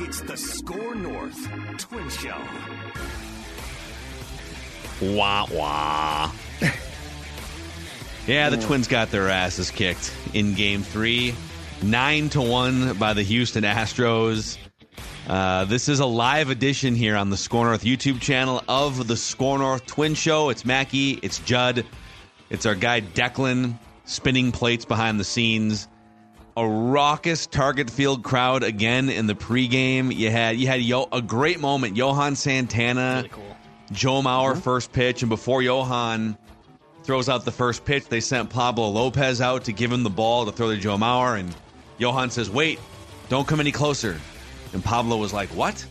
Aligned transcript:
It's 0.00 0.20
the 0.22 0.36
SKOR 0.36 0.96
North 0.96 1.48
Twin 1.78 2.08
Show. 2.08 2.36
Wah 5.00 5.46
wah. 5.52 6.32
yeah, 8.26 8.50
the 8.50 8.56
Twins 8.56 8.88
got 8.88 9.12
their 9.12 9.28
asses 9.28 9.70
kicked 9.70 10.12
in 10.32 10.54
Game 10.54 10.82
Three, 10.82 11.32
nine 11.80 12.28
to 12.30 12.42
one 12.42 12.94
by 12.94 13.12
the 13.12 13.22
Houston 13.22 13.62
Astros. 13.62 14.58
Uh, 15.28 15.64
this 15.66 15.88
is 15.88 16.00
a 16.00 16.06
live 16.06 16.50
edition 16.50 16.96
here 16.96 17.14
on 17.14 17.30
the 17.30 17.36
SKOR 17.36 17.66
North 17.66 17.84
YouTube 17.84 18.20
channel 18.20 18.64
of 18.66 19.06
the 19.06 19.16
SKOR 19.16 19.58
North 19.58 19.86
Twin 19.86 20.14
Show. 20.14 20.48
It's 20.48 20.64
Mackey, 20.64 21.20
it's 21.22 21.38
Judd, 21.38 21.86
it's 22.50 22.66
our 22.66 22.74
guy 22.74 23.00
Declan 23.00 23.78
spinning 24.06 24.50
plates 24.50 24.84
behind 24.84 25.20
the 25.20 25.24
scenes. 25.24 25.86
A 26.56 26.66
raucous 26.66 27.46
Target 27.46 27.90
Field 27.90 28.22
crowd 28.22 28.62
again 28.62 29.08
in 29.10 29.26
the 29.26 29.34
pregame. 29.34 30.14
You 30.14 30.30
had 30.30 30.56
you 30.56 30.68
had 30.68 30.82
Yo, 30.82 31.08
a 31.10 31.20
great 31.20 31.58
moment. 31.58 31.96
Johan 31.96 32.36
Santana, 32.36 33.16
Really 33.16 33.28
cool. 33.28 33.56
Joe 33.90 34.22
Mauer 34.22 34.52
mm-hmm. 34.52 34.60
first 34.60 34.92
pitch, 34.92 35.22
and 35.22 35.28
before 35.28 35.62
Johan 35.62 36.38
throws 37.02 37.28
out 37.28 37.44
the 37.44 37.52
first 37.52 37.84
pitch, 37.84 38.06
they 38.06 38.20
sent 38.20 38.50
Pablo 38.50 38.88
Lopez 38.88 39.40
out 39.40 39.64
to 39.64 39.72
give 39.72 39.90
him 39.90 40.04
the 40.04 40.10
ball 40.10 40.46
to 40.46 40.52
throw 40.52 40.70
to 40.70 40.76
Joe 40.76 40.96
Mauer, 40.96 41.38
and 41.38 41.54
Johan 41.98 42.30
says, 42.30 42.48
"Wait, 42.48 42.78
don't 43.28 43.48
come 43.48 43.58
any 43.58 43.72
closer." 43.72 44.20
And 44.72 44.84
Pablo 44.84 45.16
was 45.16 45.32
like, 45.32 45.48
"What?" 45.50 45.84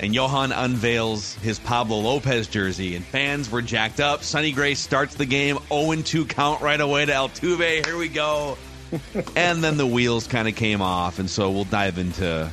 And 0.00 0.12
Johan 0.12 0.52
unveils 0.52 1.34
his 1.36 1.58
Pablo 1.60 1.98
Lopez 2.00 2.48
jersey, 2.48 2.96
and 2.96 3.04
fans 3.04 3.48
were 3.50 3.62
jacked 3.62 4.00
up. 4.00 4.24
Sonny 4.24 4.50
Gray 4.50 4.74
starts 4.74 5.14
the 5.14 5.24
game 5.24 5.58
0 5.68 6.02
2 6.02 6.26
count 6.26 6.60
right 6.60 6.80
away 6.80 7.06
to 7.06 7.12
Altuve. 7.12 7.86
Here 7.86 7.96
we 7.96 8.08
go. 8.08 8.58
And 9.36 9.62
then 9.62 9.76
the 9.76 9.86
wheels 9.86 10.26
kind 10.26 10.48
of 10.48 10.54
came 10.54 10.82
off, 10.82 11.18
and 11.18 11.28
so 11.28 11.50
we'll 11.50 11.64
dive 11.64 11.98
into 11.98 12.50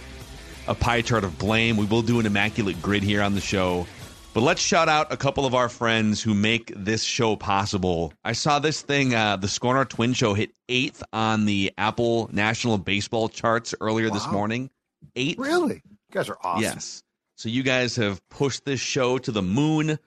a 0.68 0.76
pie 0.76 1.02
chart 1.02 1.24
of 1.24 1.38
blame. 1.38 1.78
We 1.78 1.86
will 1.86 2.02
do 2.02 2.20
an 2.20 2.26
immaculate 2.26 2.82
grid 2.82 3.04
here 3.04 3.22
on 3.22 3.36
the 3.36 3.42
show. 3.42 3.86
But 4.34 4.42
let's 4.42 4.62
shout 4.62 4.90
out 4.90 5.14
a 5.14 5.18
couple 5.18 5.46
of 5.46 5.54
our 5.54 5.70
friends 5.70 6.20
who 6.22 6.34
make 6.34 6.74
this 6.76 7.04
show 7.04 7.36
possible. 7.36 8.14
I 8.24 8.32
saw 8.32 8.58
this 8.58 8.82
thing, 8.82 9.14
uh, 9.14 9.36
the 9.38 9.48
Scorner 9.48 9.86
Twin 9.86 10.14
Show 10.14 10.34
hit 10.34 10.52
eighth 10.68 11.04
on 11.14 11.46
the 11.46 11.72
Apple 11.78 12.32
National 12.34 12.80
Baseball 12.80 13.30
charts 13.30 13.76
earlier 13.80 14.10
this 14.10 14.28
morning. 14.32 14.72
Eighth? 15.16 15.38
Really? 15.38 15.84
You 15.86 15.98
guys 16.12 16.30
are 16.30 16.38
awesome. 16.42 16.64
Yes. 16.64 17.04
So 17.36 17.50
you 17.50 17.62
guys 17.62 17.96
have 17.98 18.28
pushed 18.30 18.66
this 18.66 18.80
show 18.80 19.20
to 19.20 19.32
the 19.32 19.44
moon 19.44 20.00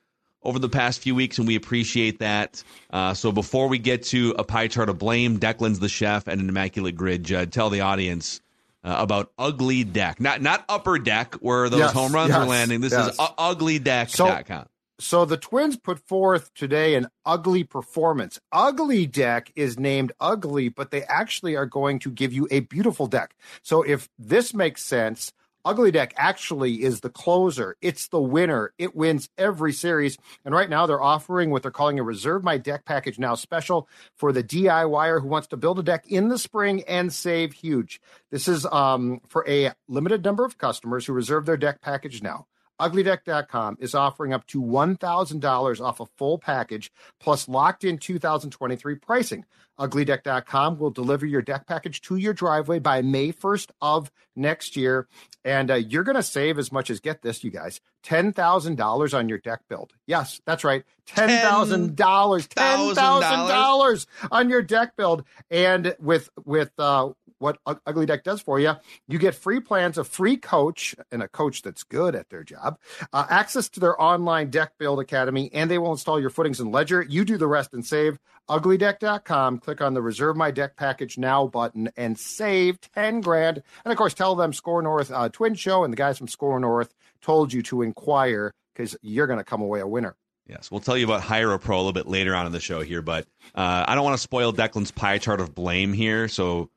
over 0.47 0.57
the 0.57 0.69
past 0.69 1.01
few 1.01 1.13
weeks, 1.13 1.37
and 1.37 1.45
we 1.47 1.55
appreciate 1.55 2.19
that. 2.19 2.63
Uh, 2.89 3.13
so 3.13 3.31
before 3.31 3.67
we 3.67 3.77
get 3.77 4.01
to 4.01 4.33
a 4.39 4.43
pie 4.45 4.69
chart 4.69 4.87
of 4.89 4.97
blame, 4.97 5.37
Declan's 5.37 5.79
the 5.79 5.89
chef 5.89 6.27
and 6.27 6.39
an 6.39 6.47
immaculate 6.49 6.95
grid. 6.95 7.23
Judd, 7.25 7.51
tell 7.51 7.69
the 7.69 7.81
audience 7.81 8.39
uh, 8.83 8.95
about 8.97 9.31
Ugly 9.37 9.83
Deck, 9.83 10.21
not 10.21 10.41
not 10.41 10.63
Upper 10.69 10.97
Deck 10.97 11.35
where 11.35 11.69
those 11.69 11.81
Yes, 11.81 11.91
home 11.93 12.13
runs 12.13 12.33
are 12.33 12.45
landing. 12.45 12.79
This 12.79 12.93
yes. 12.93 13.09
is 13.09 13.19
u- 13.19 13.25
UglyDeck.com. 13.37 14.65
So 14.99 15.25
the 15.25 15.37
Twins 15.37 15.77
put 15.77 15.99
forth 15.99 16.51
today 16.55 16.95
an 16.95 17.07
ugly 17.23 17.63
performance. 17.63 18.39
Ugly 18.51 19.05
Deck 19.05 19.51
is 19.55 19.77
named 19.77 20.11
ugly, 20.19 20.69
but 20.69 20.89
they 20.89 21.03
actually 21.03 21.55
are 21.55 21.67
going 21.67 21.99
to 21.99 22.09
give 22.09 22.33
you 22.33 22.47
a 22.49 22.61
beautiful 22.61 23.05
deck. 23.05 23.35
So 23.61 23.83
if 23.83 24.09
this 24.17 24.55
makes 24.55 24.83
sense, 24.83 25.33
Ugly 25.67 25.91
Deck 25.91 26.13
actually 26.15 26.81
is 26.81 27.01
the 27.01 27.09
closer. 27.09 27.75
It's 27.81 28.07
the 28.07 28.21
winner. 28.21 28.71
It 28.77 28.95
wins 28.95 29.27
every 29.37 29.73
series. 29.73 30.17
And 30.45 30.55
right 30.55 30.69
now 30.69 30.85
they're 30.85 31.03
offering 31.03 31.49
what 31.49 31.61
they're 31.61 31.71
calling 31.71 31.99
a 31.99 32.03
Reserve 32.03 32.41
My 32.41 32.57
Deck 32.57 32.85
package 32.85 33.19
now 33.19 33.35
special 33.35 33.89
for 34.15 34.31
the 34.31 34.41
DIYer 34.41 35.21
who 35.21 35.27
wants 35.27 35.49
to 35.49 35.57
build 35.57 35.77
a 35.77 35.83
deck 35.83 36.05
in 36.07 36.29
the 36.29 36.37
spring 36.37 36.83
and 36.87 37.11
save 37.11 37.51
huge. 37.51 37.99
This 38.31 38.47
is 38.47 38.65
um, 38.67 39.19
for 39.27 39.45
a 39.45 39.73
limited 39.89 40.23
number 40.23 40.45
of 40.45 40.57
customers 40.57 41.05
who 41.05 41.11
reserve 41.11 41.45
their 41.45 41.57
deck 41.57 41.81
package 41.81 42.23
now. 42.23 42.47
UglyDeck.com 42.79 43.77
is 43.79 43.95
offering 43.95 44.33
up 44.33 44.45
to 44.47 44.61
$1,000 44.61 45.81
off 45.81 45.99
a 45.99 46.05
full 46.17 46.37
package 46.37 46.91
plus 47.19 47.47
locked 47.47 47.83
in 47.83 47.97
2023 47.97 48.95
pricing. 48.95 49.45
UglyDeck.com 49.79 50.79
will 50.79 50.89
deliver 50.89 51.25
your 51.25 51.41
deck 51.41 51.67
package 51.67 52.01
to 52.01 52.15
your 52.15 52.33
driveway 52.33 52.79
by 52.79 53.01
May 53.01 53.31
1st 53.31 53.69
of 53.81 54.11
next 54.35 54.75
year. 54.75 55.07
And 55.45 55.71
uh, 55.71 55.75
you're 55.75 56.03
going 56.03 56.15
to 56.15 56.23
save 56.23 56.57
as 56.57 56.71
much 56.71 56.89
as, 56.89 56.99
get 56.99 57.21
this, 57.21 57.43
you 57.43 57.51
guys, 57.51 57.79
$10,000 58.03 59.17
on 59.17 59.29
your 59.29 59.37
deck 59.37 59.61
build. 59.69 59.93
Yes, 60.05 60.41
that's 60.45 60.63
right. 60.63 60.83
$10,000. 61.07 61.95
$10,000 61.95 64.07
on 64.31 64.49
your 64.49 64.61
deck 64.61 64.95
build. 64.95 65.23
And 65.49 65.95
with, 65.99 66.29
with, 66.43 66.71
uh, 66.79 67.09
what 67.39 67.57
Ugly 67.65 68.05
Deck 68.05 68.23
does 68.23 68.41
for 68.41 68.59
you, 68.59 68.73
you 69.07 69.19
get 69.19 69.35
free 69.35 69.59
plans, 69.59 69.97
a 69.97 70.03
free 70.03 70.37
coach, 70.37 70.95
and 71.11 71.21
a 71.21 71.27
coach 71.27 71.61
that's 71.61 71.83
good 71.83 72.15
at 72.15 72.29
their 72.29 72.43
job, 72.43 72.79
uh, 73.13 73.25
access 73.29 73.69
to 73.69 73.79
their 73.79 74.01
online 74.01 74.49
deck 74.49 74.73
build 74.77 74.99
academy, 74.99 75.49
and 75.53 75.69
they 75.69 75.77
will 75.77 75.91
install 75.91 76.19
your 76.19 76.29
footings 76.29 76.59
and 76.59 76.71
ledger. 76.71 77.01
You 77.01 77.25
do 77.25 77.37
the 77.37 77.47
rest 77.47 77.73
and 77.73 77.85
save. 77.85 78.17
UglyDeck.com. 78.49 79.59
Click 79.59 79.81
on 79.81 79.93
the 79.93 80.01
Reserve 80.01 80.37
My 80.37 80.51
Deck 80.51 80.77
Package 80.77 81.17
Now 81.17 81.47
button 81.47 81.89
and 81.97 82.17
save 82.17 82.79
10 82.79 83.21
grand. 83.21 83.61
And 83.83 83.91
of 83.91 83.97
course, 83.97 84.13
tell 84.13 84.35
them 84.35 84.53
SKOR 84.53 84.81
North 84.81 85.11
uh, 85.11 85.29
Twin 85.29 85.55
Show 85.55 85.83
and 85.83 85.91
the 85.91 85.97
guys 85.97 86.17
from 86.17 86.27
SKOR 86.27 86.59
North 86.59 86.93
told 87.21 87.51
you 87.51 87.61
to 87.63 87.81
inquire 87.81 88.53
because 88.73 88.95
you're 89.01 89.27
going 89.27 89.39
to 89.39 89.43
come 89.43 89.61
away 89.61 89.79
a 89.81 89.87
winner. 89.87 90.15
Yes, 90.47 90.71
we'll 90.71 90.79
tell 90.79 90.97
you 90.97 91.05
about 91.05 91.21
Hire 91.21 91.51
a 91.51 91.59
Pro 91.59 91.75
a 91.75 91.79
little 91.79 91.91
bit 91.91 92.07
later 92.07 92.33
on 92.33 92.45
in 92.45 92.53
the 92.53 92.61
show 92.61 92.81
here, 92.81 93.01
but 93.01 93.27
uh, 93.53 93.83
I 93.85 93.95
don't 93.95 94.05
want 94.05 94.15
to 94.15 94.21
spoil 94.21 94.53
Declan's 94.53 94.91
pie 94.91 95.17
chart 95.17 95.41
of 95.41 95.53
blame 95.53 95.91
here, 95.91 96.29
so 96.29 96.69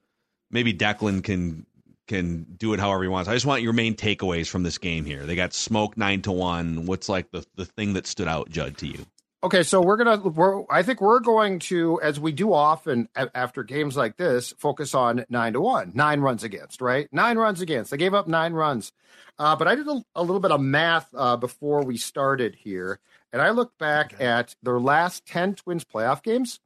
maybe 0.50 0.72
Declan 0.74 1.22
can 1.22 1.66
can 2.06 2.42
do 2.58 2.72
it 2.74 2.80
however 2.80 3.04
he 3.04 3.08
wants. 3.08 3.28
I 3.28 3.34
just 3.34 3.46
want 3.46 3.62
your 3.62 3.72
main 3.72 3.94
takeaways 3.94 4.48
from 4.48 4.64
this 4.64 4.78
game 4.78 5.04
here. 5.04 5.26
They 5.26 5.36
got 5.36 5.52
smoked 5.52 5.96
nine 5.96 6.22
to 6.22 6.32
one. 6.32 6.86
What's 6.86 7.08
like 7.08 7.30
the 7.30 7.46
the 7.56 7.64
thing 7.64 7.94
that 7.94 8.06
stood 8.06 8.28
out, 8.28 8.50
Judd, 8.50 8.76
to 8.78 8.86
you? 8.86 9.06
Okay, 9.42 9.62
so 9.62 9.80
we're 9.80 9.96
gonna. 9.96 10.18
We're, 10.18 10.64
I 10.68 10.82
think 10.82 11.00
we're 11.00 11.20
going 11.20 11.60
to, 11.60 11.98
as 12.02 12.20
we 12.20 12.30
do 12.30 12.52
often 12.52 13.08
a- 13.16 13.30
after 13.34 13.62
games 13.62 13.96
like 13.96 14.18
this, 14.18 14.52
focus 14.58 14.94
on 14.94 15.24
nine 15.30 15.54
to 15.54 15.62
one, 15.62 15.92
nine 15.94 16.20
runs 16.20 16.44
against, 16.44 16.82
right? 16.82 17.08
Nine 17.10 17.38
runs 17.38 17.62
against. 17.62 17.90
They 17.90 17.96
gave 17.96 18.12
up 18.12 18.28
nine 18.28 18.52
runs, 18.52 18.92
uh, 19.38 19.56
but 19.56 19.66
I 19.66 19.76
did 19.76 19.88
a, 19.88 20.04
a 20.14 20.22
little 20.22 20.40
bit 20.40 20.50
of 20.50 20.60
math 20.60 21.08
uh, 21.14 21.38
before 21.38 21.82
we 21.82 21.96
started 21.96 22.54
here, 22.54 22.98
and 23.32 23.40
I 23.40 23.48
looked 23.50 23.78
back 23.78 24.20
at 24.20 24.54
their 24.62 24.78
last 24.78 25.24
ten 25.24 25.54
Twins 25.54 25.86
playoff 25.86 26.22
games, 26.22 26.60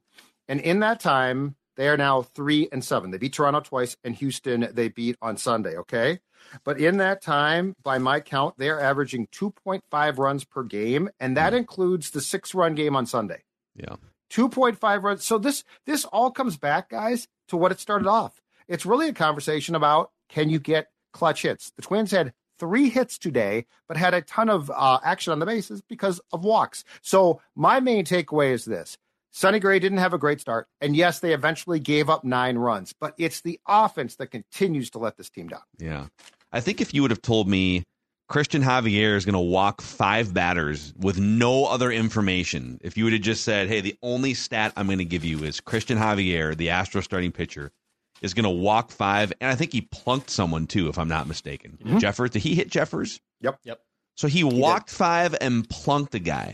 and 0.49 0.59
in 0.59 0.81
that 0.81 0.99
time, 0.99 1.55
they 1.75 1.87
are 1.87 1.97
now 1.97 2.21
three 2.21 2.69
and 2.71 2.83
seven. 2.83 3.11
They 3.11 3.17
beat 3.17 3.33
Toronto 3.33 3.61
twice, 3.61 3.95
and 4.03 4.15
Houston 4.15 4.69
they 4.73 4.89
beat 4.89 5.17
on 5.21 5.37
Sunday. 5.37 5.77
Okay, 5.77 6.19
but 6.63 6.79
in 6.79 6.97
that 6.97 7.21
time, 7.21 7.75
by 7.83 7.97
my 7.97 8.19
count, 8.19 8.55
they 8.57 8.69
are 8.69 8.79
averaging 8.79 9.27
2.5 9.27 10.17
runs 10.17 10.43
per 10.45 10.63
game, 10.63 11.09
and 11.19 11.37
that 11.37 11.53
includes 11.53 12.11
the 12.11 12.21
six 12.21 12.53
run 12.53 12.75
game 12.75 12.95
on 12.95 13.05
Sunday. 13.05 13.43
Yeah. 13.75 13.95
2.5 14.31 15.03
runs. 15.03 15.23
So 15.23 15.37
this 15.37 15.63
this 15.85 16.05
all 16.05 16.31
comes 16.31 16.57
back, 16.57 16.89
guys, 16.89 17.27
to 17.49 17.57
what 17.57 17.71
it 17.71 17.79
started 17.79 18.07
off. 18.07 18.41
It's 18.67 18.85
really 18.85 19.09
a 19.09 19.13
conversation 19.13 19.75
about 19.75 20.11
can 20.29 20.49
you 20.49 20.59
get 20.59 20.89
clutch 21.13 21.43
hits. 21.43 21.71
The 21.75 21.81
Twins 21.81 22.11
had 22.11 22.33
three 22.57 22.89
hits 22.89 23.17
today, 23.17 23.65
but 23.87 23.97
had 23.97 24.13
a 24.13 24.21
ton 24.21 24.49
of 24.49 24.71
uh, 24.71 24.99
action 25.03 25.31
on 25.31 25.39
the 25.39 25.45
bases 25.45 25.81
because 25.81 26.19
of 26.31 26.43
walks. 26.43 26.83
So 27.01 27.41
my 27.55 27.79
main 27.79 28.05
takeaway 28.05 28.51
is 28.51 28.65
this. 28.65 28.97
Sonny 29.35 29.59
Gray 29.59 29.79
didn't 29.79 29.97
have 29.97 30.13
a 30.13 30.17
great 30.17 30.39
start, 30.39 30.69
and 30.79 30.95
yes, 30.95 31.19
they 31.19 31.33
eventually 31.33 31.77
gave 31.77 32.09
up 32.09 32.23
nine 32.23 32.57
runs, 32.57 32.93
but 32.97 33.13
it's 33.17 33.41
the 33.41 33.59
offense 33.67 34.15
that 34.15 34.27
continues 34.27 34.89
to 34.91 34.97
let 34.97 35.17
this 35.17 35.29
team 35.29 35.49
down. 35.49 35.59
Yeah. 35.77 36.05
I 36.53 36.61
think 36.61 36.79
if 36.79 36.93
you 36.93 37.01
would 37.01 37.11
have 37.11 37.21
told 37.21 37.49
me 37.49 37.83
Cristian 38.31 38.63
Javier 38.63 39.17
is 39.17 39.25
going 39.25 39.33
to 39.33 39.39
walk 39.39 39.81
five 39.81 40.33
batters 40.33 40.93
with 40.97 41.19
no 41.19 41.65
other 41.65 41.91
information, 41.91 42.79
if 42.81 42.95
you 42.95 43.03
would 43.03 43.11
have 43.11 43.23
just 43.23 43.43
said, 43.43 43.67
hey, 43.67 43.81
the 43.81 43.97
only 44.01 44.33
stat 44.33 44.71
I'm 44.77 44.85
going 44.85 44.99
to 44.99 45.05
give 45.05 45.25
you 45.25 45.43
is 45.43 45.59
Cristian 45.59 45.97
Javier, 45.97 46.55
the 46.55 46.69
Astro 46.69 47.01
starting 47.01 47.33
pitcher, 47.33 47.73
is 48.21 48.33
going 48.33 48.45
to 48.45 48.49
walk 48.49 48.89
five. 48.89 49.33
And 49.41 49.51
I 49.51 49.55
think 49.55 49.73
he 49.73 49.81
plunked 49.81 50.29
someone 50.29 50.65
too, 50.65 50.87
if 50.87 50.97
I'm 50.97 51.09
not 51.09 51.27
mistaken. 51.27 51.77
Mm-hmm. 51.83 51.97
Jeffers, 51.97 52.29
did 52.29 52.41
he 52.41 52.55
hit 52.55 52.69
Jeffers? 52.69 53.19
Yep. 53.41 53.59
Yep. 53.65 53.81
So 54.15 54.29
he 54.29 54.45
walked 54.45 54.89
five 54.89 55.35
and 55.41 55.69
plunked 55.69 56.15
a 56.15 56.19
guy. 56.19 56.53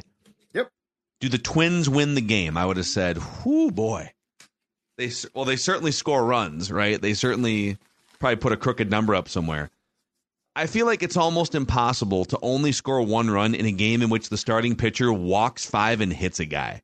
Do 1.22 1.30
the 1.30 1.38
Twins 1.38 1.88
win 1.88 2.16
the 2.16 2.22
game? 2.22 2.58
I 2.58 2.66
would 2.66 2.78
have 2.78 2.86
said, 2.86 3.18
"Whoo, 3.46 3.72
boy." 3.72 4.12
They 4.98 5.12
well, 5.34 5.46
they 5.46 5.56
certainly 5.56 5.92
score 5.92 6.26
runs, 6.26 6.72
right? 6.72 7.02
They 7.02 7.14
certainly 7.14 7.78
probably 8.20 8.36
put 8.36 8.52
a 8.52 8.58
crooked 8.58 8.90
number 8.90 9.16
up 9.16 9.30
somewhere. 9.30 9.70
I 10.56 10.68
feel 10.68 10.86
like 10.86 11.02
it's 11.02 11.16
almost 11.16 11.56
impossible 11.56 12.26
to 12.26 12.40
only 12.42 12.72
score 12.74 13.02
one 13.02 13.30
run 13.30 13.56
in 13.56 13.66
a 13.66 13.72
game 13.72 14.02
in 14.02 14.10
which 14.10 14.28
the 14.28 14.38
starting 14.38 14.76
pitcher 14.76 15.14
walks 15.14 15.66
five 15.66 16.02
and 16.02 16.12
hits 16.12 16.42
a 16.42 16.46
guy, 16.46 16.82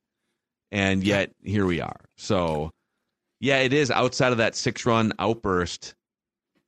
and 0.72 1.04
yet 1.04 1.32
here 1.42 1.66
we 1.66 1.80
are. 1.80 2.00
So, 2.16 2.70
yeah, 3.40 3.58
it 3.58 3.74
is 3.74 3.90
outside 3.90 4.32
of 4.32 4.38
that 4.38 4.56
six-run 4.56 5.12
outburst. 5.18 5.94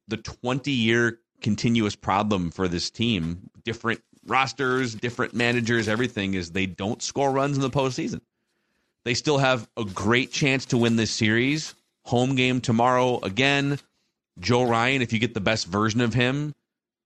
The 0.08 0.19
twenty-year 0.19 1.20
continuous 1.40 1.96
problem 1.96 2.50
for 2.50 2.69
this 2.69 2.90
team, 2.90 3.49
different 3.64 4.02
rosters, 4.26 4.94
different 4.94 5.34
managers, 5.34 5.88
everything 5.88 6.34
is 6.34 6.50
they 6.50 6.67
don't 6.67 7.02
score 7.02 7.31
runs 7.31 7.56
in 7.56 7.62
the 7.62 7.70
postseason. 7.70 8.20
They 9.05 9.14
still 9.14 9.38
have 9.38 9.69
a 9.76 9.84
great 9.84 10.31
chance 10.31 10.67
to 10.67 10.78
win 10.78 10.96
this 10.96 11.11
series. 11.11 11.75
Home 12.05 12.34
game 12.34 12.61
tomorrow 12.61 13.20
again. 13.20 13.78
Joe 14.38 14.64
Ryan, 14.64 15.02
if 15.02 15.12
you 15.12 15.19
get 15.19 15.34
the 15.34 15.40
best 15.40 15.67
version 15.67 16.00
of 16.00 16.14
him, 16.14 16.55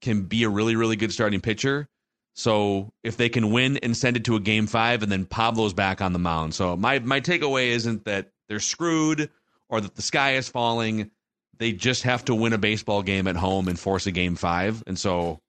can 0.00 0.22
be 0.22 0.44
a 0.44 0.48
really, 0.48 0.76
really 0.76 0.96
good 0.96 1.12
starting 1.12 1.40
pitcher. 1.40 1.88
So 2.34 2.92
if 3.02 3.16
they 3.16 3.28
can 3.28 3.52
win 3.52 3.78
and 3.78 3.96
send 3.96 4.16
it 4.16 4.24
to 4.24 4.36
a 4.36 4.40
game 4.40 4.66
five, 4.66 5.02
and 5.02 5.10
then 5.10 5.24
Pablo's 5.24 5.72
back 5.72 6.00
on 6.00 6.12
the 6.12 6.18
mound. 6.18 6.54
So 6.54 6.76
my 6.76 6.98
my 6.98 7.20
takeaway 7.20 7.68
isn't 7.68 8.04
that 8.06 8.30
they're 8.48 8.60
screwed 8.60 9.30
or 9.68 9.80
that 9.80 9.94
the 9.94 10.02
sky 10.02 10.34
is 10.34 10.48
falling. 10.48 11.10
They 11.58 11.72
just 11.72 12.02
have 12.02 12.24
to 12.26 12.34
win 12.34 12.52
a 12.52 12.58
baseball 12.58 13.02
game 13.02 13.28
at 13.28 13.36
home 13.36 13.68
and 13.68 13.78
force 13.78 14.06
a 14.06 14.10
game 14.10 14.34
five. 14.34 14.82
And 14.86 14.98
so 14.98 15.40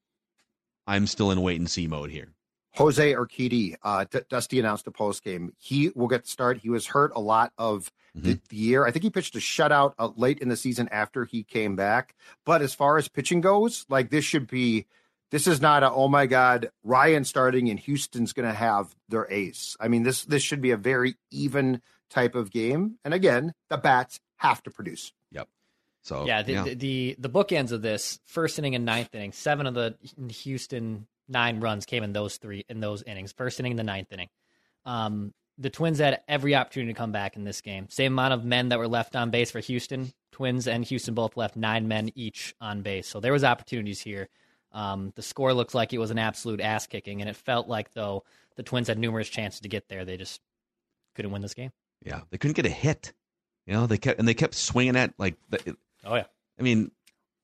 I'm 0.87 1.07
still 1.07 1.31
in 1.31 1.41
wait 1.41 1.59
and 1.59 1.69
see 1.69 1.87
mode 1.87 2.11
here. 2.11 2.29
Jose 2.75 3.13
Urquidy, 3.13 3.75
uh, 3.83 4.05
D- 4.09 4.19
Dusty 4.29 4.59
announced 4.59 4.85
a 4.87 4.91
post 4.91 5.23
game. 5.23 5.53
He 5.57 5.91
will 5.95 6.07
get 6.09 6.23
the 6.23 6.29
start. 6.29 6.57
He 6.57 6.69
was 6.69 6.87
hurt 6.87 7.11
a 7.15 7.21
lot 7.21 7.53
of 7.57 7.89
the, 8.13 8.35
Mhm. 8.35 8.41
the 8.49 8.55
year. 8.57 8.85
I 8.85 8.91
think 8.91 9.03
he 9.03 9.09
pitched 9.09 9.35
a 9.35 9.39
shutout 9.39 9.93
uh, 9.97 10.09
late 10.17 10.39
in 10.39 10.49
the 10.49 10.57
season 10.57 10.89
after 10.91 11.23
he 11.25 11.43
came 11.43 11.75
back. 11.77 12.15
But 12.45 12.61
as 12.61 12.73
far 12.73 12.97
as 12.97 13.07
pitching 13.07 13.39
goes, 13.41 13.85
like 13.89 14.09
this 14.09 14.25
should 14.25 14.47
be, 14.47 14.87
this 15.31 15.47
is 15.47 15.61
not 15.61 15.83
a 15.83 15.91
oh 15.91 16.07
my 16.09 16.25
god, 16.25 16.69
Ryan 16.83 17.23
starting 17.23 17.69
and 17.69 17.79
Houston's 17.79 18.33
going 18.33 18.47
to 18.47 18.53
have 18.55 18.93
their 19.09 19.25
ace. 19.31 19.77
I 19.79 19.88
mean 19.88 20.03
this 20.03 20.25
this 20.25 20.43
should 20.43 20.61
be 20.61 20.71
a 20.71 20.77
very 20.77 21.15
even 21.31 21.81
type 22.09 22.35
of 22.35 22.51
game. 22.51 22.99
And 23.05 23.13
again, 23.13 23.53
the 23.69 23.77
bats 23.77 24.19
have 24.38 24.61
to 24.63 24.69
produce. 24.71 25.13
So 26.05 26.25
yeah, 26.27 26.43
the, 26.43 26.53
The, 26.63 26.73
the 26.75 27.15
the 27.19 27.29
bookends 27.29 27.71
of 27.71 27.81
this 27.81 28.19
first 28.25 28.59
inning 28.59 28.75
and 28.75 28.85
ninth 28.85 29.13
inning, 29.15 29.31
seven 29.31 29.65
of 29.65 29.73
the 29.73 29.95
Houston 30.43 31.07
nine 31.27 31.59
runs 31.59 31.87
came 31.87 32.03
in 32.03 32.13
those 32.13 32.37
three 32.37 32.63
in 32.69 32.79
those 32.79 33.01
innings. 33.03 33.31
First 33.31 33.59
inning 33.59 33.71
and 33.71 33.79
the 33.79 33.83
ninth 33.83 34.11
inning. 34.13 34.29
Um, 34.85 35.33
the 35.57 35.71
Twins 35.71 35.97
had 35.99 36.21
every 36.27 36.53
opportunity 36.53 36.93
to 36.93 36.97
come 36.97 37.11
back 37.11 37.35
in 37.35 37.43
this 37.43 37.61
game. 37.61 37.87
Same 37.89 38.13
amount 38.13 38.33
of 38.33 38.43
men 38.45 38.69
that 38.69 38.77
were 38.77 38.87
left 38.87 39.15
on 39.15 39.31
base 39.31 39.49
for 39.49 39.59
Houston. 39.61 40.13
Twins 40.31 40.67
and 40.67 40.85
Houston 40.85 41.15
both 41.15 41.37
left 41.37 41.55
nine 41.55 41.87
men 41.87 42.11
each 42.13 42.53
on 42.61 42.81
base, 42.83 43.07
so 43.07 43.19
there 43.19 43.33
was 43.33 43.43
opportunities 43.43 44.01
here. 44.01 44.29
Um, 44.73 45.11
the 45.15 45.21
score 45.23 45.53
looks 45.53 45.73
like 45.73 45.91
it 45.93 45.97
was 45.97 46.11
an 46.11 46.19
absolute 46.19 46.59
ass 46.61 46.85
kicking, 46.85 47.21
and 47.21 47.29
it 47.29 47.35
felt 47.37 47.67
like 47.67 47.93
though 47.93 48.25
the 48.57 48.63
Twins 48.63 48.89
had 48.89 48.99
numerous 48.99 49.29
chances 49.29 49.61
to 49.61 49.69
get 49.69 49.87
there, 49.87 50.05
they 50.05 50.17
just 50.17 50.39
couldn't 51.15 51.31
win 51.31 51.41
this 51.41 51.53
game. 51.55 51.71
yeah, 52.05 52.21
they 52.29 52.37
couldn't 52.37 52.55
get 52.57 52.65
a 52.67 52.69
hit. 52.69 53.13
You 53.65 53.73
know, 53.73 53.87
they 53.87 53.97
kept 53.97 54.19
and 54.19 54.27
they 54.27 54.35
kept 54.35 54.53
swinging 54.53 54.95
at 54.97 55.13
like. 55.17 55.35
The, 55.49 55.75
Oh 56.05 56.15
yeah, 56.15 56.25
I 56.59 56.61
mean, 56.61 56.91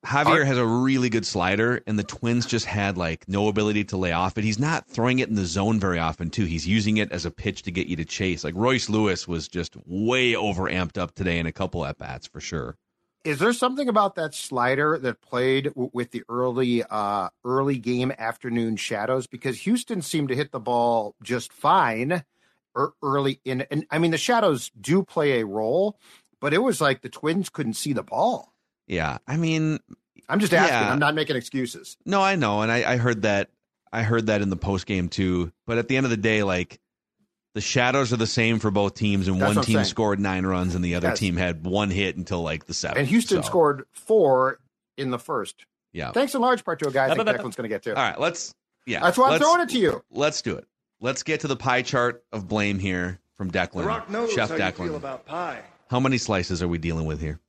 Javier 0.06 0.46
has 0.46 0.58
a 0.58 0.66
really 0.66 1.10
good 1.10 1.26
slider, 1.26 1.82
and 1.86 1.98
the 1.98 2.04
Twins 2.04 2.46
just 2.46 2.66
had 2.66 2.98
like 2.98 3.28
no 3.28 3.48
ability 3.48 3.84
to 3.86 3.98
lay 3.98 4.12
off 4.12 4.38
it. 4.38 4.44
He's 4.44 4.60
not 4.60 4.88
throwing 4.88 5.20
it 5.20 5.30
in 5.30 5.36
the 5.36 5.46
zone 5.46 5.80
very 5.80 6.00
often, 6.00 6.30
too. 6.30 6.46
He's 6.46 6.68
using 6.68 6.98
it 6.98 7.12
as 7.12 7.26
a 7.26 7.32
pitch 7.32 7.64
to 7.64 7.72
get 7.72 7.88
you 7.88 7.96
to 7.98 8.06
chase. 8.06 8.44
Like 8.44 8.56
Royce 8.56 8.90
Lewis 8.90 9.28
was 9.28 9.48
just 9.48 9.76
way 9.86 10.36
over 10.36 10.64
amped 10.64 10.98
up 10.98 11.14
today 11.14 11.40
in 11.40 11.46
a 11.46 11.52
couple 11.52 11.86
at 11.86 11.98
bats 11.98 12.28
for 12.28 12.40
sure. 12.40 12.78
Is 13.24 13.38
there 13.38 13.54
something 13.54 13.88
about 13.88 14.16
that 14.16 14.34
slider 14.34 14.98
that 14.98 15.22
played 15.22 15.66
w- 15.66 15.92
with 15.94 16.10
the 16.10 16.24
early 16.28 16.84
uh 16.84 17.30
early 17.46 17.78
game 17.78 18.12
afternoon 18.18 18.78
shadows 18.78 19.28
because 19.28 19.62
Houston 19.62 20.02
seemed 20.02 20.30
to 20.30 20.36
hit 20.36 20.52
the 20.52 20.60
ball 20.60 21.16
just 21.22 21.54
fine 21.54 22.24
er- 22.76 22.94
early 23.04 23.40
in 23.46 23.62
and 23.70 23.86
I 23.92 24.00
mean 24.00 24.10
the 24.10 24.18
shadows 24.18 24.72
do 24.80 25.04
play 25.04 25.40
a 25.40 25.46
role 25.46 26.00
but 26.40 26.54
it 26.54 26.64
was 26.64 26.82
like 26.82 27.02
the 27.02 27.10
twins 27.10 27.50
couldn't 27.50 27.76
see 27.76 27.94
the 27.94 28.02
ball. 28.02 28.51
Yeah, 28.92 29.18
I 29.28 29.38
mean, 29.38 29.80
I'm 30.30 30.40
just 30.40 30.54
asking. 30.54 30.78
Yeah. 30.78 30.92
I'm 30.92 31.00
not 31.00 31.16
making 31.16 31.36
excuses. 31.38 31.98
no, 32.06 32.22
I 32.22 32.36
know, 32.36 32.62
and 32.62 32.72
I, 32.72 32.94
I 32.94 32.98
heard 32.98 33.22
that. 33.24 33.50
I 33.92 34.04
heard 34.04 34.28
that 34.28 34.42
in 34.42 34.50
the 34.50 34.56
post 34.58 34.86
game 34.86 35.08
too. 35.10 35.52
But 35.66 35.78
at 35.78 35.88
the 35.88 35.98
end 35.98 36.06
of 36.06 36.10
the 36.10 36.18
day, 36.18 36.44
like 36.44 36.80
the 37.56 37.62
shadows 37.62 38.12
are 38.14 38.18
the 38.18 38.28
same 38.28 38.60
for 38.60 38.70
both 38.70 38.94
teams, 38.96 39.28
and 39.28 39.42
That's 39.42 39.56
one 39.56 39.66
team 39.66 39.76
saying. 39.76 39.86
scored 39.86 40.20
nine 40.20 40.46
runs, 40.46 40.76
and 40.76 40.84
the 40.84 40.96
other 40.96 41.08
Yes. 41.10 41.20
team 41.20 41.38
had 41.38 41.66
one 41.66 41.90
hit 41.90 42.18
until 42.18 42.42
like 42.42 42.66
the 42.66 42.74
seventh. 42.74 43.00
And 43.00 43.08
Houston 43.08 43.42
So, 43.44 43.48
scored 43.48 43.86
four 43.94 44.60
in 44.98 45.10
the 45.10 45.20
first. 45.20 45.66
Yeah. 45.94 46.12
Thanks 46.12 46.36
in 46.36 46.42
large 46.42 46.64
part 46.66 46.80
to 46.80 46.88
a 46.88 46.92
guy 46.92 47.06
I 47.10 47.16
think. 47.16 47.28
Declan's 47.28 47.56
going 47.56 47.64
to 47.64 47.70
get 47.70 47.84
to. 47.84 47.96
All 47.96 48.02
right, 48.04 48.20
let's. 48.20 48.54
Yeah, 48.86 49.00
That's 49.02 49.18
why 49.18 49.32
I'm 49.32 49.40
throwing 49.40 49.62
it 49.62 49.70
to 49.70 49.78
you. 49.80 50.04
Let's 50.12 50.42
do 50.42 50.56
it. 50.56 50.66
Let's 51.00 51.24
get 51.24 51.42
to 51.42 51.48
the 51.48 51.56
pie 51.56 51.82
chart 51.84 52.24
of 52.34 52.48
blame 52.48 52.80
here 52.80 53.20
from 53.36 53.52
Declan. 53.52 53.74
The 53.82 53.84
Rock 53.84 54.10
knows 54.10 54.32
Chef 54.34 54.50
how 54.50 54.58
Declan. 54.58 54.80
you 54.80 54.86
feel 54.88 54.96
about 54.96 55.26
pie. 55.26 55.62
How 55.90 56.00
many 56.00 56.18
slices 56.18 56.64
are 56.64 56.68
we 56.68 56.78
dealing 56.78 57.06
with 57.06 57.22
here? 57.22 57.40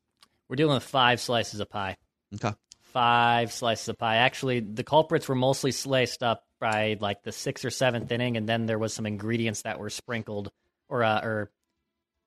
We're 0.53 0.57
dealing 0.57 0.75
with 0.75 0.83
five 0.85 1.19
slices 1.19 1.61
of 1.61 1.71
pie. 1.71 1.97
Okay. 2.35 2.53
five 2.83 3.51
slices 3.51 3.89
of 3.89 3.97
pie. 3.97 4.17
Actually, 4.17 4.61
the 4.61 4.85
culprits 4.85 5.27
were 5.27 5.35
mostly 5.35 5.73
sliced 5.73 6.23
up 6.23 6.45
by 6.61 6.99
like 7.01 7.23
the 7.23 7.33
sixth 7.33 7.65
or 7.65 7.71
seventh 7.71 8.13
inning, 8.13 8.37
and 8.37 8.47
then 8.47 8.67
there 8.67 8.79
was 8.79 8.93
some 8.93 9.07
ingredients 9.07 9.63
that 9.63 9.79
were 9.79 9.89
sprinkled, 9.89 10.51
or 10.91 11.03
uh, 11.05 11.21
or 11.25 11.51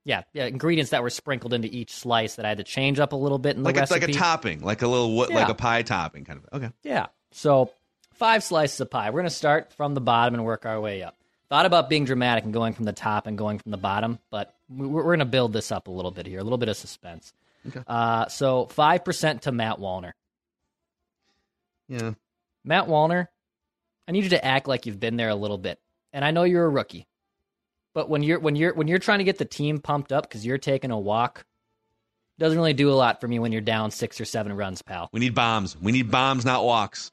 yeah, 0.06 0.24
yeah, 0.33 0.45
ingredients 0.45 0.89
that 0.89 1.04
were 1.04 1.12
sprinkled 1.12 1.54
into 1.54 1.68
each 1.68 1.94
slice 1.94 2.38
that 2.38 2.45
I 2.45 2.50
had 2.50 2.57
to 2.57 2.63
change 2.63 3.00
up 3.00 3.13
a 3.13 3.16
little 3.16 3.38
bit 3.38 3.57
in 3.57 3.62
the 3.62 3.68
Like 3.68 3.77
it's 3.77 3.92
recipe. 3.92 4.07
like 4.07 4.16
a 4.16 4.19
topping, 4.19 4.62
like 4.62 4.81
a 4.81 4.88
little 4.88 5.13
what, 5.16 5.30
like 5.30 5.50
a 5.50 5.54
pie 5.54 5.83
topping 5.83 6.25
kind 6.25 6.39
of. 6.51 6.62
Okay. 6.63 6.71
Yeah. 6.81 7.07
So 7.31 7.69
five 8.13 8.44
slices 8.44 8.81
of 8.81 8.89
pie. 8.89 9.12
We're 9.12 9.19
gonna 9.19 9.30
start 9.30 9.71
from 9.74 9.94
the 9.94 10.01
bottom 10.01 10.33
and 10.33 10.44
work 10.44 10.66
our 10.66 10.81
way 10.81 11.04
up. 11.04 11.16
Thought 11.50 11.68
about 11.68 11.89
being 11.89 12.06
dramatic 12.06 12.44
and 12.44 12.51
going 12.51 12.74
from 12.74 12.86
the 12.86 12.92
top 12.94 13.28
and 13.28 13.38
going 13.38 13.60
from 13.60 13.69
the 13.71 13.78
bottom, 13.78 14.18
but 14.31 14.56
we're, 14.68 14.88
we're 14.88 15.16
gonna 15.16 15.25
build 15.25 15.54
this 15.54 15.71
up 15.71 15.88
a 15.88 15.92
little 15.92 16.10
bit 16.10 16.25
here, 16.25 16.39
a 16.39 16.44
little 16.44 16.57
bit 16.57 16.69
of 16.69 16.75
suspense. 16.78 17.33
Okay. 17.67 17.81
Uh, 17.88 18.27
so 18.27 18.65
five 18.67 19.03
percent 19.03 19.44
to 19.44 19.51
Matt 19.51 19.77
Wallner. 19.79 20.12
Yeah. 21.88 22.13
Matt 22.63 22.88
Wallner, 22.88 23.27
I 24.07 24.12
need 24.12 24.23
you 24.23 24.29
to 24.31 24.44
act 24.44 24.67
like 24.67 24.85
you've 24.85 25.00
been 25.00 25.17
there 25.17 25.29
a 25.29 25.35
little 25.35 25.57
bit. 25.57 25.79
And 26.13 26.23
I 26.23 26.31
know 26.31 26.44
you're 26.44 26.65
a 26.65 26.69
rookie. 26.69 27.06
But 27.94 28.09
when 28.09 28.23
you're 28.23 28.39
when 28.39 28.56
you're 28.56 28.73
when 28.73 28.88
you're 28.88 29.00
trying 29.00 29.19
to 29.19 29.23
get 29.25 29.38
the 29.38 29.45
team 29.45 29.79
pumped 29.79 30.12
up 30.12 30.27
because 30.27 30.45
you're 30.45 30.57
taking 30.57 30.91
a 30.91 31.00
walk, 31.00 31.45
doesn't 32.39 32.57
really 32.57 32.73
do 32.73 32.89
a 32.91 32.94
lot 32.94 33.21
for 33.21 33.27
me 33.27 33.39
when 33.39 33.51
you're 33.51 33.62
down 33.62 33.91
six 33.91 34.19
or 34.19 34.25
seven 34.25 34.53
runs, 34.53 34.81
pal. 34.81 35.09
We 35.13 35.19
need 35.19 35.35
bombs. 35.35 35.77
We 35.79 35.91
need 35.91 36.11
bombs, 36.11 36.44
not 36.45 36.65
walks. 36.65 37.11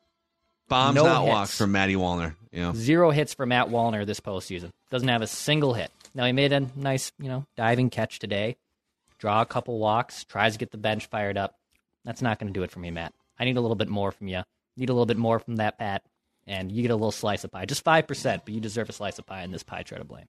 Bombs, 0.69 0.96
No 0.96 1.05
not 1.05 1.22
hits. 1.22 1.31
walks 1.32 1.58
from 1.58 1.72
Matty 1.72 1.94
Wallner. 1.94 2.34
Yeah. 2.50 2.72
Zero 2.75 3.10
hits 3.10 3.34
for 3.34 3.46
Matt 3.46 3.69
Wallner 3.69 4.06
this 4.06 4.20
postseason. 4.20 4.70
Doesn't 4.90 5.08
have 5.08 5.22
a 5.22 5.26
single 5.26 5.75
hit. 5.75 5.90
Now 6.14 6.25
he 6.25 6.32
made 6.32 6.52
a 6.52 6.60
nice, 6.76 7.12
you 7.19 7.28
know, 7.28 7.44
diving 7.56 7.90
catch 7.90 8.19
today. 8.19 8.56
Draw 9.22 9.40
a 9.42 9.46
couple 9.46 9.78
walks, 9.78 10.24
tries 10.24 10.54
to 10.54 10.58
get 10.58 10.72
the 10.72 10.78
bench 10.78 11.06
fired 11.06 11.38
up. 11.38 11.56
That's 12.04 12.22
not 12.22 12.40
going 12.40 12.52
to 12.52 12.58
do 12.58 12.64
it 12.64 12.72
for 12.72 12.80
me, 12.80 12.90
Matt. 12.90 13.14
I 13.38 13.44
need 13.44 13.56
a 13.56 13.60
little 13.60 13.76
bit 13.76 13.88
more 13.88 14.10
from 14.10 14.26
you. 14.26 14.42
Need 14.76 14.88
a 14.88 14.92
little 14.92 15.06
bit 15.06 15.16
more 15.16 15.38
from 15.38 15.56
that 15.56 15.78
Pat, 15.78 16.02
and 16.44 16.72
you 16.72 16.82
get 16.82 16.90
a 16.90 16.96
little 16.96 17.12
slice 17.12 17.44
of 17.44 17.52
pie. 17.52 17.64
Just 17.64 17.84
five 17.84 18.08
percent, 18.08 18.42
but 18.44 18.52
you 18.52 18.60
deserve 18.60 18.88
a 18.88 18.92
slice 18.92 19.20
of 19.20 19.26
pie 19.26 19.44
in 19.44 19.52
this 19.52 19.62
pie 19.62 19.84
chart 19.84 20.00
to 20.00 20.04
blame. 20.04 20.24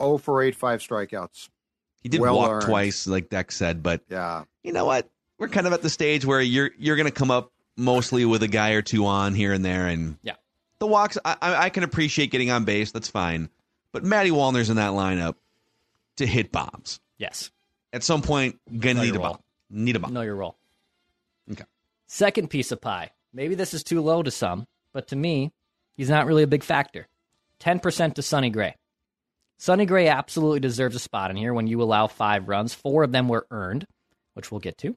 0 0.00 0.18
for 0.18 0.40
8, 0.44 0.54
five 0.54 0.78
strikeouts. 0.78 1.48
He 2.02 2.08
did 2.08 2.20
Well 2.20 2.36
walk 2.36 2.50
earned. 2.52 2.62
twice, 2.66 3.08
like 3.08 3.30
Deck 3.30 3.50
said, 3.50 3.82
but 3.82 4.02
Yeah. 4.08 4.44
you 4.62 4.72
know 4.72 4.84
what? 4.84 5.10
We're 5.38 5.48
kind 5.48 5.66
of 5.66 5.72
at 5.72 5.82
the 5.82 5.90
stage 5.90 6.24
where 6.24 6.40
you're 6.40 6.70
you're 6.78 6.94
going 6.94 7.06
to 7.06 7.10
come 7.12 7.32
up 7.32 7.50
mostly 7.76 8.24
with 8.24 8.44
a 8.44 8.48
guy 8.48 8.70
or 8.74 8.82
two 8.82 9.06
on 9.06 9.34
here 9.34 9.52
and 9.52 9.64
there, 9.64 9.88
and 9.88 10.18
Yeah. 10.22 10.34
the 10.78 10.86
walks. 10.86 11.18
I, 11.24 11.36
I 11.42 11.56
I 11.64 11.68
can 11.70 11.82
appreciate 11.82 12.30
getting 12.30 12.52
on 12.52 12.64
base. 12.64 12.92
That's 12.92 13.08
fine, 13.08 13.48
but 13.90 14.04
Matty 14.04 14.30
Wallner's 14.30 14.70
in 14.70 14.76
that 14.76 14.92
lineup 14.92 15.34
to 16.18 16.26
hit 16.26 16.52
bombs. 16.52 17.00
Yes, 17.18 17.50
At 17.96 18.04
some 18.04 18.20
point, 18.20 18.60
gonna 18.78 18.92
Know 18.96 19.02
need 19.04 19.16
a 19.16 19.18
bomb. 19.18 19.38
Need 19.70 19.96
a 19.96 20.00
bomb. 20.00 20.12
know 20.12 20.20
your 20.20 20.36
role. 20.36 20.58
Okay. 21.50 21.64
Second 22.06 22.50
piece 22.50 22.70
of 22.70 22.78
pie. 22.78 23.12
Maybe 23.32 23.54
this 23.54 23.72
is 23.72 23.82
too 23.82 24.02
low 24.02 24.22
to 24.22 24.30
some, 24.30 24.66
but 24.92 25.08
to 25.08 25.16
me, 25.16 25.50
he's 25.96 26.10
not 26.10 26.26
really 26.26 26.42
a 26.42 26.46
big 26.46 26.62
factor. 26.62 27.08
10% 27.60 28.12
to 28.16 28.20
Sonny 28.20 28.50
Gray. 28.50 28.74
Sonny 29.56 29.86
Gray 29.86 30.08
absolutely 30.08 30.60
deserves 30.60 30.94
a 30.94 30.98
spot 30.98 31.30
in 31.30 31.38
here 31.38 31.54
when 31.54 31.68
you 31.68 31.80
allow 31.80 32.06
five 32.06 32.48
runs. 32.48 32.74
Four 32.74 33.02
of 33.02 33.12
them 33.12 33.28
were 33.28 33.46
earned, 33.50 33.86
which 34.34 34.50
we'll 34.50 34.60
get 34.60 34.76
to. 34.78 34.94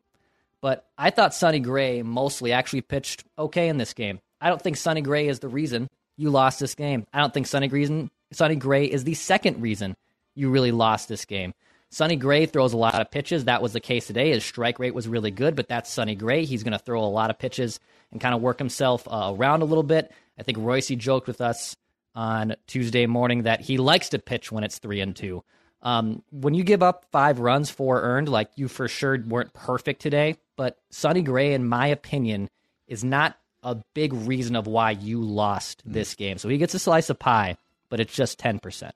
But 0.59 0.85
I 0.97 1.09
thought 1.09 1.33
Sonny 1.33 1.59
Gray 1.59 2.03
mostly 2.03 2.51
actually 2.51 2.81
pitched 2.81 3.23
okay 3.37 3.69
in 3.69 3.77
this 3.77 3.93
game. 3.93 4.19
I 4.41 4.49
don't 4.49 4.61
think 4.61 4.75
Sonny 4.75 4.99
Gray 4.99 5.29
is 5.29 5.39
the 5.39 5.47
reason 5.47 5.87
you 6.17 6.31
lost 6.31 6.59
this 6.59 6.75
game. 6.75 7.07
I 7.13 7.19
don't 7.19 7.33
think 7.33 7.47
Sonny 7.47 7.69
Gray, 7.69 8.09
Sonny 8.33 8.55
Gray 8.57 8.83
is 8.87 9.05
the 9.05 9.13
second 9.13 9.61
reason 9.61 9.95
you 10.35 10.49
really 10.49 10.73
lost 10.73 11.07
this 11.07 11.23
game. 11.23 11.53
Sonny 11.91 12.15
Gray 12.15 12.45
throws 12.45 12.73
a 12.73 12.77
lot 12.77 13.01
of 13.01 13.09
pitches. 13.09 13.45
That 13.45 13.61
was 13.61 13.73
the 13.73 13.79
case 13.79 14.07
today. 14.07 14.31
His 14.31 14.45
strike 14.45 14.77
rate 14.79 14.93
was 14.93 15.07
really 15.07 15.31
good, 15.31 15.55
but 15.55 15.67
that's 15.67 15.91
Sonny 15.91 16.15
Gray. 16.15 16.45
He's 16.45 16.63
going 16.63 16.73
to 16.73 16.79
throw 16.79 17.03
a 17.03 17.05
lot 17.05 17.31
of 17.31 17.39
pitches 17.39 17.79
and 18.11 18.21
kind 18.21 18.35
of 18.35 18.41
work 18.41 18.59
himself 18.59 19.07
uh, 19.07 19.33
around 19.35 19.61
a 19.61 19.65
little 19.65 19.83
bit. 19.83 20.11
I 20.37 20.43
think 20.43 20.59
Royce 20.59 20.87
joked 20.87 21.27
with 21.27 21.41
us 21.41 21.75
on 22.13 22.55
Tuesday 22.67 23.05
morning 23.07 23.43
that 23.43 23.61
he 23.61 23.77
likes 23.77 24.09
to 24.09 24.19
pitch 24.19 24.51
when 24.51 24.63
it's 24.63 24.77
three 24.77 25.01
and 25.01 25.15
two. 25.15 25.43
Um, 25.81 26.23
when 26.31 26.53
you 26.53 26.63
give 26.63 26.83
up 26.83 27.05
five 27.11 27.39
runs, 27.39 27.69
four 27.69 28.01
earned, 28.01 28.29
like 28.29 28.51
you 28.55 28.67
for 28.67 28.87
sure 28.87 29.17
weren't 29.25 29.53
perfect 29.53 30.01
today, 30.01 30.35
but 30.57 30.77
Sonny 30.91 31.21
Gray, 31.21 31.53
in 31.53 31.67
my 31.67 31.87
opinion, 31.87 32.49
is 32.87 33.03
not 33.03 33.37
a 33.63 33.77
big 33.93 34.13
reason 34.13 34.55
of 34.55 34.67
why 34.67 34.91
you 34.91 35.21
lost 35.21 35.81
this 35.85 36.15
game. 36.15 36.37
So 36.37 36.49
he 36.49 36.57
gets 36.57 36.73
a 36.73 36.79
slice 36.79 37.09
of 37.09 37.19
pie, 37.19 37.57
but 37.89 37.99
it's 37.99 38.13
just 38.13 38.39
10%. 38.39 38.91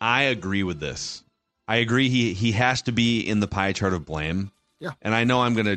I 0.00 0.22
agree 0.22 0.62
with 0.62 0.80
this. 0.80 1.24
I 1.70 1.76
agree. 1.76 2.08
He 2.08 2.34
he 2.34 2.50
has 2.50 2.82
to 2.82 2.92
be 2.92 3.20
in 3.20 3.38
the 3.38 3.46
pie 3.46 3.72
chart 3.72 3.92
of 3.92 4.04
blame. 4.04 4.50
Yeah. 4.80 4.90
And 5.02 5.14
I 5.14 5.22
know 5.22 5.40
I'm 5.40 5.54
gonna. 5.54 5.76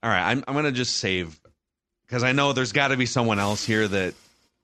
All 0.00 0.08
right, 0.08 0.30
I'm 0.30 0.44
I'm 0.46 0.54
gonna 0.54 0.70
just 0.70 0.98
save 0.98 1.40
because 2.06 2.22
I 2.22 2.30
know 2.30 2.52
there's 2.52 2.70
got 2.70 2.88
to 2.88 2.96
be 2.96 3.04
someone 3.04 3.40
else 3.40 3.64
here 3.64 3.88
that 3.88 4.14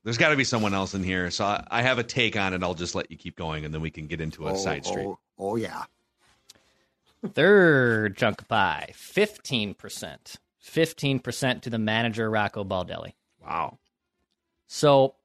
there's 0.05 0.17
got 0.17 0.29
to 0.29 0.37
be 0.37 0.45
someone 0.45 0.75
else 0.75 0.95
in 0.95 1.03
here. 1.03 1.33
So 1.33 1.45
I, 1.45 1.67
I 1.69 1.83
have 1.83 1.99
a 1.99 2.05
take 2.05 2.37
on 2.37 2.55
it. 2.55 2.63
I'll 2.63 2.75
just 2.75 2.95
let 2.95 3.11
you 3.11 3.17
keep 3.17 3.35
going, 3.35 3.65
and 3.65 3.75
then 3.75 3.81
we 3.81 3.91
can 3.91 4.07
get 4.07 4.21
into 4.21 4.47
a 4.47 4.53
oh, 4.53 4.57
side 4.57 4.87
street. 4.87 5.07
Oh, 5.07 5.19
oh, 5.41 5.57
yeah. 5.57 5.87
Third 7.35 8.17
chunk 8.17 8.43
of 8.43 8.47
pie, 8.47 8.91
15%. 8.95 10.37
15% 10.65 11.61
to 11.63 11.71
the 11.71 11.79
manager, 11.79 12.31
Rocco 12.31 12.63
Baldelli. 12.63 13.15
Wow. 13.45 13.79
So 14.69 15.17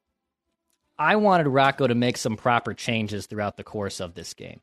I 0.97 1.17
wanted 1.17 1.47
Rocco 1.49 1.85
to 1.85 1.93
make 1.93 2.17
some 2.17 2.35
proper 2.35 2.73
changes 2.73 3.27
throughout 3.27 3.57
the 3.57 3.63
course 3.63 3.99
of 3.99 4.15
this 4.15 4.33
game. 4.33 4.61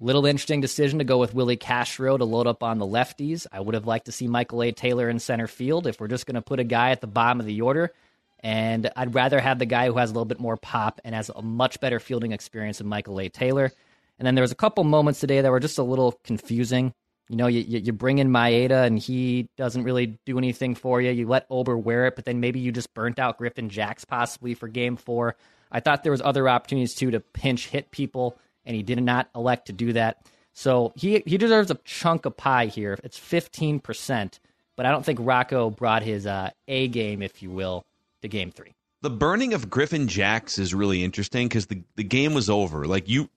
Little 0.00 0.26
interesting 0.26 0.60
decision 0.60 1.00
to 1.00 1.04
go 1.04 1.18
with 1.18 1.34
Willi 1.34 1.56
Castro 1.56 2.16
to 2.16 2.24
load 2.24 2.46
up 2.46 2.62
on 2.62 2.78
the 2.78 2.86
lefties. 2.86 3.48
I 3.50 3.58
would 3.58 3.74
have 3.74 3.86
liked 3.86 4.06
to 4.06 4.12
see 4.12 4.28
Michael 4.28 4.62
A. 4.62 4.70
Taylor 4.70 5.10
in 5.10 5.18
center 5.18 5.48
field 5.48 5.88
if 5.88 5.98
we're 5.98 6.06
just 6.06 6.24
going 6.24 6.36
to 6.36 6.42
put 6.42 6.60
a 6.60 6.64
guy 6.64 6.90
at 6.90 7.00
the 7.00 7.08
bottom 7.08 7.40
of 7.40 7.46
the 7.46 7.60
order. 7.62 7.92
And 8.38 8.88
I'd 8.94 9.14
rather 9.14 9.40
have 9.40 9.58
the 9.58 9.66
guy 9.66 9.86
who 9.86 9.98
has 9.98 10.10
a 10.10 10.12
little 10.12 10.24
bit 10.24 10.38
more 10.38 10.56
pop 10.56 11.00
and 11.04 11.16
has 11.16 11.32
a 11.34 11.42
much 11.42 11.80
better 11.80 11.98
fielding 11.98 12.30
experience 12.30 12.78
than 12.78 12.86
Michael 12.86 13.18
A. 13.18 13.28
Taylor. 13.28 13.72
And 14.20 14.26
then 14.26 14.36
there 14.36 14.42
was 14.42 14.52
a 14.52 14.56
couple 14.56 14.84
moments 14.84 15.18
today 15.18 15.40
that 15.40 15.50
were 15.50 15.58
just 15.58 15.78
a 15.78 15.82
little 15.82 16.12
confusing. 16.22 16.94
You 17.28 17.34
know, 17.34 17.48
you, 17.48 17.62
you 17.62 17.92
bring 17.92 18.18
in 18.18 18.30
Maeda 18.30 18.86
and 18.86 19.00
he 19.00 19.48
doesn't 19.56 19.82
really 19.82 20.18
do 20.24 20.38
anything 20.38 20.76
for 20.76 21.00
you. 21.00 21.10
You 21.10 21.26
let 21.26 21.46
Ober 21.50 21.76
wear 21.76 22.06
it, 22.06 22.14
but 22.14 22.24
then 22.24 22.38
maybe 22.38 22.60
you 22.60 22.70
just 22.70 22.94
burnt 22.94 23.18
out 23.18 23.36
Griffin 23.36 23.68
Jax 23.68 24.04
possibly 24.04 24.54
for 24.54 24.68
game 24.68 24.96
four. 24.96 25.34
I 25.72 25.80
thought 25.80 26.04
there 26.04 26.12
was 26.12 26.22
other 26.22 26.48
opportunities 26.48 26.94
too 26.94 27.10
to 27.10 27.20
pinch 27.20 27.68
hit 27.68 27.90
people, 27.90 28.38
and 28.68 28.76
he 28.76 28.84
did 28.84 29.02
not 29.02 29.28
elect 29.34 29.66
to 29.66 29.72
do 29.72 29.94
that. 29.94 30.24
So 30.52 30.92
he 30.94 31.22
he 31.26 31.38
deserves 31.38 31.70
a 31.70 31.76
chunk 31.84 32.26
of 32.26 32.36
pie 32.36 32.66
here. 32.66 32.98
It's 33.02 33.18
fifteen 33.18 33.80
percent, 33.80 34.38
but 34.76 34.86
I 34.86 34.90
don't 34.90 35.04
think 35.04 35.18
Rocco 35.22 35.70
brought 35.70 36.02
his 36.02 36.26
uh, 36.26 36.50
A 36.68 36.86
game, 36.88 37.22
if 37.22 37.42
you 37.42 37.50
will, 37.50 37.84
to 38.22 38.28
game 38.28 38.50
three. 38.50 38.74
The 39.00 39.10
burning 39.10 39.54
of 39.54 39.70
Griffin 39.70 40.08
Jax 40.08 40.58
is 40.58 40.74
really 40.74 41.04
interesting 41.04 41.48
because 41.48 41.66
the, 41.66 41.82
the 41.94 42.04
game 42.04 42.34
was 42.34 42.50
over. 42.50 42.86
Like 42.86 43.08
you 43.08 43.30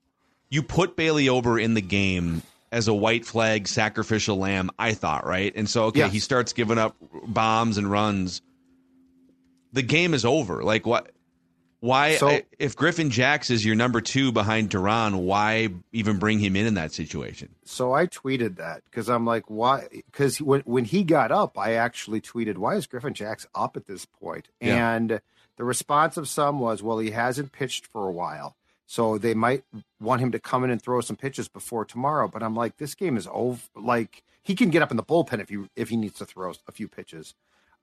you 0.50 0.62
put 0.62 0.96
Bailey 0.96 1.28
Ober 1.28 1.58
in 1.58 1.74
the 1.74 1.80
game 1.80 2.42
as 2.70 2.88
a 2.88 2.94
white 2.94 3.24
flag 3.24 3.68
sacrificial 3.68 4.36
lamb, 4.38 4.70
I 4.78 4.92
thought, 4.92 5.26
right? 5.26 5.52
And 5.54 5.70
so 5.70 5.84
okay, 5.84 6.00
yes. 6.00 6.12
he 6.12 6.18
starts 6.18 6.52
giving 6.52 6.78
up 6.78 6.96
bombs 7.26 7.78
and 7.78 7.90
runs. 7.90 8.42
The 9.72 9.82
game 9.82 10.12
is 10.12 10.24
over. 10.24 10.62
Like 10.64 10.84
what 10.84 11.12
why 11.82 12.14
so, 12.14 12.38
if 12.60 12.76
Griffin 12.76 13.10
Jax 13.10 13.50
is 13.50 13.66
your 13.66 13.74
number 13.74 14.00
2 14.00 14.30
behind 14.30 14.70
Duran, 14.70 15.18
why 15.18 15.68
even 15.90 16.20
bring 16.20 16.38
him 16.38 16.54
in 16.54 16.64
in 16.64 16.74
that 16.74 16.92
situation? 16.92 17.48
So 17.64 17.92
I 17.92 18.06
tweeted 18.06 18.54
that 18.56 18.84
cuz 18.92 19.10
I'm 19.10 19.26
like 19.26 19.50
why 19.50 19.88
cuz 20.12 20.40
when 20.40 20.60
when 20.60 20.84
he 20.84 21.02
got 21.02 21.32
up, 21.32 21.58
I 21.58 21.72
actually 21.72 22.20
tweeted 22.20 22.56
why 22.56 22.76
is 22.76 22.86
Griffin 22.86 23.14
Jax 23.14 23.48
up 23.52 23.76
at 23.76 23.86
this 23.86 24.06
point? 24.06 24.48
Yeah. 24.60 24.94
And 24.94 25.20
the 25.56 25.64
response 25.64 26.16
of 26.16 26.28
some 26.28 26.60
was 26.60 26.84
well 26.84 26.98
he 26.98 27.10
hasn't 27.10 27.50
pitched 27.50 27.86
for 27.86 28.06
a 28.06 28.12
while. 28.12 28.54
So 28.86 29.18
they 29.18 29.34
might 29.34 29.64
want 30.00 30.20
him 30.20 30.30
to 30.30 30.38
come 30.38 30.62
in 30.62 30.70
and 30.70 30.80
throw 30.80 31.00
some 31.00 31.16
pitches 31.16 31.48
before 31.48 31.84
tomorrow. 31.84 32.28
But 32.28 32.44
I'm 32.44 32.54
like, 32.54 32.76
this 32.76 32.94
game 32.94 33.16
is 33.16 33.26
over. 33.32 33.60
Like 33.74 34.22
he 34.40 34.54
can 34.54 34.70
get 34.70 34.82
up 34.82 34.92
in 34.92 34.96
the 34.96 35.02
bullpen 35.02 35.40
if 35.40 35.48
he 35.48 35.66
if 35.74 35.88
he 35.88 35.96
needs 35.96 36.18
to 36.18 36.26
throw 36.26 36.52
a 36.68 36.72
few 36.72 36.86
pitches. 36.86 37.34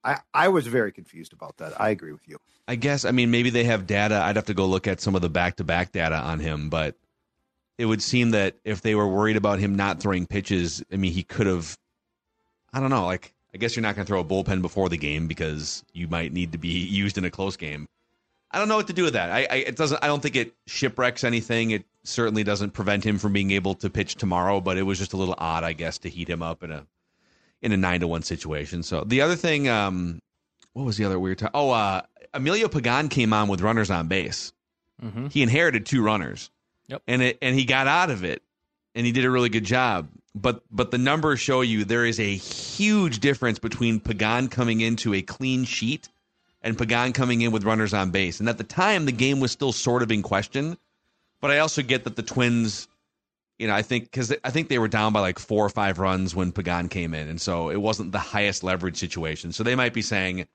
I, 0.03 0.19
I 0.33 0.47
was 0.47 0.67
very 0.67 0.91
confused 0.91 1.33
about 1.33 1.57
that. 1.57 1.79
I 1.79 1.89
agree 1.89 2.13
with 2.13 2.27
you. 2.27 2.37
I 2.67 2.75
guess 2.75 3.05
I 3.05 3.11
mean 3.11 3.31
maybe 3.31 3.49
they 3.49 3.65
have 3.65 3.87
data. 3.87 4.15
I'd 4.15 4.35
have 4.35 4.45
to 4.45 4.53
go 4.53 4.65
look 4.65 4.87
at 4.87 5.01
some 5.01 5.15
of 5.15 5.21
the 5.21 5.29
back 5.29 5.57
to 5.57 5.63
back 5.63 5.91
data 5.91 6.15
on 6.15 6.39
him, 6.39 6.69
but 6.69 6.95
it 7.77 7.85
would 7.85 8.01
seem 8.01 8.31
that 8.31 8.55
if 8.63 8.81
they 8.81 8.95
were 8.95 9.07
worried 9.07 9.37
about 9.37 9.59
him 9.59 9.75
not 9.75 9.99
throwing 9.99 10.25
pitches, 10.25 10.83
I 10.91 10.97
mean 10.97 11.11
he 11.11 11.23
could 11.23 11.47
have 11.47 11.77
I 12.71 12.79
don't 12.79 12.89
know, 12.89 13.05
like 13.05 13.33
I 13.53 13.57
guess 13.57 13.75
you're 13.75 13.83
not 13.83 13.95
going 13.95 14.05
to 14.05 14.09
throw 14.09 14.19
a 14.19 14.25
bullpen 14.25 14.61
before 14.61 14.89
the 14.89 14.97
game 14.97 15.27
because 15.27 15.83
you 15.93 16.07
might 16.07 16.31
need 16.31 16.51
to 16.51 16.57
be 16.57 16.67
used 16.69 17.17
in 17.17 17.25
a 17.25 17.31
close 17.31 17.57
game. 17.57 17.87
I 18.51 18.57
don't 18.57 18.67
know 18.67 18.77
what 18.77 18.87
to 18.87 18.93
do 18.93 19.03
with 19.03 19.13
that. 19.13 19.29
I, 19.29 19.47
I, 19.49 19.55
it 19.57 19.75
doesn't. 19.75 20.03
I 20.03 20.07
don't 20.07 20.21
think 20.21 20.35
it 20.35 20.55
shipwrecks 20.65 21.23
anything. 21.23 21.69
It 21.69 21.85
certainly 22.03 22.43
doesn't 22.43 22.71
prevent 22.71 23.03
him 23.03 23.19
from 23.19 23.31
being 23.31 23.51
able 23.51 23.75
to 23.75 23.91
pitch 23.91 24.15
tomorrow. 24.15 24.59
But 24.59 24.77
it 24.77 24.83
was 24.83 24.97
just 24.97 25.13
a 25.13 25.17
little 25.17 25.35
odd, 25.37 25.63
I 25.63 25.73
guess, 25.73 25.99
to 25.99 26.09
heat 26.09 26.27
him 26.27 26.41
up 26.41 26.63
in 26.63 26.71
a 26.71 26.87
in 27.61 27.71
a 27.71 27.77
nine 27.77 27.99
to 28.01 28.07
one 28.07 28.23
situation. 28.23 28.83
So 28.83 29.03
the 29.03 29.21
other 29.21 29.35
thing, 29.35 29.67
um, 29.67 30.19
what 30.73 30.83
was 30.83 30.97
the 30.97 31.05
other 31.05 31.19
weird 31.19 31.39
time? 31.39 31.51
Oh, 31.53 31.71
uh, 31.71 32.01
Emilio 32.33 32.67
Pagan 32.67 33.09
came 33.09 33.33
on 33.33 33.47
with 33.47 33.61
runners 33.61 33.89
on 33.89 34.07
base. 34.07 34.53
Mm-hmm. 35.03 35.27
He 35.27 35.41
inherited 35.41 35.85
two 35.85 36.03
runners. 36.03 36.49
Yep. 36.87 37.03
And 37.07 37.21
it 37.21 37.37
and 37.41 37.57
he 37.57 37.65
got 37.65 37.87
out 37.87 38.09
of 38.09 38.23
it, 38.23 38.41
and 38.95 39.05
he 39.05 39.11
did 39.11 39.25
a 39.25 39.29
really 39.29 39.49
good 39.49 39.63
job. 39.63 40.09
But 40.33 40.63
but 40.71 40.91
the 40.91 40.97
numbers 40.97 41.39
show 41.39 41.61
you 41.61 41.85
there 41.85 42.05
is 42.05 42.19
a 42.19 42.35
huge 42.35 43.19
difference 43.19 43.59
between 43.59 43.99
Pagan 43.99 44.47
coming 44.47 44.81
into 44.81 45.13
a 45.13 45.21
clean 45.21 45.65
sheet 45.65 46.09
and 46.61 46.77
Pagan 46.77 47.13
coming 47.13 47.41
in 47.41 47.51
with 47.51 47.63
runners 47.63 47.93
on 47.93 48.11
base. 48.11 48.39
And 48.39 48.49
at 48.49 48.57
the 48.57 48.63
time, 48.63 49.05
the 49.05 49.11
game 49.11 49.39
was 49.39 49.51
still 49.51 49.71
sort 49.71 50.03
of 50.03 50.11
in 50.11 50.21
question. 50.21 50.77
But 51.41 51.51
I 51.51 51.59
also 51.59 51.81
get 51.81 52.03
that 52.03 52.15
the 52.15 52.23
Twins, 52.23 52.87
you 53.59 53.67
know, 53.67 53.75
I 53.75 53.81
think 53.81 54.05
because 54.05 54.33
I 54.43 54.49
think 54.49 54.69
they 54.69 54.79
were 54.79 54.87
down 54.87 55.13
by 55.13 55.19
like 55.19 55.37
four 55.37 55.65
or 55.65 55.69
five 55.69 55.99
runs 55.99 56.33
when 56.33 56.51
Pagan 56.51 56.87
came 56.87 57.13
in, 57.13 57.27
and 57.27 57.39
so 57.39 57.69
it 57.69 57.79
wasn't 57.79 58.13
the 58.13 58.19
highest 58.19 58.63
leverage 58.63 58.97
situation. 58.97 59.51
So 59.51 59.63
they 59.63 59.75
might 59.75 59.93
be 59.93 60.01
saying, 60.01 60.47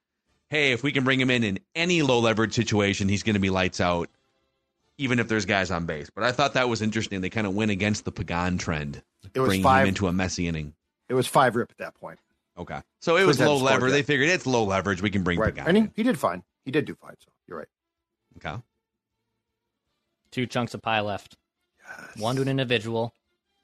"Hey, 0.49 0.73
if 0.73 0.83
we 0.83 0.91
can 0.91 1.05
bring 1.05 1.21
him 1.21 1.31
in 1.31 1.45
in 1.45 1.61
any 1.75 2.03
low 2.03 2.19
leverage 2.19 2.55
situation, 2.55 3.09
he's 3.09 3.23
going 3.23 3.35
to 3.35 3.41
be 3.41 3.51
lights 3.51 3.81
out." 3.81 4.09
Even 4.97 5.19
if 5.19 5.27
there's 5.27 5.45
guys 5.45 5.73
on 5.73 5.87
base, 5.87 6.09
but 6.09 6.23
I 6.23 6.31
thought 6.31 6.55
that 6.55 6.69
was 6.69 6.81
interesting. 6.81 7.21
They 7.21 7.29
kind 7.29 7.49
of 7.49 7.55
went 7.55 7.73
against 7.73 8.05
the 8.05 8.13
Pagan 8.13 8.59
trend, 8.59 9.03
it 9.35 9.41
was 9.41 9.49
bringing 9.49 9.65
five, 9.65 9.83
him 9.83 9.89
into 9.89 10.07
a 10.07 10.13
messy 10.13 10.47
inning. 10.47 10.73
It 11.09 11.15
was 11.15 11.27
five 11.27 11.57
rip 11.57 11.71
at 11.73 11.79
that 11.79 11.95
point. 11.97 12.21
Okay. 12.57 12.81
So 13.01 13.17
it 13.17 13.25
was 13.25 13.41
low 13.41 13.57
leverage. 13.57 13.93
They 13.93 14.03
figured 14.03 14.29
it's 14.29 14.47
low 14.47 14.65
leverage. 14.65 15.03
We 15.03 15.11
can 15.11 15.25
bring 15.25 15.39
right. 15.39 15.53
And 15.59 15.77
he, 15.77 15.89
he 15.97 16.03
did 16.05 16.19
fine. 16.19 16.45
He 16.65 16.71
did 16.71 16.85
do 16.85 16.95
fine. 16.95 17.17
So 17.19 17.29
you're 17.49 17.59
right. 17.59 17.69
Okay. 18.37 18.63
Two 20.31 20.47
chunks 20.47 20.75
of 20.75 20.83
pie 20.83 21.01
left. 21.01 21.37
Yes. 21.87 22.19
One 22.19 22.37
to 22.37 22.43
an 22.43 22.49
individual, 22.49 23.15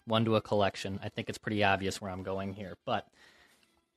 one 0.06 0.24
to 0.24 0.36
a 0.36 0.40
collection. 0.40 1.00
I 1.02 1.08
think 1.08 1.28
it's 1.28 1.38
pretty 1.38 1.64
obvious 1.64 2.00
where 2.00 2.10
I'm 2.10 2.22
going 2.22 2.52
here. 2.52 2.76
But 2.84 3.06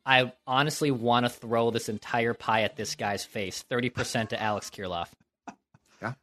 I 0.06 0.34
honestly 0.46 0.92
want 0.92 1.26
to 1.26 1.30
throw 1.30 1.72
this 1.72 1.90
entire 1.90 2.34
pie 2.34 2.64
at 2.64 2.76
this 2.76 2.96
guy's 2.96 3.26
face. 3.26 3.64
30% 3.70 4.30
to 4.30 4.42
Alex 4.42 4.70
Kirilloff. 4.70 5.08
Yeah. 6.02 6.14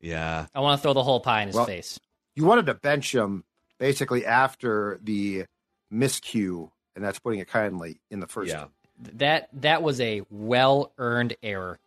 Yeah. 0.00 0.46
I 0.54 0.60
want 0.60 0.78
to 0.78 0.82
throw 0.82 0.92
the 0.92 1.02
whole 1.02 1.20
pie 1.20 1.42
in 1.42 1.48
his 1.48 1.56
well, 1.56 1.64
face. 1.64 1.98
You 2.34 2.44
wanted 2.44 2.66
to 2.66 2.74
bench 2.74 3.14
him 3.14 3.44
basically 3.78 4.26
after 4.26 4.98
the 5.02 5.44
miscue 5.92 6.70
and 6.94 7.04
that's 7.04 7.18
putting 7.18 7.40
it 7.40 7.48
kindly 7.48 8.00
in 8.10 8.20
the 8.20 8.26
first. 8.26 8.50
Yeah. 8.50 8.66
That 9.14 9.48
that 9.54 9.82
was 9.82 10.00
a 10.00 10.22
well 10.30 10.92
earned 10.98 11.36
error. 11.42 11.78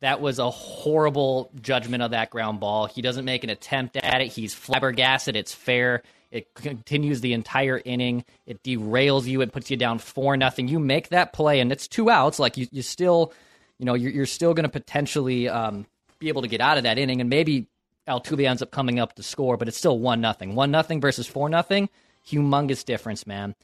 That 0.00 0.20
was 0.20 0.38
a 0.38 0.50
horrible 0.50 1.50
judgment 1.60 2.02
of 2.02 2.10
that 2.10 2.30
ground 2.30 2.60
ball. 2.60 2.86
He 2.86 3.00
doesn't 3.02 3.24
make 3.24 3.44
an 3.44 3.50
attempt 3.50 3.96
at 3.96 4.20
it. 4.20 4.28
He's 4.28 4.54
flabbergasted. 4.54 5.36
It's 5.36 5.54
fair. 5.54 6.02
It 6.30 6.52
continues 6.54 7.20
the 7.20 7.32
entire 7.32 7.80
inning. 7.84 8.24
It 8.46 8.62
derails 8.62 9.24
you. 9.26 9.40
It 9.40 9.52
puts 9.52 9.70
you 9.70 9.76
down 9.76 9.98
four 9.98 10.36
nothing. 10.36 10.68
You 10.68 10.78
make 10.78 11.08
that 11.10 11.32
play, 11.32 11.60
and 11.60 11.72
it's 11.72 11.88
two 11.88 12.10
outs. 12.10 12.38
Like 12.38 12.56
you, 12.56 12.66
you 12.70 12.82
still, 12.82 13.32
you 13.78 13.86
know, 13.86 13.94
you're, 13.94 14.12
you're 14.12 14.26
still 14.26 14.52
going 14.52 14.64
to 14.64 14.70
potentially 14.70 15.48
um, 15.48 15.86
be 16.18 16.28
able 16.28 16.42
to 16.42 16.48
get 16.48 16.60
out 16.60 16.76
of 16.76 16.82
that 16.82 16.98
inning, 16.98 17.20
and 17.20 17.30
maybe 17.30 17.68
Altuve 18.06 18.46
ends 18.46 18.62
up 18.62 18.70
coming 18.70 18.98
up 19.00 19.14
to 19.14 19.22
score, 19.22 19.56
but 19.56 19.68
it's 19.68 19.78
still 19.78 19.98
one 19.98 20.20
nothing. 20.20 20.54
One 20.54 20.70
nothing 20.70 21.00
versus 21.00 21.26
four 21.26 21.48
nothing. 21.48 21.88
Humongous 22.28 22.84
difference, 22.84 23.26
man. 23.26 23.54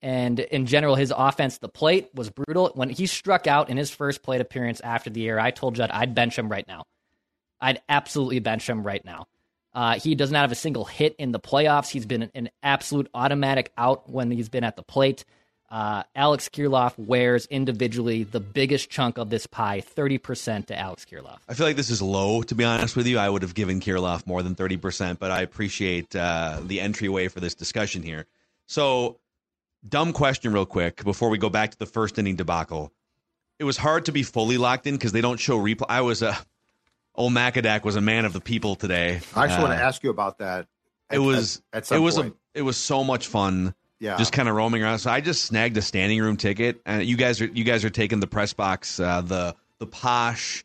And 0.00 0.38
in 0.38 0.66
general, 0.66 0.94
his 0.94 1.12
offense, 1.16 1.58
the 1.58 1.68
plate 1.68 2.10
was 2.14 2.30
brutal. 2.30 2.70
When 2.74 2.88
he 2.88 3.06
struck 3.06 3.46
out 3.46 3.68
in 3.68 3.76
his 3.76 3.90
first 3.90 4.22
plate 4.22 4.40
appearance 4.40 4.80
after 4.80 5.10
the 5.10 5.20
year, 5.20 5.38
I 5.38 5.50
told 5.50 5.74
Judd 5.74 5.90
I'd 5.90 6.14
bench 6.14 6.38
him 6.38 6.48
right 6.48 6.66
now. 6.68 6.84
I'd 7.60 7.80
absolutely 7.88 8.38
bench 8.38 8.68
him 8.68 8.84
right 8.84 9.04
now. 9.04 9.26
Uh, 9.74 9.98
he 9.98 10.14
does 10.14 10.30
not 10.30 10.40
have 10.40 10.52
a 10.52 10.56
single 10.56 10.84
hit 10.84 11.14
in 11.18 11.32
the 11.32 11.40
playoffs. 11.40 11.90
He's 11.90 12.06
been 12.06 12.30
an 12.34 12.50
absolute 12.62 13.08
automatic 13.12 13.72
out 13.76 14.08
when 14.08 14.30
he's 14.30 14.48
been 14.48 14.64
at 14.64 14.76
the 14.76 14.82
plate. 14.82 15.24
Uh, 15.70 16.02
Alex 16.14 16.48
Kirilloff 16.48 16.98
wears 16.98 17.44
individually 17.46 18.24
the 18.24 18.40
biggest 18.40 18.88
chunk 18.88 19.18
of 19.18 19.28
this 19.28 19.46
pie, 19.46 19.82
30% 19.82 20.66
to 20.66 20.78
Alex 20.78 21.04
Kirilloff. 21.04 21.38
I 21.46 21.54
feel 21.54 21.66
like 21.66 21.76
this 21.76 21.90
is 21.90 22.00
low, 22.00 22.42
to 22.42 22.54
be 22.54 22.64
honest 22.64 22.96
with 22.96 23.06
you. 23.06 23.18
I 23.18 23.28
would 23.28 23.42
have 23.42 23.54
given 23.54 23.80
Kirilloff 23.80 24.26
more 24.26 24.42
than 24.42 24.54
30%, 24.54 25.18
but 25.18 25.30
I 25.30 25.42
appreciate 25.42 26.16
uh, 26.16 26.60
the 26.64 26.80
entryway 26.80 27.28
for 27.28 27.40
this 27.40 27.54
discussion 27.54 28.02
here. 28.02 28.26
So 28.66 29.18
dumb 29.86 30.12
question, 30.12 30.52
real 30.52 30.66
quick, 30.66 31.04
before 31.04 31.28
we 31.28 31.38
go 31.38 31.50
back 31.50 31.70
to 31.72 31.78
the 31.78 31.86
first 31.86 32.18
inning 32.18 32.36
debacle. 32.36 32.92
It 33.58 33.64
was 33.64 33.76
hard 33.76 34.04
to 34.06 34.12
be 34.12 34.22
fully 34.22 34.56
locked 34.56 34.86
in 34.86 34.94
because 34.94 35.12
they 35.12 35.20
don't 35.20 35.38
show 35.38 35.58
replay. 35.58 35.86
I 35.88 36.02
was 36.02 36.22
a 36.22 36.38
old 37.14 37.32
Macadac 37.32 37.84
was 37.84 37.96
a 37.96 38.00
man 38.00 38.24
of 38.24 38.32
the 38.32 38.40
people 38.40 38.76
today. 38.76 39.20
I 39.34 39.44
actually 39.44 39.58
uh, 39.58 39.62
want 39.62 39.78
to 39.78 39.84
ask 39.84 40.02
you 40.04 40.10
about 40.10 40.38
that. 40.38 40.66
At, 41.10 41.16
it 41.16 41.18
was 41.18 41.60
at, 41.72 41.90
at 41.90 41.96
it 41.96 42.00
was 42.00 42.16
point. 42.16 42.34
a 42.54 42.58
it 42.58 42.62
was 42.62 42.76
so 42.76 43.02
much 43.02 43.26
fun. 43.26 43.74
Yeah, 43.98 44.16
just 44.16 44.32
kind 44.32 44.48
of 44.48 44.54
roaming 44.54 44.84
around. 44.84 45.00
So 45.00 45.10
I 45.10 45.20
just 45.20 45.44
snagged 45.44 45.76
a 45.76 45.82
standing 45.82 46.20
room 46.20 46.36
ticket, 46.36 46.80
and 46.86 47.04
you 47.04 47.16
guys 47.16 47.40
are 47.40 47.46
you 47.46 47.64
guys 47.64 47.84
are 47.84 47.90
taking 47.90 48.20
the 48.20 48.28
press 48.28 48.52
box, 48.52 49.00
uh, 49.00 49.22
the 49.22 49.56
the 49.80 49.86
posh 49.86 50.64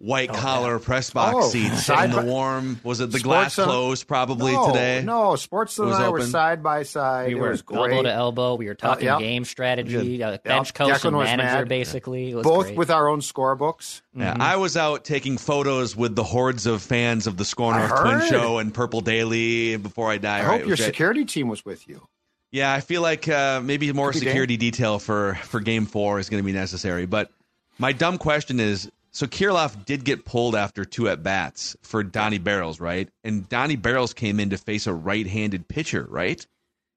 white 0.00 0.30
oh, 0.30 0.34
collar 0.34 0.78
yeah. 0.78 0.84
press 0.84 1.10
box 1.10 1.36
oh, 1.38 1.48
seats 1.50 1.88
in 1.88 2.10
the 2.10 2.22
warm. 2.22 2.80
Was 2.82 3.00
it 3.00 3.12
the 3.12 3.20
glass 3.20 3.54
closed 3.54 4.08
probably 4.08 4.52
no, 4.52 4.68
today? 4.68 5.02
No, 5.04 5.36
Sports 5.36 5.78
and 5.78 5.92
I 5.92 6.06
open. 6.06 6.12
were 6.12 6.22
side 6.22 6.62
by 6.62 6.82
side. 6.82 7.28
We 7.28 7.34
were 7.34 7.56
elbow 7.70 8.02
to 8.02 8.12
elbow. 8.12 8.54
We 8.54 8.66
were 8.66 8.74
talking 8.74 9.08
uh, 9.08 9.12
yep. 9.12 9.20
game 9.20 9.44
strategy, 9.44 10.22
uh, 10.22 10.38
bench 10.38 10.68
yep. 10.68 10.74
coach 10.74 10.92
Declan 10.94 11.26
and 11.26 11.38
manager, 11.38 11.66
basically. 11.66 12.32
Both 12.32 12.66
great. 12.66 12.78
with 12.78 12.90
our 12.90 13.08
own 13.08 13.20
scorebooks. 13.20 14.00
Yeah, 14.14 14.32
mm-hmm. 14.32 14.42
I 14.42 14.56
was 14.56 14.76
out 14.76 15.04
taking 15.04 15.36
photos 15.38 15.94
with 15.94 16.16
the 16.16 16.24
hordes 16.24 16.66
of 16.66 16.82
fans 16.82 17.26
of 17.26 17.36
the 17.36 17.44
Score 17.44 17.76
North 17.76 18.00
Twin 18.00 18.20
Show 18.28 18.58
and 18.58 18.72
Purple 18.72 19.02
Daily 19.02 19.76
before 19.76 20.10
I 20.10 20.18
die. 20.18 20.38
I 20.38 20.46
right? 20.46 20.60
hope 20.60 20.68
your 20.68 20.76
security 20.76 21.24
team 21.24 21.48
was 21.48 21.64
with 21.64 21.86
you. 21.86 22.08
Yeah, 22.52 22.72
I 22.72 22.80
feel 22.80 23.02
like 23.02 23.28
uh, 23.28 23.60
maybe 23.62 23.92
more 23.92 24.10
Could 24.10 24.22
be 24.22 24.26
security 24.26 24.56
detail 24.56 24.98
for 24.98 25.34
for 25.42 25.60
Game 25.60 25.86
Four 25.86 26.18
is 26.18 26.28
going 26.30 26.42
to 26.42 26.46
be 26.46 26.52
necessary. 26.52 27.06
But 27.06 27.30
my 27.78 27.92
dumb 27.92 28.18
question 28.18 28.58
is: 28.58 28.90
so 29.10 29.26
Kirilloff 29.26 29.84
did 29.84 30.04
get 30.04 30.24
pulled 30.24 30.54
after 30.54 30.84
two 30.84 31.08
at 31.08 31.22
bats 31.22 31.76
for 31.82 32.02
Donnie 32.02 32.38
Barrels, 32.38 32.80
right? 32.80 33.08
And 33.24 33.48
Donnie 33.48 33.76
Barrels 33.76 34.14
came 34.14 34.38
in 34.40 34.50
to 34.50 34.58
face 34.58 34.86
a 34.86 34.94
right-handed 34.94 35.68
pitcher, 35.68 36.06
right? 36.08 36.44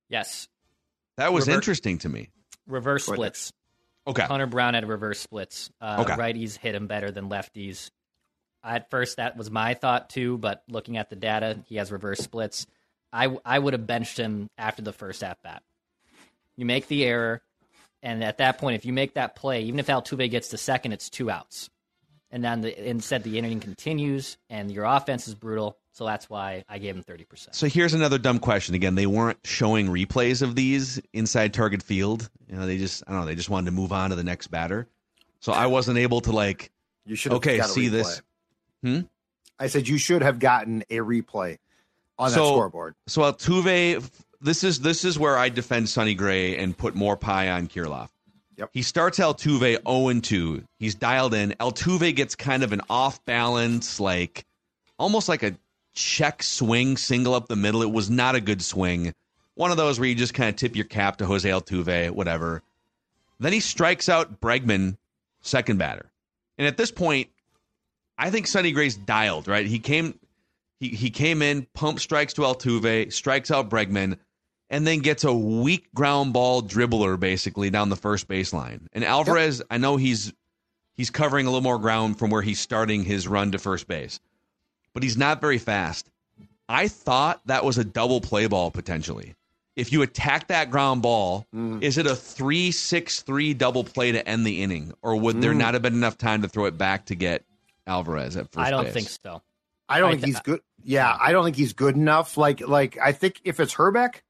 Yes. 0.09 0.47
That 1.17 1.33
was 1.33 1.47
Revert- 1.47 1.55
interesting 1.55 1.97
to 1.99 2.09
me. 2.09 2.29
Reverse 2.67 3.05
splits. 3.05 3.51
Okay, 4.05 4.23
Hunter 4.23 4.47
Brown 4.47 4.73
had 4.73 4.87
reverse 4.87 5.19
splits. 5.19 5.69
Uh, 5.79 5.97
Okay. 6.05 6.13
Righties 6.13 6.57
hit 6.57 6.75
him 6.75 6.87
better 6.87 7.09
than 7.11 7.29
lefties. 7.29 7.89
At 8.63 8.89
first, 8.89 9.17
that 9.17 9.37
was 9.37 9.49
my 9.49 9.73
thought 9.73 10.09
too, 10.09 10.37
but 10.37 10.63
looking 10.67 10.97
at 10.97 11.09
the 11.09 11.15
data, 11.15 11.59
he 11.67 11.75
has 11.77 11.91
reverse 11.91 12.19
splits. 12.19 12.65
I, 13.11 13.37
I 13.45 13.59
would 13.59 13.73
have 13.73 13.85
benched 13.87 14.17
him 14.17 14.49
after 14.57 14.81
the 14.81 14.91
first 14.93 15.23
at 15.23 15.41
bat. 15.41 15.63
You 16.57 16.65
make 16.65 16.87
the 16.87 17.03
error, 17.05 17.41
and 18.01 18.23
at 18.23 18.37
that 18.39 18.57
point, 18.57 18.75
if 18.75 18.85
you 18.85 18.91
make 18.93 19.13
that 19.13 19.35
play, 19.35 19.63
even 19.63 19.79
if 19.79 19.87
Altuve 19.87 20.29
gets 20.29 20.49
to 20.49 20.57
second, 20.57 20.91
it's 20.91 21.09
two 21.09 21.29
outs. 21.29 21.69
And 22.33 22.43
then 22.43 22.61
the, 22.61 22.89
instead, 22.89 23.23
the 23.23 23.37
inning 23.37 23.59
continues, 23.59 24.37
and 24.49 24.71
your 24.71 24.85
offense 24.85 25.27
is 25.27 25.35
brutal. 25.35 25.77
So 25.91 26.03
that's 26.05 26.27
why 26.27 26.63
I 26.67 26.79
gave 26.79 26.95
him 26.95 27.03
30%. 27.03 27.53
so 27.53 27.67
here's 27.67 27.93
another 27.93 28.17
dumb 28.17 28.39
question. 28.39 28.73
Again, 28.73 28.95
they 28.95 29.05
weren't 29.05 29.37
showing 29.43 29.87
replays 29.89 30.41
of 30.41 30.55
these 30.55 30.99
inside 31.13 31.53
target 31.53 31.83
field. 31.83 32.31
You 32.49 32.55
know, 32.55 32.65
they 32.65 32.79
just 32.79 33.03
I 33.07 33.11
don't 33.11 33.21
know. 33.21 33.27
They 33.27 33.35
just 33.35 33.51
wanted 33.51 33.67
to 33.67 33.71
move 33.73 33.91
on 33.93 34.09
to 34.09 34.15
the 34.15 34.23
next 34.23 34.47
batter. 34.47 34.87
So 35.41 35.53
I 35.53 35.67
wasn't 35.67 35.99
able 35.99 36.21
to 36.21 36.31
like 36.31 36.71
You 37.05 37.15
should 37.15 37.33
Okay, 37.33 37.57
got 37.57 37.67
a 37.69 37.71
see 37.71 37.87
replay. 37.87 37.91
this. 37.91 38.21
Hmm? 38.83 38.99
I 39.59 39.67
said 39.67 39.87
you 39.87 39.99
should 39.99 40.23
have 40.23 40.39
gotten 40.39 40.81
a 40.89 40.97
replay 40.97 41.59
on 42.17 42.31
that 42.31 42.35
So- 42.35 42.47
scoreboard. 42.47 42.95
So 43.05 43.21
Altuve, 43.21 44.09
this 44.41 44.63
is 44.63 44.79
this 44.79 45.05
is 45.05 45.19
where 45.19 45.37
I 45.37 45.49
defend 45.49 45.87
Sonny 45.89 46.15
Gray 46.15 46.57
and 46.57 46.75
put 46.75 46.95
more 46.95 47.15
pie 47.15 47.51
on 47.51 47.67
Kirilloff. 47.67 48.09
Yep. 48.63 48.69
He 48.71 48.81
starts 48.81 49.19
Altuve 49.19 49.59
0 49.85 50.21
2. 50.21 50.63
He's 50.79 50.95
dialed 50.95 51.33
in. 51.33 51.51
Altuve 51.59 52.15
gets 52.15 52.33
kind 52.35 52.63
of 52.63 52.71
an 52.71 52.79
off 52.89 53.23
balance, 53.25 53.99
like 53.99 54.45
almost 54.97 55.27
like 55.27 55.43
a 55.43 55.57
check 55.93 56.41
swing 56.41 56.95
single 56.95 57.33
up 57.33 57.49
the 57.49 57.57
middle. 57.57 57.81
It 57.81 57.91
was 57.91 58.09
not 58.09 58.35
a 58.35 58.41
good 58.41 58.61
swing. 58.61 59.13
One 59.55 59.71
of 59.71 59.75
those 59.75 59.99
where 59.99 60.07
you 60.07 60.15
just 60.15 60.33
kind 60.33 60.49
of 60.49 60.55
tip 60.55 60.77
your 60.77 60.85
cap 60.85 61.17
to 61.17 61.25
Jose 61.25 61.47
Altuve, 61.47 62.11
whatever. 62.11 62.61
Then 63.37 63.51
he 63.51 63.59
strikes 63.59 64.07
out 64.07 64.39
Bregman, 64.39 64.95
second 65.41 65.77
batter. 65.77 66.09
And 66.57 66.65
at 66.65 66.77
this 66.77 66.89
point, 66.89 67.27
I 68.17 68.29
think 68.29 68.47
Sonny 68.47 68.71
Gray's 68.71 68.95
dialed, 68.95 69.49
right? 69.49 69.65
He 69.65 69.79
came 69.79 70.17
he 70.79 70.87
he 70.87 71.09
came 71.09 71.41
in, 71.41 71.67
pump 71.73 71.99
strikes 71.99 72.31
to 72.35 72.43
Altuve, 72.43 73.11
strikes 73.11 73.51
out 73.51 73.69
Bregman, 73.69 74.17
and 74.73 74.87
then 74.87 74.99
gets 74.99 75.23
a 75.23 75.31
weak 75.31 75.87
ground 75.93 76.33
ball 76.33 76.63
dribbler 76.63 77.19
basically 77.19 77.69
down 77.69 77.89
the 77.89 77.95
first 77.95 78.27
baseline. 78.27 78.87
And 78.91 79.03
Alvarez, 79.03 79.61
I 79.69 79.77
know 79.77 79.97
he's 79.97 80.33
he's 80.95 81.11
covering 81.11 81.45
a 81.45 81.51
little 81.51 81.61
more 81.61 81.77
ground 81.77 82.17
from 82.17 82.31
where 82.31 82.41
he's 82.41 82.59
starting 82.59 83.03
his 83.03 83.27
run 83.27 83.51
to 83.51 83.59
first 83.59 83.87
base, 83.87 84.19
but 84.95 85.03
he's 85.03 85.15
not 85.15 85.39
very 85.39 85.59
fast. 85.59 86.09
I 86.67 86.87
thought 86.87 87.39
that 87.45 87.63
was 87.63 87.77
a 87.77 87.83
double 87.83 88.19
play 88.19 88.47
ball 88.47 88.71
potentially. 88.71 89.35
If 89.75 89.91
you 89.91 90.01
attack 90.01 90.47
that 90.47 90.71
ground 90.71 91.03
ball, 91.03 91.45
mm. 91.53 91.81
is 91.83 91.99
it 91.99 92.07
a 92.07 92.15
three 92.15 92.71
six 92.71 93.21
three 93.21 93.53
double 93.53 93.83
play 93.83 94.11
to 94.11 94.27
end 94.27 94.43
the 94.43 94.63
inning, 94.63 94.91
or 95.03 95.15
would 95.17 95.39
there 95.39 95.53
mm. 95.53 95.57
not 95.57 95.75
have 95.75 95.83
been 95.83 95.93
enough 95.93 96.17
time 96.17 96.41
to 96.41 96.49
throw 96.49 96.65
it 96.65 96.79
back 96.79 97.05
to 97.05 97.15
get 97.15 97.43
Alvarez 97.85 98.35
at 98.37 98.51
first 98.51 98.65
I 98.65 98.71
don't 98.71 98.85
base? 98.85 98.93
think 98.93 99.09
so. 99.09 99.43
I 99.87 99.99
don't 99.99 100.07
I 100.07 100.11
think 100.13 100.23
th- 100.23 100.33
he's 100.33 100.41
good. 100.41 100.61
Yeah, 100.83 101.15
I 101.21 101.31
don't 101.31 101.43
think 101.43 101.57
he's 101.57 101.73
good 101.73 101.95
enough. 101.95 102.37
Like, 102.37 102.67
like 102.67 102.97
I 102.99 103.11
think 103.11 103.39
if 103.43 103.59
it's 103.59 103.75
Hrbek, 103.75 104.21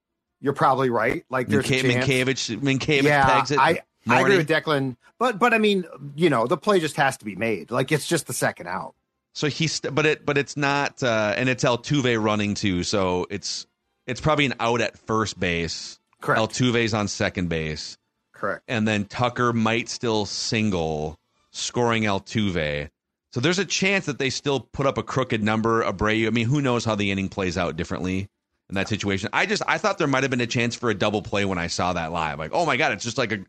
you're 0.43 0.53
probably 0.53 0.91
right. 0.91 1.25
Like, 1.29 1.47
there's 1.47 1.67
Minka-. 1.67 2.05
Mientkiewicz, 2.05 2.59
Mientkiewicz 2.59 3.03
yeah, 3.03 3.25
pegs 3.25 3.49
it. 3.49 3.57
I 3.57 3.81
I 4.05 4.19
agree 4.19 4.37
with 4.37 4.49
Declan, 4.49 4.97
but 5.17 5.39
but 5.39 5.53
I 5.53 5.57
mean, 5.57 5.85
you 6.15 6.29
know, 6.29 6.45
the 6.45 6.57
play 6.57 6.81
just 6.81 6.97
has 6.97 7.17
to 7.17 7.25
be 7.25 7.35
made. 7.35 7.71
Like, 7.71 7.91
it's 7.91 8.05
just 8.05 8.27
the 8.27 8.33
second 8.33 8.67
out. 8.67 8.93
So 9.31 9.47
he's, 9.47 9.79
but 9.79 10.05
it, 10.05 10.25
but 10.25 10.37
it's 10.37 10.55
not, 10.55 11.01
uh, 11.01 11.33
and 11.35 11.49
it's 11.49 11.63
Altuve 11.63 12.21
running 12.21 12.53
too. 12.53 12.83
So 12.83 13.25
it's, 13.31 13.65
it's 14.05 14.21
probably 14.21 14.45
an 14.45 14.53
out 14.59 14.81
at 14.81 14.95
first 15.07 15.39
base. 15.39 15.97
Correct. 16.21 16.39
Altuve's 16.39 16.93
on 16.93 17.07
second 17.07 17.49
base, 17.49 17.97
Correct. 18.33 18.63
and 18.67 18.87
then 18.87 19.05
Tucker 19.05 19.51
might 19.51 19.89
still 19.89 20.25
single, 20.25 21.17
scoring 21.51 22.03
Altuve. 22.03 22.89
So 23.31 23.39
there's 23.39 23.59
a 23.59 23.65
chance 23.65 24.05
that 24.05 24.19
they 24.19 24.29
still 24.29 24.59
put 24.59 24.85
up 24.85 24.97
a 24.97 25.03
crooked 25.03 25.41
number. 25.41 25.83
Abreu. 25.83 26.27
I 26.27 26.29
mean, 26.29 26.45
who 26.45 26.61
knows 26.61 26.85
how 26.85 26.93
the 26.95 27.09
inning 27.09 27.29
plays 27.29 27.57
out 27.57 27.75
differently 27.75 28.29
in 28.69 28.75
that 28.75 28.87
situation? 28.87 29.29
I 29.33 29.45
just, 29.45 29.61
I 29.67 29.77
thought 29.77 29.97
there 29.97 30.07
might 30.07 30.23
have 30.23 30.29
been 30.31 30.41
a 30.41 30.47
chance 30.47 30.75
for 30.75 30.89
a 30.89 30.93
double 30.95 31.21
play 31.21 31.45
when 31.45 31.57
I 31.57 31.67
saw 31.67 31.93
that 31.93 32.11
live. 32.11 32.39
Like, 32.39 32.51
oh 32.53 32.65
my 32.65 32.77
god, 32.77 32.91
it's 32.93 33.03
just 33.03 33.17
like 33.17 33.31
a, 33.31 33.39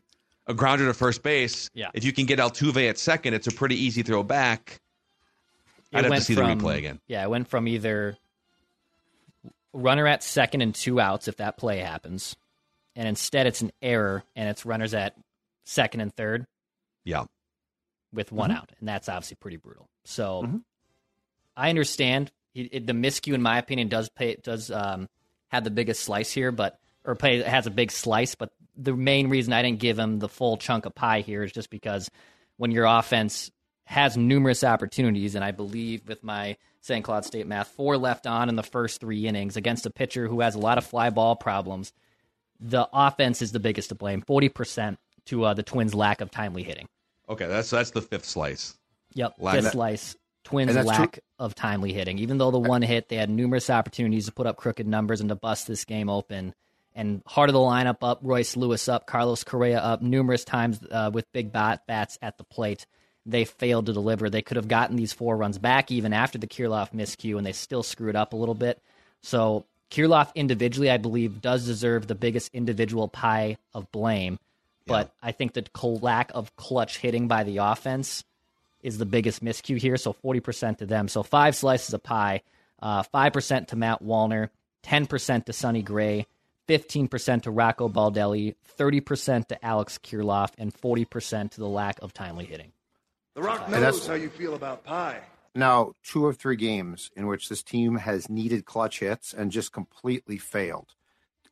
a 0.47 0.53
grounder 0.53 0.85
to 0.85 0.93
first 0.93 1.23
base. 1.23 1.69
Yeah. 1.73 1.89
If 1.93 2.03
you 2.03 2.13
can 2.13 2.25
get 2.25 2.39
Altuve 2.39 2.89
at 2.89 2.97
second, 2.97 3.33
it's 3.33 3.47
a 3.47 3.51
pretty 3.51 3.75
easy 3.83 4.03
throw 4.03 4.23
back. 4.23 4.79
It 5.91 5.97
I'd 5.97 6.05
have 6.05 6.13
to 6.15 6.21
see 6.21 6.35
from- 6.35 6.57
the 6.57 6.63
replay 6.63 6.77
again. 6.77 6.99
Yeah, 7.07 7.23
it 7.23 7.29
went 7.29 7.47
from 7.47 7.67
either 7.67 8.17
runner 9.73 10.07
at 10.07 10.23
second 10.23 10.61
and 10.61 10.73
two 10.73 10.99
outs 10.99 11.27
if 11.27 11.37
that 11.37 11.57
play 11.57 11.79
happens, 11.79 12.35
and 12.95 13.07
instead 13.07 13.45
it's 13.47 13.61
an 13.61 13.71
error 13.81 14.23
and 14.35 14.49
it's 14.49 14.65
runners 14.65 14.93
at 14.93 15.15
second 15.65 15.99
and 16.01 16.13
third 16.15 16.45
Yeah. 17.03 17.25
with 18.13 18.31
one 18.31 18.49
Mm-hmm. 18.51 18.57
out, 18.59 18.71
and 18.79 18.87
that's 18.87 19.09
obviously 19.09 19.35
pretty 19.39 19.57
brutal. 19.57 19.89
So 20.05 20.43
Mhm. 20.43 20.63
I 21.57 21.69
understand 21.69 22.31
it, 22.55 22.69
it, 22.71 22.87
the 22.87 22.93
miscue, 22.93 23.33
in 23.33 23.41
my 23.41 23.59
opinion, 23.59 23.89
does 23.89 24.09
pay 24.09 24.37
does 24.41 24.71
um, 24.71 25.07
have 25.49 25.63
the 25.63 25.71
biggest 25.71 26.03
slice 26.03 26.31
here, 26.31 26.51
but 26.51 26.79
or 27.03 27.15
play 27.15 27.41
has 27.43 27.67
a 27.67 27.71
big 27.71 27.91
slice. 27.91 28.33
But 28.33 28.51
the 28.75 28.95
main 28.95 29.29
reason 29.29 29.53
I 29.53 29.61
didn't 29.61 29.79
give 29.79 29.99
him 29.99 30.19
the 30.19 30.29
full 30.29 30.57
chunk 30.57 30.85
of 30.85 30.95
pie 30.95 31.21
here 31.21 31.43
is 31.43 31.51
just 31.51 31.69
because 31.69 32.09
when 32.57 32.71
your 32.71 32.85
offense 32.85 33.51
has 33.83 34.17
numerous 34.17 34.63
opportunities, 34.63 35.35
and 35.35 35.43
I 35.43 35.51
believe 35.51 36.07
with 36.07 36.23
my 36.23 36.57
St. 36.81 37.03
Cloud 37.03 37.25
State 37.25 37.45
math, 37.45 37.67
four 37.67 37.97
left 37.97 38.25
on 38.25 38.49
in 38.49 38.55
the 38.55 38.63
first 38.63 38.99
three 38.99 39.27
innings 39.27 39.57
against 39.57 39.85
a 39.85 39.91
pitcher 39.91 40.27
who 40.27 40.39
has 40.39 40.55
a 40.55 40.59
lot 40.59 40.77
of 40.77 40.85
fly 40.85 41.09
ball 41.09 41.35
problems. 41.35 41.93
The 42.59 42.87
offense 42.93 43.41
is 43.41 43.51
the 43.51 43.59
biggest 43.59 43.89
to 43.89 43.95
blame, 43.95 44.21
forty 44.21 44.49
percent 44.49 44.97
to 45.25 45.43
uh, 45.43 45.53
the 45.53 45.63
Twins' 45.63 45.93
lack 45.93 46.21
of 46.21 46.31
timely 46.31 46.63
hitting. 46.63 46.87
Okay, 47.27 47.47
that's 47.47 47.69
that's 47.69 47.91
the 47.91 48.01
fifth 48.01 48.25
slice. 48.25 48.75
Yep, 49.13 49.35
fifth 49.51 49.71
slice. 49.71 50.15
Twins 50.45 50.75
lack 50.75 51.19
of 51.39 51.55
timely 51.55 51.91
hitting. 51.91 52.19
Even 52.19 52.37
though 52.37 52.51
the 52.51 52.59
one 52.59 52.83
hit, 52.83 53.09
they 53.09 53.15
had 53.15 53.29
numerous 53.29 53.69
opportunities 53.69 54.27
to 54.27 54.31
put 54.31 54.45
up 54.45 54.57
crooked 54.57 54.87
numbers 54.87 55.19
and 55.19 55.29
to 55.29 55.35
bust 55.35 55.67
this 55.67 55.83
game 55.85 56.07
open. 56.07 56.53
And 56.93 57.23
heart 57.25 57.49
of 57.49 57.53
the 57.53 57.59
lineup 57.59 57.97
up, 58.03 58.19
Royce 58.21 58.55
Lewis 58.55 58.87
up, 58.87 59.07
Carlos 59.07 59.43
Correa 59.43 59.79
up, 59.79 60.01
numerous 60.01 60.45
times 60.45 60.79
uh, 60.89 61.09
with 61.11 61.29
big 61.33 61.51
bat 61.51 61.81
bats 61.87 62.17
at 62.21 62.37
the 62.37 62.43
plate. 62.43 62.85
They 63.25 63.43
failed 63.43 63.87
to 63.87 63.93
deliver. 63.93 64.29
They 64.29 64.43
could 64.43 64.57
have 64.57 64.67
gotten 64.67 64.95
these 64.95 65.11
four 65.11 65.35
runs 65.35 65.57
back 65.57 65.91
even 65.91 66.13
after 66.13 66.37
the 66.37 66.47
Kirilloff 66.47 66.93
miscue, 66.93 67.37
and 67.37 67.45
they 67.45 67.51
still 67.51 67.83
screwed 67.83 68.15
up 68.15 68.33
a 68.33 68.37
little 68.37 68.53
bit. 68.53 68.79
So 69.23 69.65
Kirilloff 69.89 70.33
individually, 70.35 70.91
I 70.91 70.97
believe, 70.97 71.41
does 71.41 71.65
deserve 71.65 72.05
the 72.05 72.15
biggest 72.15 72.53
individual 72.53 73.07
pie 73.07 73.57
of 73.73 73.91
blame. 73.91 74.37
But 74.85 75.11
I 75.23 75.31
think 75.31 75.53
the 75.53 75.65
lack 75.83 76.29
of 76.35 76.55
clutch 76.55 76.99
hitting 76.99 77.27
by 77.27 77.43
the 77.43 77.57
offense 77.57 78.23
is 78.85 78.97
the 78.97 79.05
biggest 79.05 79.43
miscue 79.43 79.77
here. 79.77 79.97
So 79.97 80.13
40% 80.13 80.77
to 80.77 80.85
them. 80.85 81.07
So 81.07 81.23
five 81.23 81.55
slices 81.55 81.93
of 81.93 82.03
pie, 82.03 82.41
uh, 82.81 83.03
5% 83.03 83.67
to 83.69 83.75
Matt 83.75 84.03
Wallner, 84.03 84.49
10% 84.83 85.45
to 85.45 85.53
Sonny 85.53 85.81
Gray, 85.81 86.27
15% 86.67 87.43
to 87.43 87.51
Rocco 87.51 87.89
Baldelli, 87.89 88.55
30% 88.77 89.47
to 89.47 89.65
Alex 89.65 89.97
Kirilloff, 90.01 90.51
and 90.57 90.73
40% 90.73 91.51
to 91.51 91.59
the 91.59 91.67
lack 91.67 91.99
of 92.01 92.13
timely 92.13 92.45
hitting. 92.45 92.71
The 93.33 93.41
Rock 93.41 93.63
And 93.65 93.73
that's- 93.73 93.93
knows 93.95 94.07
how 94.07 94.13
you 94.13 94.29
feel 94.29 94.53
about 94.53 94.83
pie. 94.83 95.21
Now, 95.53 95.93
two 96.03 96.27
of 96.27 96.37
three 96.37 96.55
games 96.57 97.11
in 97.15 97.27
which 97.27 97.49
this 97.49 97.63
team 97.63 97.95
has 97.95 98.29
needed 98.29 98.65
clutch 98.65 98.99
hits 98.99 99.33
and 99.33 99.51
just 99.51 99.71
completely 99.71 100.37
failed. 100.37 100.93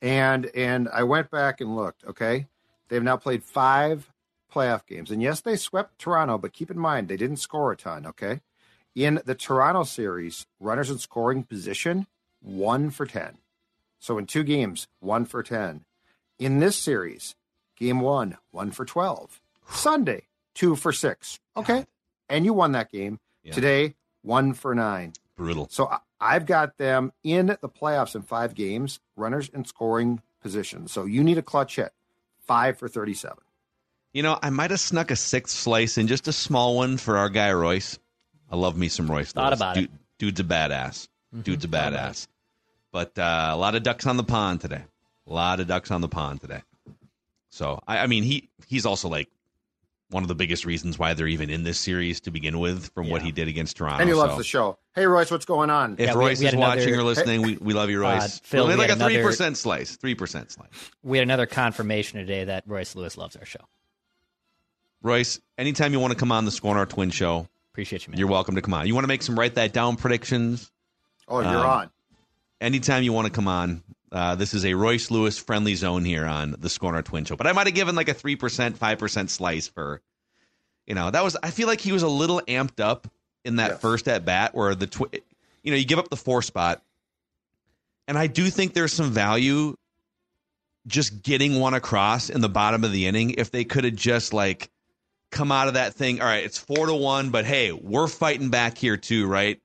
And 0.01 0.47
and 0.47 0.89
I 0.89 1.03
went 1.03 1.31
back 1.31 1.61
and 1.61 1.75
looked, 1.75 2.03
okay? 2.03 2.47
They've 2.89 3.01
now 3.01 3.15
played 3.17 3.43
five 3.43 4.11
playoff 4.53 4.85
games. 4.85 5.11
And 5.11 5.21
yes, 5.21 5.41
they 5.41 5.55
swept 5.55 5.99
Toronto, 5.99 6.37
but 6.37 6.53
keep 6.53 6.69
in 6.69 6.79
mind 6.79 7.07
they 7.07 7.17
didn't 7.17 7.37
score 7.37 7.71
a 7.71 7.77
ton, 7.77 8.05
okay? 8.05 8.41
In 8.95 9.21
the 9.25 9.35
Toronto 9.35 9.83
series, 9.83 10.45
runners 10.59 10.89
in 10.89 10.99
scoring 10.99 11.43
position, 11.43 12.05
one 12.41 12.89
for 12.91 13.05
10. 13.05 13.37
So 13.99 14.17
in 14.17 14.25
two 14.25 14.43
games, 14.43 14.87
one 14.99 15.25
for 15.25 15.41
10. 15.41 15.85
In 16.37 16.59
this 16.59 16.75
series, 16.75 17.35
game 17.75 18.01
one, 18.01 18.37
one 18.51 18.71
for 18.71 18.85
12. 18.85 19.41
Sunday, 19.69 20.27
two 20.53 20.75
for 20.75 20.91
six. 20.91 21.39
Okay. 21.55 21.85
And 22.29 22.45
you 22.45 22.53
won 22.53 22.73
that 22.73 22.91
game. 22.91 23.19
Yeah. 23.43 23.53
Today, 23.53 23.95
one 24.21 24.53
for 24.53 24.75
nine. 24.75 25.13
Brutal. 25.35 25.67
So 25.69 25.91
I've 26.19 26.45
got 26.45 26.77
them 26.77 27.11
in 27.23 27.47
the 27.47 27.69
playoffs 27.69 28.15
in 28.15 28.21
five 28.21 28.55
games, 28.55 28.99
runners 29.15 29.49
in 29.49 29.65
scoring 29.65 30.21
position. 30.41 30.87
So 30.87 31.05
you 31.05 31.23
need 31.23 31.37
a 31.37 31.41
clutch 31.41 31.77
hit, 31.77 31.91
five 32.45 32.77
for 32.77 32.87
37. 32.87 33.37
You 34.13 34.21
know, 34.21 34.37
I 34.41 34.51
might 34.51 34.71
have 34.71 34.79
snuck 34.79 35.09
a 35.09 35.15
sixth 35.15 35.57
slice 35.57 35.97
in, 35.97 36.07
just 36.07 36.27
a 36.27 36.33
small 36.33 36.75
one 36.75 36.97
for 36.97 37.17
our 37.17 37.29
guy 37.29 37.51
Royce. 37.51 37.97
I 38.49 38.55
love 38.55 38.77
me 38.77 38.87
some 38.87 39.09
Royce. 39.09 39.31
Thought 39.31 39.47
Lewis. 39.47 39.59
about 39.59 39.75
Dude, 39.75 39.85
it. 39.85 39.91
Dude's 40.19 40.39
a 40.39 40.43
badass. 40.43 41.07
Dude's 41.41 41.65
a 41.65 41.67
badass. 41.67 42.27
But 42.91 43.17
uh, 43.17 43.49
a 43.51 43.57
lot 43.57 43.73
of 43.73 43.81
ducks 43.81 44.05
on 44.05 44.17
the 44.17 44.23
pond 44.23 44.61
today. 44.61 44.83
A 45.27 45.33
lot 45.33 45.59
of 45.59 45.67
ducks 45.67 45.89
on 45.89 46.01
the 46.01 46.07
pond 46.07 46.41
today. 46.41 46.61
So 47.49 47.79
I, 47.87 47.99
I 47.99 48.07
mean, 48.07 48.21
he 48.21 48.49
he's 48.67 48.85
also 48.85 49.09
like 49.09 49.29
one 50.11 50.21
of 50.23 50.27
the 50.27 50.35
biggest 50.35 50.63
reasons 50.63 50.99
why 50.99 51.15
they're 51.15 51.27
even 51.27 51.49
in 51.49 51.63
this 51.63 51.79
series 51.79 52.21
to 52.21 52.29
begin 52.29 52.59
with, 52.59 52.91
from 52.93 53.09
what 53.09 53.23
he 53.23 53.31
did 53.31 53.47
against 53.47 53.77
Toronto. 53.77 54.01
And 54.01 54.07
he 54.07 54.13
loves 54.13 54.33
So 54.33 54.37
the 54.37 54.43
show. 54.43 54.77
Hey, 54.93 55.07
Royce, 55.07 55.31
what's 55.31 55.45
going 55.45 55.71
on? 55.71 55.93
If 55.93 56.09
Yeah, 56.09 56.13
Royce 56.13 56.37
we 56.37 56.45
had 56.45 56.53
is 56.53 56.59
watching 56.59 56.93
or 56.93 57.01
listening, 57.01 57.41
we, 57.41 57.57
we 57.57 57.73
love 57.73 57.89
you, 57.89 57.99
Royce. 57.99 58.37
Phil, 58.39 58.67
we 58.67 58.75
like 58.75 58.91
a 58.91 58.95
three 58.95 59.23
percent 59.23 59.57
slice. 59.57 59.95
Three 59.95 60.13
percent 60.13 60.51
slice. 60.51 60.69
We 61.01 61.17
had 61.17 61.23
another 61.23 61.47
confirmation 61.47 62.19
today 62.19 62.43
that 62.43 62.65
Royce 62.67 62.95
Lewis 62.95 63.17
loves 63.17 63.35
our 63.35 63.45
show. 63.45 63.61
Royce, 65.03 65.39
anytime 65.57 65.91
you 65.93 65.99
want 65.99 66.13
to 66.13 66.17
come 66.19 66.31
on 66.31 66.45
the 66.45 66.51
Score 66.51 66.77
Our 66.77 66.85
Twin 66.85 67.11
Show, 67.11 67.47
Appreciate 67.73 68.07
you, 68.07 68.11
man. 68.11 68.19
you're 68.19 68.27
welcome 68.29 68.55
to 68.55 68.61
come 68.61 68.73
on. 68.73 68.87
You 68.87 68.93
want 68.93 69.03
to 69.03 69.07
make 69.09 69.21
some 69.21 69.37
write 69.37 69.55
that 69.55 69.73
down 69.73 69.95
predictions? 69.97 70.71
Oh, 71.27 71.39
you're 71.41 71.49
Um, 71.49 71.65
on. 71.65 71.89
anytime 72.61 73.03
you 73.03 73.11
want 73.11 73.25
to 73.27 73.31
come 73.33 73.47
on, 73.47 73.83
uh, 74.11 74.35
this 74.35 74.53
is 74.53 74.63
a 74.63 74.73
Royce 74.75 75.09
Lewis 75.11 75.37
friendly 75.37 75.75
zone 75.75 76.05
here 76.05 76.25
on 76.25 76.55
the 76.59 76.69
Scorner 76.69 77.01
Twin 77.01 77.25
Show. 77.25 77.35
But 77.35 77.47
I 77.47 77.51
might 77.51 77.67
have 77.67 77.75
given 77.75 77.95
like 77.95 78.09
a 78.09 78.13
three 78.13 78.35
percent, 78.35 78.77
five 78.77 78.99
percent 78.99 79.29
slice 79.31 79.67
for, 79.67 80.01
you 80.87 80.95
know, 80.95 81.09
that 81.11 81.23
was. 81.23 81.35
I 81.43 81.49
feel 81.51 81.67
like 81.67 81.81
he 81.81 81.91
was 81.91 82.03
a 82.03 82.07
little 82.07 82.41
amped 82.47 82.79
up 82.79 83.07
in 83.43 83.57
that 83.57 83.71
Yes. 83.71 83.81
first 83.81 84.07
at 84.07 84.23
bat 84.23 84.53
where 84.55 84.75
the, 84.75 84.87
twi- 84.87 85.09
you 85.63 85.71
know, 85.71 85.77
you 85.77 85.85
give 85.85 85.99
up 85.99 86.09
the 86.09 86.15
four 86.15 86.41
spot, 86.43 86.81
and 88.07 88.17
I 88.17 88.27
do 88.27 88.49
think 88.49 88.73
there's 88.73 88.93
some 88.93 89.11
value 89.11 89.75
just 90.85 91.23
getting 91.23 91.59
one 91.59 91.73
across 91.73 92.29
in 92.29 92.41
the 92.41 92.49
bottom 92.49 92.83
of 92.83 92.91
the 92.91 93.07
inning 93.07 93.31
if 93.31 93.49
they 93.51 93.63
could 93.63 93.83
have 93.85 93.95
just 93.95 94.31
like 94.33 94.69
come 95.33 95.51
out 95.51 95.67
of 95.67 95.73
that 95.73 95.93
thing. 95.95 96.21
All 96.21 96.27
right, 96.27 96.43
it's 96.43 96.57
four 96.57 96.85
to 96.85 96.93
one, 96.95 97.29
but 97.29 97.45
hey, 97.45 97.71
we're 97.71 98.07
fighting 98.07 98.49
back 98.49 98.77
here 98.77 98.97
too, 98.97 99.27
right? 99.27 99.59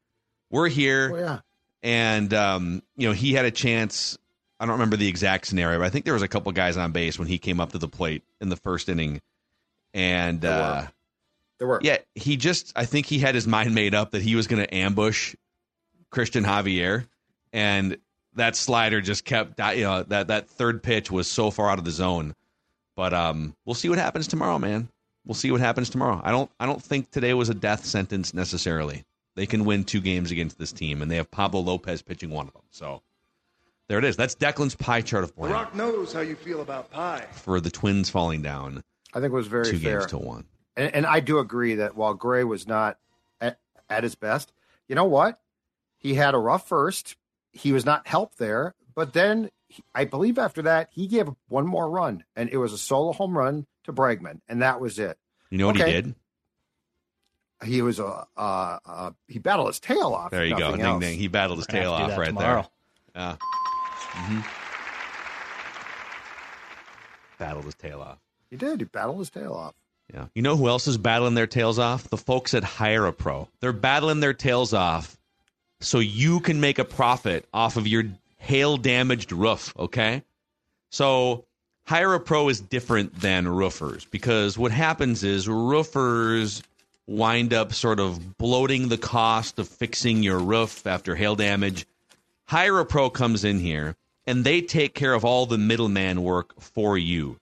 We're 0.50 0.68
here 0.68 1.10
Oh, 1.14 1.18
yeah. 1.18 1.38
and 1.82 2.32
um, 2.34 2.82
you 2.96 3.06
know 3.08 3.14
he 3.14 3.34
had 3.34 3.44
a 3.44 3.50
chance. 3.50 4.18
I 4.60 4.64
don't 4.66 4.72
remember 4.72 4.96
the 4.96 5.06
exact 5.06 5.46
scenario, 5.46 5.78
but 5.78 5.84
I 5.86 5.90
think 5.90 6.04
there 6.04 6.14
was 6.14 6.22
a 6.22 6.28
couple 6.28 6.50
guys 6.52 6.76
on 6.76 6.90
base 6.92 7.18
when 7.18 7.28
he 7.28 7.38
came 7.38 7.60
up 7.60 7.72
to 7.72 7.78
the 7.78 7.86
plate 7.88 8.24
in 8.40 8.48
the 8.48 8.56
first 8.56 8.88
inning, 8.88 9.20
and 9.94 10.40
There 10.40 10.50
were. 10.56 10.62
uh, 10.62 10.86
There 11.58 11.68
were. 11.68 11.80
yeah, 11.82 11.98
he 12.14 12.36
just 12.36 12.72
I 12.74 12.84
think 12.84 13.06
he 13.06 13.18
had 13.18 13.34
his 13.34 13.46
mind 13.46 13.74
made 13.74 13.94
up 13.94 14.10
that 14.12 14.22
he 14.22 14.34
was 14.34 14.46
going 14.48 14.62
to 14.62 14.74
ambush 14.74 15.34
Cristian 16.12 16.44
Javier, 16.44 17.06
and 17.52 17.98
that 18.34 18.56
slider 18.56 19.00
just 19.00 19.24
kept 19.24 19.56
di- 19.56 19.74
you 19.74 19.84
know 19.84 20.02
that 20.04 20.28
that 20.28 20.48
third 20.48 20.82
pitch 20.82 21.10
was 21.10 21.28
so 21.28 21.50
far 21.50 21.70
out 21.70 21.78
of 21.78 21.84
the 21.84 21.90
zone. 21.90 22.34
But 22.96 23.12
um, 23.14 23.54
we'll 23.64 23.74
see 23.74 23.88
what 23.88 23.98
happens 23.98 24.26
tomorrow, 24.26 24.58
man. 24.58 24.88
We'll 25.28 25.34
see 25.34 25.50
what 25.52 25.60
happens 25.60 25.90
tomorrow. 25.90 26.20
I 26.24 26.30
don't 26.32 26.50
I 26.58 26.66
don't 26.66 26.82
think 26.82 27.10
today 27.12 27.34
was 27.34 27.50
a 27.50 27.54
death 27.54 27.84
sentence 27.84 28.32
necessarily. 28.34 29.04
They 29.36 29.46
can 29.46 29.64
win 29.64 29.84
two 29.84 30.00
games 30.00 30.32
against 30.32 30.58
this 30.58 30.72
team, 30.72 31.00
and 31.02 31.08
they 31.10 31.16
have 31.16 31.30
Pablo 31.30 31.60
Lopez 31.60 32.02
pitching 32.02 32.30
one 32.30 32.48
of 32.48 32.54
them. 32.54 32.62
So 32.70 33.02
there 33.88 33.98
it 33.98 34.04
is. 34.04 34.16
That's 34.16 34.34
Declan's 34.34 34.74
pie 34.74 35.02
chart 35.02 35.22
of 35.24 35.36
The 35.36 35.42
Rock 35.42 35.74
knows 35.74 36.12
how 36.12 36.20
you 36.20 36.34
feel 36.34 36.60
about 36.62 36.90
pie. 36.90 37.26
for 37.32 37.60
the 37.60 37.70
Twins 37.70 38.10
falling 38.10 38.42
down 38.42 38.82
I 39.14 39.20
think 39.20 39.32
it 39.32 39.36
was 39.36 39.46
very 39.46 39.66
two 39.70 39.78
fair. 39.78 39.98
games 40.00 40.10
to 40.10 40.18
one. 40.18 40.46
And, 40.76 40.94
and 40.94 41.06
I 41.06 41.20
do 41.20 41.38
agree 41.38 41.76
that 41.76 41.94
while 41.94 42.14
Gray 42.14 42.42
was 42.44 42.66
not 42.66 42.98
at, 43.40 43.58
at 43.90 44.02
his 44.04 44.14
best, 44.14 44.52
you 44.88 44.94
know 44.94 45.04
what? 45.04 45.38
He 45.98 46.14
had 46.14 46.34
a 46.34 46.38
rough 46.38 46.66
first. 46.68 47.16
He 47.52 47.72
was 47.72 47.84
not 47.84 48.06
helped 48.06 48.38
there, 48.38 48.74
but 48.94 49.12
then 49.12 49.50
he- 49.68 49.82
I 49.94 50.04
believe 50.04 50.38
after 50.38 50.62
that 50.62 50.88
he 50.92 51.06
gave 51.06 51.28
one 51.48 51.66
more 51.66 51.88
run, 51.90 52.24
and 52.34 52.48
it 52.50 52.56
was 52.58 52.72
a 52.72 52.78
solo 52.78 53.12
home 53.12 53.36
run 53.36 53.66
to 53.88 53.92
Bregman, 53.92 54.40
and 54.48 54.62
that 54.62 54.80
was 54.80 54.98
it. 54.98 55.18
You 55.50 55.58
know 55.58 55.66
what 55.66 55.76
Okay. 55.80 55.86
he 55.96 56.02
did? 56.02 56.14
He 57.64 57.82
was 57.82 57.98
a 57.98 58.24
uh, 58.36 58.78
uh, 58.86 59.10
he 59.26 59.40
battled 59.40 59.66
his 59.66 59.80
tail 59.80 60.14
off. 60.14 60.30
There 60.30 60.44
you 60.44 60.56
go. 60.56 60.72
Ding 60.76 60.80
else. 60.82 61.00
ding. 61.02 61.18
He 61.18 61.26
battled 61.26 61.58
his 61.58 61.66
We're 61.68 61.80
tail 61.80 61.96
have 61.96 62.00
to 62.02 62.06
do 62.06 62.12
off 62.12 62.18
right 62.18 62.26
tomorrow. 62.28 62.70
there. 63.14 63.22
Yeah. 63.22 63.36
hmm 64.14 64.40
Battled 67.38 67.64
his 67.64 67.74
tail 67.74 68.00
off. 68.00 68.18
He 68.50 68.56
did. 68.56 68.80
He 68.80 68.84
battled 68.84 69.18
his 69.18 69.30
tail 69.30 69.52
off. 69.52 69.74
Yeah. 70.12 70.26
You 70.34 70.42
know 70.42 70.56
who 70.56 70.68
else 70.68 70.86
is 70.88 70.98
battling 70.98 71.34
their 71.34 71.46
tails 71.46 71.78
off? 71.78 72.08
The 72.08 72.16
folks 72.16 72.54
at 72.54 72.64
Hire 72.64 73.06
a 73.06 73.12
Pro. 73.12 73.48
They're 73.60 73.72
battling 73.72 74.20
their 74.20 74.34
tails 74.34 74.72
off 74.72 75.18
so 75.80 75.98
you 75.98 76.40
can 76.40 76.60
make 76.60 76.78
a 76.78 76.84
profit 76.84 77.46
off 77.52 77.76
of 77.76 77.86
your 77.86 78.04
hail 78.38 78.76
damaged 78.76 79.32
roof, 79.32 79.72
okay? 79.78 80.22
So 80.90 81.44
Hire 81.88 82.12
a 82.12 82.20
Pro 82.20 82.50
is 82.50 82.60
different 82.60 83.18
than 83.18 83.48
roofers 83.48 84.04
because 84.04 84.58
what 84.58 84.72
happens 84.72 85.24
is 85.24 85.48
roofers 85.48 86.62
wind 87.06 87.54
up 87.54 87.72
sort 87.72 87.98
of 87.98 88.36
bloating 88.36 88.88
the 88.88 88.98
cost 88.98 89.58
of 89.58 89.66
fixing 89.66 90.22
your 90.22 90.38
roof 90.38 90.86
after 90.86 91.16
hail 91.16 91.34
damage. 91.34 91.86
Hire 92.44 92.78
a 92.78 92.84
Pro 92.84 93.08
comes 93.08 93.42
in 93.42 93.58
here 93.58 93.96
and 94.26 94.44
they 94.44 94.60
take 94.60 94.92
care 94.92 95.14
of 95.14 95.24
all 95.24 95.46
the 95.46 95.56
middleman 95.56 96.22
work 96.22 96.60
for 96.60 96.98
you. 96.98 97.38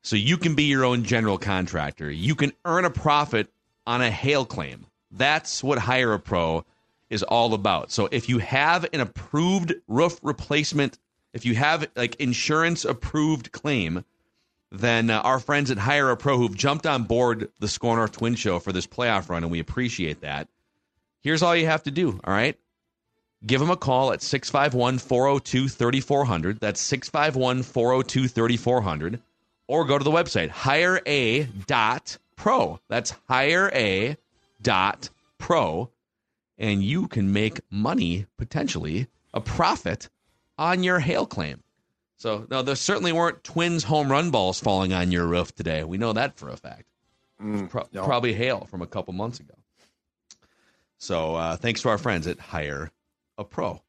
So 0.00 0.16
you 0.16 0.38
can 0.38 0.54
be 0.54 0.62
your 0.62 0.86
own 0.86 1.04
general 1.04 1.36
contractor. 1.36 2.10
You 2.10 2.34
can 2.34 2.54
earn 2.64 2.86
a 2.86 2.90
profit 2.90 3.48
on 3.86 4.00
a 4.00 4.10
hail 4.10 4.46
claim. 4.46 4.86
That's 5.10 5.62
what 5.62 5.80
Hire 5.80 6.14
a 6.14 6.18
Pro 6.18 6.64
is 7.10 7.22
all 7.22 7.52
about. 7.52 7.92
So 7.92 8.08
if 8.10 8.26
you 8.30 8.38
have 8.38 8.86
an 8.94 9.00
approved 9.00 9.74
roof 9.86 10.18
replacement, 10.22 10.98
if 11.36 11.44
you 11.44 11.54
have 11.54 11.86
like 11.94 12.16
insurance 12.16 12.86
approved 12.86 13.52
claim, 13.52 14.04
then 14.72 15.10
uh, 15.10 15.20
our 15.20 15.38
friends 15.38 15.70
at 15.70 15.76
Hire 15.76 16.10
a 16.10 16.16
Pro 16.16 16.38
who've 16.38 16.56
jumped 16.56 16.86
on 16.86 17.04
board 17.04 17.50
the 17.60 17.68
SKOR 17.68 17.96
North 17.96 18.12
Twin 18.12 18.34
Show 18.34 18.58
for 18.58 18.72
this 18.72 18.86
playoff 18.86 19.28
run, 19.28 19.42
and 19.42 19.52
we 19.52 19.60
appreciate 19.60 20.22
that. 20.22 20.48
Here's 21.20 21.42
all 21.42 21.54
you 21.54 21.66
have 21.66 21.82
to 21.82 21.90
do, 21.90 22.18
all 22.24 22.32
right? 22.32 22.58
Give 23.44 23.60
them 23.60 23.70
a 23.70 23.76
call 23.76 24.14
at 24.14 24.22
651 24.22 24.96
402 24.98 25.68
3400. 25.68 26.58
That's 26.58 26.80
651 26.80 27.62
402 27.62 28.28
3400 28.28 29.20
or 29.68 29.84
go 29.84 29.98
to 29.98 30.04
the 30.04 30.10
website 30.10 30.48
hirea.pro. 30.48 31.50
That's 32.88 33.14
hirea.pro 33.28 34.16
and 36.58 36.82
you 36.82 37.08
can 37.08 37.30
make 37.30 37.60
money 37.70 38.24
potentially 38.38 39.08
a 39.34 39.40
profit 39.42 40.08
on 40.58 40.82
your 40.82 40.98
hail 40.98 41.26
claim. 41.26 41.62
So, 42.18 42.46
no, 42.50 42.62
there 42.62 42.76
certainly 42.76 43.12
weren't 43.12 43.44
twins 43.44 43.84
home 43.84 44.10
run 44.10 44.30
balls 44.30 44.58
falling 44.58 44.92
on 44.92 45.12
your 45.12 45.26
roof 45.26 45.54
today. 45.54 45.84
We 45.84 45.98
know 45.98 46.14
that 46.14 46.38
for 46.38 46.48
a 46.48 46.56
fact. 46.56 46.84
Pro- 47.68 47.86
no. 47.92 48.04
Probably 48.04 48.32
hail 48.32 48.66
from 48.70 48.80
a 48.80 48.86
couple 48.86 49.12
months 49.12 49.38
ago. 49.40 49.54
So, 50.98 51.34
uh, 51.34 51.56
thanks 51.56 51.82
to 51.82 51.90
our 51.90 51.98
friends 51.98 52.26
at 52.26 52.40
Hire 52.40 52.90
a 53.36 53.44
Pro. 53.44 53.66
All 53.68 53.82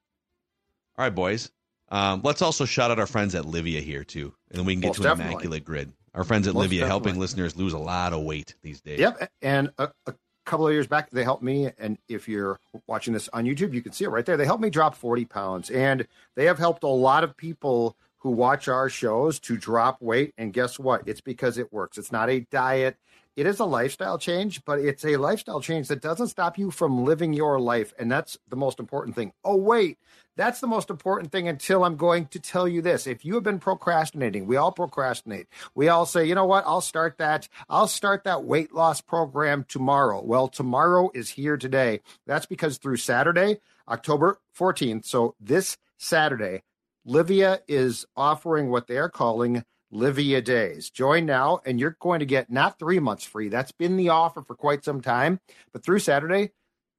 right, 0.98 1.14
boys. 1.14 1.52
Um, 1.90 2.20
let's 2.24 2.42
also 2.42 2.66
shout 2.66 2.92
out 2.92 3.00
our 3.00 3.08
friends 3.08 3.34
at 3.34 3.46
Livea 3.46 3.82
here 3.82 4.04
too, 4.04 4.34
and 4.50 4.60
then 4.60 4.66
we 4.66 4.74
can 4.74 4.82
get 4.82 4.88
Most 4.90 4.98
to 4.98 5.04
an 5.04 5.10
definitely. 5.10 5.34
immaculate 5.34 5.64
grid. 5.64 5.94
Our 6.14 6.26
friends 6.26 6.48
at 6.48 6.54
Most 6.54 6.70
Livea 6.70 6.86
helping 6.86 7.18
listeners 7.18 7.56
lose 7.56 7.72
a 7.72 7.78
lot 7.78 8.12
of 8.12 8.24
weight 8.24 8.56
these 8.62 8.82
days. 8.82 9.00
Yep. 9.00 9.32
And 9.42 9.72
a, 9.78 9.90
a 10.06 10.14
couple 10.48 10.68
of 10.68 10.74
years 10.74 10.88
back, 10.88 11.10
they 11.12 11.24
helped 11.24 11.44
me. 11.44 11.70
And 11.78 11.98
if 12.08 12.28
you're 12.28 12.60
watching 12.88 13.14
this 13.14 13.30
on 13.34 13.46
YouTube, 13.46 13.74
you 13.74 13.82
can 13.82 13.92
see 13.92 14.06
it 14.06 14.10
right 14.10 14.26
there. 14.26 14.38
They 14.38 14.46
helped 14.46 14.64
me 14.64 14.70
drop 14.70 14.96
40 14.96 15.26
pounds. 15.26 15.70
And 15.70 16.08
they 16.36 16.46
have 16.46 16.58
helped 16.58 16.84
a 16.84 16.88
lot 16.88 17.24
of 17.24 17.38
people 17.38 17.96
who 18.20 18.32
watch 18.32 18.68
our 18.68 18.90
shows 18.90 19.40
to 19.42 19.58
drop 19.58 20.02
weight. 20.02 20.34
And 20.38 20.54
guess 20.54 20.80
what? 20.80 21.08
It's 21.08 21.22
because 21.22 21.58
it 21.58 21.72
works. 21.72 21.98
It's 21.98 22.12
not 22.12 22.30
a 22.30 22.40
diet. 22.40 22.98
It 23.38 23.46
is 23.46 23.60
a 23.60 23.66
lifestyle 23.66 24.18
change, 24.18 24.66
but 24.66 24.80
it's 24.80 25.06
a 25.06 25.18
lifestyle 25.18 25.62
change 25.62 25.90
that 25.90 26.02
doesn't 26.02 26.30
stop 26.30 26.58
you 26.58 26.72
from 26.72 27.06
living 27.06 27.34
your 27.34 27.60
life. 27.60 27.94
And 28.00 28.12
that's 28.12 28.36
the 28.50 28.56
most 28.56 28.80
important 28.80 29.16
thing. 29.16 29.32
Oh, 29.46 29.56
wait. 29.56 30.00
That's 30.36 30.60
the 30.60 30.66
most 30.66 30.90
important 30.90 31.32
thing 31.32 31.48
until 31.48 31.84
I'm 31.84 31.98
going 31.98 32.26
to 32.28 32.40
tell 32.40 32.68
you 32.68 32.82
this. 32.82 33.06
If 33.06 33.24
you 33.24 33.36
have 33.36 33.44
been 33.44 33.60
procrastinating, 33.60 34.48
we 34.48 34.56
all 34.56 34.72
procrastinate. 34.72 35.46
We 35.76 35.88
all 35.88 36.08
say, 36.08 36.26
you 36.26 36.34
know 36.34 36.48
what? 36.48 36.64
I'll 36.66 36.82
start 36.82 37.20
that. 37.20 37.48
I'll 37.70 37.88
start 37.88 38.24
that 38.24 38.44
weight 38.44 38.74
loss 38.74 39.02
program 39.02 39.66
tomorrow. 39.68 40.20
Well, 40.24 40.48
tomorrow 40.48 41.12
is 41.14 41.30
here 41.30 41.58
today. 41.58 42.02
That's 42.26 42.48
because 42.48 42.80
through 42.80 42.98
Saturday, 42.98 43.60
October 43.88 44.40
14th, 44.58 45.06
so 45.06 45.36
this 45.40 45.78
Saturday, 46.00 46.64
Livea 47.08 47.60
is 47.68 48.08
offering 48.16 48.72
what 48.72 48.88
they 48.88 48.98
are 48.98 49.10
calling 49.10 49.64
Livea 49.94 50.44
Days. 50.44 50.90
Join 50.90 51.26
now, 51.26 51.62
and 51.66 51.80
you're 51.80 51.98
going 52.00 52.20
to 52.20 52.26
get 52.26 52.52
not 52.52 52.80
three 52.80 53.00
months 53.00 53.24
free. 53.24 53.50
That's 53.50 53.72
been 53.72 53.98
the 53.98 54.10
offer 54.10 54.42
for 54.42 54.56
quite 54.56 54.84
some 54.84 55.02
time, 55.02 55.40
but 55.72 55.84
through 55.84 56.00
Saturday, 56.00 56.52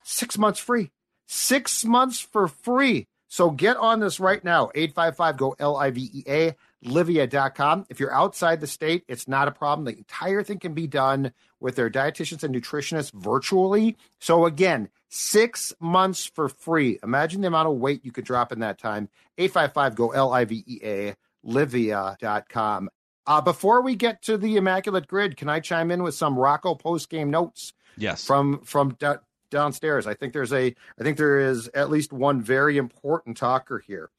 six 0.02 0.38
months 0.38 0.60
free. 0.60 0.90
Six 1.26 1.84
months 1.84 2.20
for 2.20 2.48
free. 2.48 3.06
So 3.28 3.50
get 3.50 3.76
on 3.76 4.00
this 4.00 4.18
right 4.18 4.42
now. 4.42 4.70
855 4.74 5.36
go 5.36 5.54
L 5.58 5.76
I 5.76 5.90
V 5.90 6.10
E 6.12 6.24
A, 6.26 6.56
livea.com. 6.82 7.84
If 7.90 8.00
you're 8.00 8.14
outside 8.14 8.60
the 8.60 8.66
state, 8.66 9.04
it's 9.06 9.28
not 9.28 9.48
a 9.48 9.52
problem. 9.52 9.84
The 9.84 9.98
entire 9.98 10.42
thing 10.42 10.58
can 10.58 10.72
be 10.72 10.86
done 10.86 11.32
with 11.60 11.76
their 11.76 11.90
dietitians 11.90 12.42
and 12.42 12.54
nutritionists 12.54 13.12
virtually. 13.12 13.96
So 14.18 14.46
again, 14.46 14.88
six 15.10 15.74
months 15.78 16.24
for 16.24 16.48
free. 16.48 16.98
Imagine 17.02 17.42
the 17.42 17.48
amount 17.48 17.68
of 17.68 17.76
weight 17.76 18.04
you 18.04 18.12
could 18.12 18.24
drop 18.24 18.52
in 18.52 18.60
that 18.60 18.78
time. 18.78 19.10
855 19.36 19.94
go 19.94 20.10
L 20.12 20.32
I 20.32 20.46
V 20.46 20.64
E 20.66 20.80
A, 20.82 21.14
livea.com. 21.44 22.88
Uh, 23.26 23.40
before 23.40 23.82
we 23.82 23.94
get 23.94 24.22
to 24.22 24.38
the 24.38 24.56
Immaculate 24.56 25.06
Grid, 25.06 25.36
can 25.36 25.48
I 25.48 25.60
chime 25.60 25.90
in 25.90 26.02
with 26.02 26.14
some 26.14 26.38
Rocco 26.38 26.74
post 26.74 27.10
game 27.10 27.30
notes? 27.30 27.72
Yes. 27.96 28.24
from 28.24 28.60
from 28.60 28.96
downstairs. 29.50 30.06
I 30.06 30.14
think 30.14 30.32
there's 30.32 30.52
a 30.52 30.74
I 30.98 31.02
think 31.02 31.18
there 31.18 31.40
is 31.40 31.68
at 31.74 31.90
least 31.90 32.12
one 32.12 32.40
very 32.40 32.76
important 32.78 33.36
talker 33.36 33.78
here. 33.78 34.10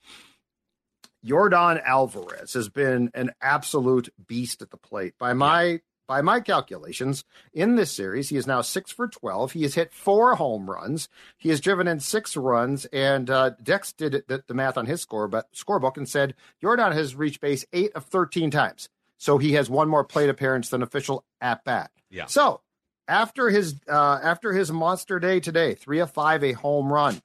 Yordan 1.26 1.82
Alvarez 1.84 2.54
has 2.54 2.70
been 2.70 3.12
an 3.14 3.32
absolute 3.42 4.10
beast 4.28 4.62
at 4.62 4.70
the 4.72 4.78
plate. 4.78 5.14
By 5.20 5.34
my 5.34 5.82
by 6.10 6.22
my 6.24 6.40
calculations, 6.40 7.24
in 7.54 7.76
this 7.76 7.92
series, 7.92 8.30
he 8.30 8.36
is 8.36 8.48
now 8.48 8.62
six 8.62 8.92
for 8.92 9.08
twelve. 9.08 9.52
He 9.52 9.62
has 9.62 9.76
hit 9.76 9.94
four 9.94 10.34
home 10.34 10.68
runs. 10.70 11.08
He 11.38 11.50
has 11.50 11.62
driven 11.62 11.88
in 11.88 12.00
six 12.00 12.36
runs, 12.36 12.86
and 12.86 13.30
uh, 13.30 13.52
Dex 13.62 13.94
did 13.94 14.24
the, 14.28 14.44
the 14.48 14.56
math 14.56 14.76
on 14.76 14.88
his 14.88 15.02
score, 15.02 15.28
but 15.28 15.54
scorebook 15.54 15.98
and 15.98 16.10
said 16.10 16.34
Yordan 16.64 16.94
has 16.94 17.16
reached 17.16 17.42
base 17.42 17.64
eight 17.74 17.92
of 17.94 18.06
thirteen 18.06 18.50
times. 18.50 18.90
So 19.20 19.38
he 19.38 19.54
has 19.54 19.70
one 19.70 19.88
more 19.88 20.04
plate 20.04 20.30
appearance 20.30 20.70
than 20.70 20.82
official 20.82 21.24
at 21.40 21.64
bat. 21.64 21.92
Yeah. 22.10 22.26
So 22.26 22.62
after 23.08 23.50
his 23.50 23.76
uh, 23.88 24.20
after 24.24 24.52
his 24.52 24.72
monster 24.72 25.20
day 25.20 25.40
today, 25.40 25.76
three 25.76 26.00
of 26.00 26.12
five, 26.12 26.44
a 26.44 26.54
home 26.54 26.92
run. 26.92 27.22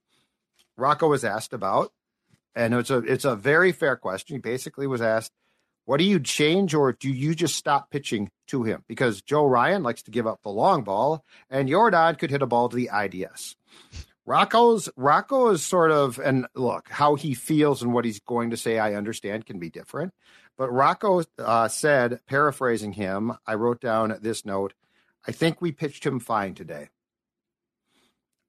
Rocco 0.77 1.09
was 1.09 1.25
asked 1.25 1.55
about, 1.55 1.93
and 2.55 2.75
it's 2.75 2.91
a 2.91 2.99
it's 2.99 3.25
a 3.25 3.35
very 3.37 3.73
fair 3.73 3.97
question. 3.97 4.35
He 4.35 4.41
basically 4.41 4.87
was 4.87 5.01
asked, 5.01 5.33
"What 5.85 5.99
do 5.99 6.05
you 6.05 6.21
change, 6.21 6.75
or 6.75 6.93
do 6.93 7.11
you 7.11 7.35
just 7.35 7.57
stop 7.57 7.91
pitching 7.91 8.31
to 8.49 8.63
him?" 8.63 8.85
Because 8.89 9.23
Joe 9.23 9.47
Ryan 9.47 9.83
likes 9.83 10.03
to 10.05 10.11
give 10.11 10.27
up 10.27 10.43
the 10.43 10.51
long 10.51 10.83
ball, 10.85 11.25
and 11.51 11.69
Yordan 11.69 12.19
could 12.19 12.31
hit 12.31 12.43
a 12.43 12.47
ball 12.47 12.69
to 12.69 12.77
the 12.77 12.91
IDS. 12.93 13.57
Rocco's 14.27 14.89
Rocco 14.97 15.51
is 15.51 15.63
sort 15.63 15.91
of 15.91 16.19
and 16.19 16.47
look 16.55 16.89
how 16.89 17.15
he 17.15 17.35
feels 17.35 17.83
and 17.83 17.93
what 17.93 18.07
he's 18.07 18.21
going 18.21 18.51
to 18.51 18.57
say. 18.57 18.79
I 18.79 18.95
understand 18.95 19.45
can 19.45 19.59
be 19.59 19.69
different, 19.69 20.15
but 20.57 20.73
Rocco 20.73 21.25
uh, 21.39 21.69
said, 21.69 22.21
paraphrasing 22.27 22.93
him, 22.93 23.33
I 23.47 23.55
wrote 23.55 23.81
down 23.81 24.17
this 24.23 24.45
note. 24.45 24.75
I 25.27 25.33
think 25.33 25.61
we 25.61 25.73
pitched 25.73 26.05
him 26.05 26.21
fine 26.21 26.55
today. 26.55 26.89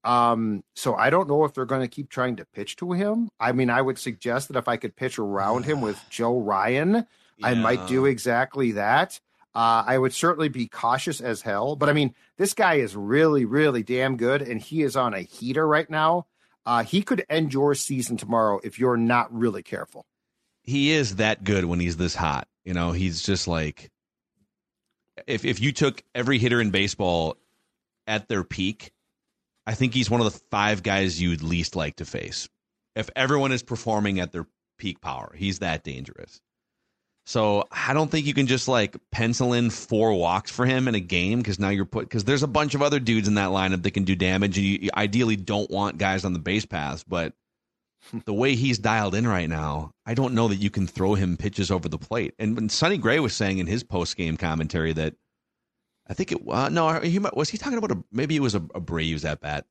Um, 0.04 0.62
so 0.76 0.94
I 0.94 1.10
don't 1.10 1.28
know 1.28 1.44
if 1.44 1.52
they're 1.52 1.64
going 1.64 1.80
to 1.80 1.88
keep 1.88 2.08
trying 2.08 2.36
to 2.36 2.44
pitch 2.44 2.76
to 2.76 2.92
him. 2.92 3.28
I 3.40 3.50
mean, 3.50 3.70
I 3.70 3.82
would 3.82 3.98
suggest 3.98 4.48
that 4.48 4.56
if 4.56 4.68
I 4.68 4.76
could 4.76 4.94
pitch 4.94 5.18
around 5.18 5.64
him 5.64 5.80
with 5.80 6.00
Joe 6.10 6.38
Ryan, 6.38 7.06
I 7.42 7.54
might 7.54 7.86
do 7.86 8.06
exactly 8.06 8.72
that. 8.72 9.20
Uh, 9.54 9.84
I 9.86 9.96
would 9.96 10.12
certainly 10.12 10.48
be 10.50 10.68
cautious 10.68 11.20
as 11.20 11.40
hell, 11.40 11.76
but 11.76 11.88
I 11.88 11.94
mean, 11.94 12.14
this 12.36 12.52
guy 12.52 12.74
is 12.74 12.94
really, 12.94 13.46
really 13.46 13.82
damn 13.82 14.18
good, 14.18 14.42
and 14.42 14.60
he 14.60 14.82
is 14.82 14.96
on 14.96 15.14
a 15.14 15.20
heater 15.20 15.66
right 15.66 15.88
now. 15.88 16.26
Uh, 16.66 16.82
he 16.82 17.00
could 17.00 17.24
end 17.30 17.54
your 17.54 17.74
season 17.74 18.16
tomorrow 18.16 18.60
if 18.62 18.78
you're 18.78 18.98
not 18.98 19.32
really 19.32 19.62
careful. 19.62 20.04
He 20.62 20.90
is 20.90 21.16
that 21.16 21.44
good 21.44 21.64
when 21.64 21.80
he's 21.80 21.96
this 21.96 22.14
hot. 22.14 22.48
You 22.64 22.74
know, 22.74 22.92
he's 22.92 23.22
just 23.22 23.48
like 23.48 23.90
if 25.26 25.44
if 25.44 25.60
you 25.60 25.72
took 25.72 26.02
every 26.14 26.38
hitter 26.38 26.60
in 26.60 26.70
baseball 26.70 27.36
at 28.06 28.28
their 28.28 28.44
peak, 28.44 28.92
I 29.66 29.74
think 29.74 29.94
he's 29.94 30.10
one 30.10 30.20
of 30.20 30.32
the 30.32 30.38
five 30.50 30.82
guys 30.82 31.20
you'd 31.20 31.42
least 31.42 31.76
like 31.76 31.96
to 31.96 32.04
face. 32.04 32.48
If 32.94 33.10
everyone 33.16 33.52
is 33.52 33.62
performing 33.62 34.20
at 34.20 34.32
their 34.32 34.46
peak 34.78 35.00
power, 35.00 35.34
he's 35.36 35.60
that 35.60 35.84
dangerous. 35.84 36.40
So 37.26 37.64
I 37.72 37.92
don't 37.92 38.08
think 38.08 38.24
you 38.24 38.34
can 38.34 38.46
just 38.46 38.68
like 38.68 38.96
pencil 39.10 39.52
in 39.52 39.70
four 39.70 40.14
walks 40.14 40.48
for 40.48 40.64
him 40.64 40.86
in 40.86 40.94
a 40.94 41.00
game 41.00 41.38
because 41.40 41.58
now 41.58 41.70
you're 41.70 41.84
put 41.84 42.08
because 42.08 42.22
there's 42.22 42.44
a 42.44 42.48
bunch 42.48 42.76
of 42.76 42.82
other 42.82 43.00
dudes 43.00 43.26
in 43.26 43.34
that 43.34 43.50
lineup 43.50 43.82
that 43.82 43.90
can 43.90 44.04
do 44.04 44.14
damage, 44.14 44.56
and 44.56 44.64
you, 44.64 44.78
you 44.82 44.90
ideally 44.96 45.34
don't 45.34 45.68
want 45.68 45.98
guys 45.98 46.24
on 46.24 46.32
the 46.34 46.38
base 46.38 46.64
paths. 46.64 47.02
But 47.02 47.32
the 48.24 48.32
way 48.32 48.54
he's 48.54 48.78
dialed 48.78 49.16
in 49.16 49.26
right 49.26 49.48
now, 49.48 49.90
I 50.06 50.14
don't 50.14 50.34
know 50.34 50.46
that 50.46 50.56
you 50.56 50.70
can 50.70 50.86
throw 50.86 51.14
him 51.14 51.36
pitches 51.36 51.68
over 51.68 51.88
the 51.88 51.98
plate. 51.98 52.34
And 52.38 52.54
when 52.54 52.68
Sonny 52.68 52.96
Gray 52.96 53.18
was 53.18 53.34
saying 53.34 53.58
in 53.58 53.66
his 53.66 53.82
post 53.82 54.16
game 54.16 54.36
commentary 54.36 54.92
that 54.92 55.14
I 56.08 56.14
think 56.14 56.30
it 56.30 56.38
uh, 56.48 56.68
no 56.68 57.00
he 57.00 57.18
was 57.18 57.50
he 57.50 57.58
talking 57.58 57.78
about 57.78 57.90
a 57.90 58.04
maybe 58.12 58.36
it 58.36 58.40
was 58.40 58.54
a, 58.54 58.62
a 58.72 58.80
Braves 58.80 59.24
at 59.24 59.40
bat. 59.40 59.66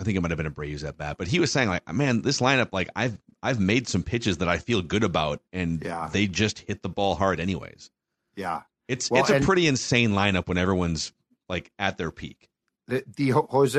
I 0.00 0.04
think 0.04 0.16
it 0.16 0.20
might 0.20 0.30
have 0.30 0.36
been 0.36 0.46
a 0.46 0.50
Braves 0.50 0.84
at 0.84 0.96
bat, 0.96 1.16
but 1.18 1.26
he 1.28 1.40
was 1.40 1.50
saying 1.50 1.68
like, 1.68 1.92
man, 1.92 2.22
this 2.22 2.40
lineup 2.40 2.68
like 2.72 2.88
I've 2.94 3.18
I've 3.42 3.58
made 3.60 3.88
some 3.88 4.02
pitches 4.02 4.38
that 4.38 4.48
I 4.48 4.58
feel 4.58 4.80
good 4.82 5.04
about, 5.04 5.40
and 5.52 5.82
Yeah. 5.84 6.08
they 6.12 6.26
just 6.26 6.60
hit 6.60 6.82
the 6.82 6.88
ball 6.88 7.14
hard 7.16 7.40
anyways. 7.40 7.90
Yeah. 8.36 8.62
It's 8.86 9.10
Well, 9.10 9.20
it's 9.22 9.30
a 9.30 9.40
pretty 9.40 9.66
insane 9.66 10.10
lineup 10.10 10.46
when 10.48 10.56
everyone's 10.58 11.12
like 11.48 11.70
at 11.78 11.98
their 11.98 12.10
peak. 12.10 12.48
the, 12.86 13.04
the 13.16 13.30
Jose 13.30 13.78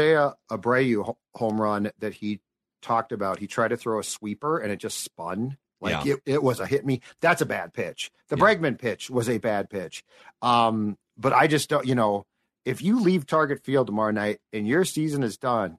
Abreu 0.52 1.16
home 1.36 1.60
run 1.62 1.92
that 2.00 2.14
he 2.16 2.40
talked 2.82 3.12
about, 3.12 3.40
he 3.40 3.48
tried 3.48 3.70
to 3.70 3.78
throw 3.78 4.00
a 4.00 4.04
sweeper 4.04 4.60
and 4.60 4.72
it 4.72 4.78
just 4.78 5.00
spun. 5.04 5.58
Like 5.82 6.06
Yeah. 6.06 6.14
it, 6.16 6.20
it 6.26 6.44
was 6.44 6.60
a 6.60 6.66
hit 6.68 6.86
me. 6.86 7.02
That's 7.22 7.42
a 7.42 7.46
bad 7.46 7.74
pitch. 7.74 8.12
The 8.28 8.36
Yeah. 8.38 8.44
Bregman 8.44 8.78
pitch 8.78 9.10
was 9.10 9.30
a 9.30 9.38
bad 9.38 9.70
pitch. 9.70 10.04
Um, 10.42 10.98
but 11.18 11.34
I 11.34 11.48
just 11.48 11.70
don't, 11.70 11.86
you 11.88 11.96
know, 11.96 12.26
if 12.66 12.82
you 12.82 13.00
leave 13.02 13.26
Target 13.26 13.64
Field 13.64 13.88
tomorrow 13.88 14.12
night 14.12 14.40
and 14.54 14.68
your 14.68 14.86
season 14.86 15.24
is 15.24 15.38
done 15.38 15.78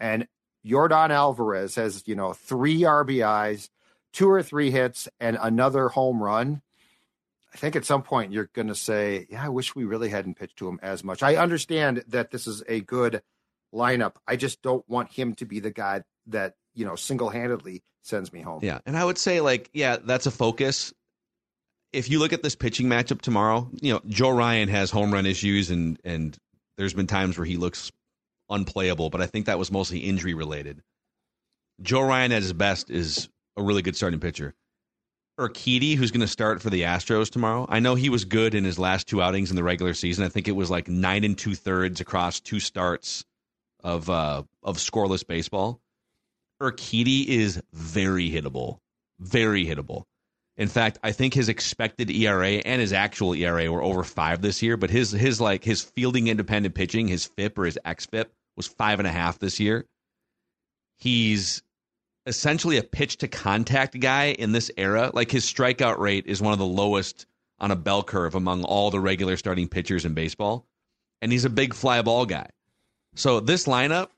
and 0.00 0.26
Yordan 0.66 1.10
Alvarez 1.10 1.76
has, 1.76 2.02
you 2.06 2.14
know, 2.14 2.32
three 2.32 2.80
RBIs, 2.80 3.68
two 4.12 4.28
or 4.28 4.42
three 4.42 4.70
hits, 4.70 5.08
and 5.20 5.38
another 5.40 5.88
home 5.88 6.22
run, 6.22 6.62
I 7.52 7.56
think 7.56 7.76
at 7.76 7.84
some 7.84 8.02
point 8.02 8.32
you're 8.32 8.50
going 8.52 8.68
to 8.68 8.74
say, 8.74 9.26
"Yeah, 9.28 9.44
I 9.44 9.48
wish 9.48 9.74
we 9.74 9.84
really 9.84 10.08
hadn't 10.08 10.36
pitched 10.36 10.56
to 10.58 10.68
him 10.68 10.78
as 10.82 11.02
much." 11.02 11.22
I 11.22 11.36
understand 11.36 12.04
that 12.08 12.30
this 12.30 12.46
is 12.46 12.62
a 12.68 12.80
good 12.80 13.22
lineup. 13.74 14.14
I 14.26 14.36
just 14.36 14.62
don't 14.62 14.88
want 14.88 15.12
him 15.12 15.34
to 15.36 15.44
be 15.44 15.60
the 15.60 15.70
guy 15.70 16.02
that 16.26 16.54
you 16.74 16.84
know 16.84 16.94
single-handedly 16.94 17.82
sends 18.02 18.32
me 18.32 18.40
home. 18.40 18.60
Yeah, 18.62 18.78
and 18.86 18.96
I 18.96 19.04
would 19.04 19.18
say 19.18 19.40
like 19.40 19.68
yeah, 19.72 19.96
that's 19.96 20.26
a 20.26 20.30
focus. 20.30 20.92
If 21.92 22.08
you 22.08 22.20
look 22.20 22.32
at 22.32 22.44
this 22.44 22.54
pitching 22.54 22.86
matchup 22.86 23.20
tomorrow, 23.20 23.68
you 23.80 23.92
know 23.92 24.00
Joe 24.06 24.30
Ryan 24.30 24.68
has 24.68 24.90
home 24.90 25.12
run 25.12 25.26
issues, 25.26 25.70
and 25.70 25.98
and 26.04 26.36
there's 26.76 26.94
been 26.94 27.08
times 27.08 27.36
where 27.36 27.46
he 27.46 27.56
looks 27.56 27.90
unplayable, 28.50 29.10
but 29.10 29.20
I 29.20 29.26
think 29.26 29.46
that 29.46 29.58
was 29.58 29.70
mostly 29.70 29.98
injury 29.98 30.34
related. 30.34 30.82
Joe 31.82 32.02
Ryan 32.02 32.32
at 32.32 32.42
his 32.42 32.52
best 32.52 32.90
is 32.90 33.28
a 33.56 33.62
really 33.62 33.82
good 33.82 33.96
starting 33.96 34.20
pitcher. 34.20 34.54
Urquidy, 35.38 35.96
who's 35.96 36.10
going 36.10 36.20
to 36.20 36.28
start 36.28 36.60
for 36.60 36.68
the 36.68 36.82
Astros 36.82 37.30
tomorrow. 37.30 37.64
I 37.68 37.80
know 37.80 37.94
he 37.94 38.10
was 38.10 38.26
good 38.26 38.54
in 38.54 38.64
his 38.64 38.78
last 38.78 39.08
two 39.08 39.22
outings 39.22 39.48
in 39.48 39.56
the 39.56 39.64
regular 39.64 39.94
season. 39.94 40.24
I 40.24 40.28
think 40.28 40.48
it 40.48 40.52
was 40.52 40.70
like 40.70 40.86
nine 40.86 41.24
and 41.24 41.36
two 41.36 41.54
thirds 41.54 42.00
across 42.00 42.40
two 42.40 42.60
starts 42.60 43.24
of 43.82 44.10
uh, 44.10 44.42
of 44.62 44.76
scoreless 44.76 45.26
baseball. 45.26 45.80
Urquidy 46.60 47.26
is 47.26 47.62
very 47.72 48.30
hittable, 48.30 48.80
very 49.18 49.64
hittable. 49.64 50.04
In 50.58 50.68
fact, 50.68 50.98
I 51.02 51.12
think 51.12 51.32
his 51.32 51.48
expected 51.48 52.10
ERA 52.10 52.50
and 52.50 52.82
his 52.82 52.92
actual 52.92 53.32
ERA 53.32 53.72
were 53.72 53.82
over 53.82 54.02
five 54.04 54.42
this 54.42 54.60
year. 54.62 54.76
But 54.76 54.90
his 54.90 55.10
his 55.10 55.40
like 55.40 55.64
his 55.64 55.80
fielding 55.80 56.28
independent 56.28 56.74
pitching, 56.74 57.08
his 57.08 57.24
FIP 57.24 57.58
or 57.58 57.64
his 57.64 57.78
xFIP 57.86 58.26
was 58.60 58.66
five 58.66 59.00
and 59.00 59.08
a 59.08 59.12
half 59.12 59.38
this 59.38 59.58
year. 59.58 59.86
He's 60.98 61.62
essentially 62.26 62.76
a 62.76 62.82
pitch 62.82 63.16
to 63.18 63.28
contact 63.28 63.98
guy 63.98 64.26
in 64.32 64.52
this 64.52 64.70
era. 64.76 65.10
Like 65.14 65.30
his 65.30 65.44
strikeout 65.44 65.98
rate 65.98 66.26
is 66.26 66.42
one 66.42 66.52
of 66.52 66.58
the 66.58 66.66
lowest 66.66 67.24
on 67.58 67.70
a 67.70 67.76
bell 67.76 68.02
curve 68.02 68.34
among 68.34 68.64
all 68.64 68.90
the 68.90 69.00
regular 69.00 69.38
starting 69.38 69.68
pitchers 69.68 70.04
in 70.04 70.12
baseball. 70.12 70.66
And 71.22 71.32
he's 71.32 71.46
a 71.46 71.50
big 71.50 71.72
fly 71.72 72.02
ball 72.02 72.26
guy. 72.26 72.48
So 73.14 73.40
this 73.40 73.66
lineup, 73.66 74.08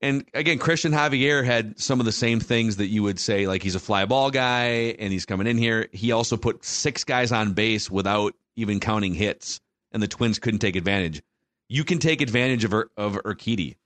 and 0.00 0.24
again, 0.32 0.58
Cristian 0.58 0.92
Javier 0.92 1.44
had 1.44 1.80
some 1.80 1.98
of 1.98 2.06
the 2.06 2.12
same 2.12 2.38
things 2.38 2.76
that 2.76 2.86
you 2.86 3.02
would 3.02 3.18
say, 3.18 3.46
like 3.46 3.62
he's 3.62 3.74
a 3.74 3.80
fly 3.80 4.06
ball 4.06 4.30
guy 4.30 4.94
and 4.98 5.12
he's 5.12 5.26
coming 5.26 5.46
in 5.46 5.58
here. 5.58 5.88
He 5.92 6.12
also 6.12 6.36
put 6.36 6.64
six 6.64 7.04
guys 7.04 7.32
on 7.32 7.52
base 7.52 7.90
without 7.90 8.34
even 8.56 8.80
counting 8.80 9.14
hits, 9.14 9.60
and 9.92 10.02
the 10.02 10.08
Twins 10.08 10.38
couldn't 10.38 10.60
take 10.60 10.76
advantage. 10.76 11.22
You 11.68 11.84
can 11.84 11.98
take 11.98 12.20
advantage 12.20 12.64
of 12.64 12.72
Ur- 12.72 12.90
of 12.96 13.14
Urquidy. 13.14 13.76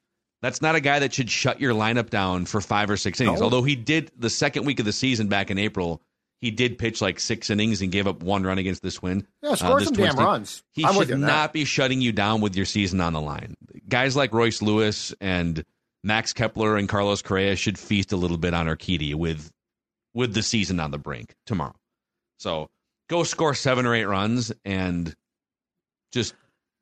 That's 0.44 0.60
not 0.60 0.74
a 0.74 0.80
guy 0.80 0.98
that 0.98 1.14
should 1.14 1.30
shut 1.30 1.58
your 1.58 1.72
lineup 1.72 2.10
down 2.10 2.44
for 2.44 2.60
five 2.60 2.90
or 2.90 2.98
six 2.98 3.18
innings. 3.18 3.40
No. 3.40 3.44
Although 3.44 3.62
he 3.62 3.76
did 3.76 4.10
the 4.14 4.28
second 4.28 4.66
week 4.66 4.78
of 4.78 4.84
the 4.84 4.92
season 4.92 5.28
back 5.28 5.50
in 5.50 5.56
April, 5.56 6.02
he 6.42 6.50
did 6.50 6.76
pitch 6.76 7.00
like 7.00 7.18
six 7.18 7.48
innings 7.48 7.80
and 7.80 7.90
gave 7.90 8.06
up 8.06 8.22
one 8.22 8.44
run 8.44 8.58
against 8.58 8.82
this 8.82 9.00
win. 9.00 9.26
Yeah, 9.42 9.52
uh, 9.52 9.56
score 9.56 9.78
this 9.78 9.88
some 9.88 9.96
damn 9.96 10.16
runs. 10.16 10.62
He 10.72 10.84
I'm 10.84 10.92
should 10.96 11.18
not 11.18 11.54
be 11.54 11.64
shutting 11.64 12.02
you 12.02 12.12
down 12.12 12.42
with 12.42 12.56
your 12.56 12.66
season 12.66 13.00
on 13.00 13.14
the 13.14 13.22
line. 13.22 13.54
Guys 13.88 14.16
like 14.16 14.34
Royce 14.34 14.60
Lewis 14.60 15.14
and 15.18 15.64
Max 16.02 16.34
Kepler 16.34 16.76
and 16.76 16.90
Carlos 16.90 17.22
Correa 17.22 17.56
should 17.56 17.78
feast 17.78 18.12
a 18.12 18.16
little 18.18 18.36
bit 18.36 18.52
on 18.52 18.66
Urquidy 18.66 19.14
with 19.14 19.50
with 20.12 20.34
the 20.34 20.42
season 20.42 20.78
on 20.78 20.90
the 20.90 20.98
brink 20.98 21.34
tomorrow. 21.46 21.74
So 22.38 22.68
go 23.08 23.22
score 23.22 23.54
seven 23.54 23.86
or 23.86 23.94
eight 23.94 24.04
runs 24.04 24.52
and 24.62 25.16
just 26.12 26.34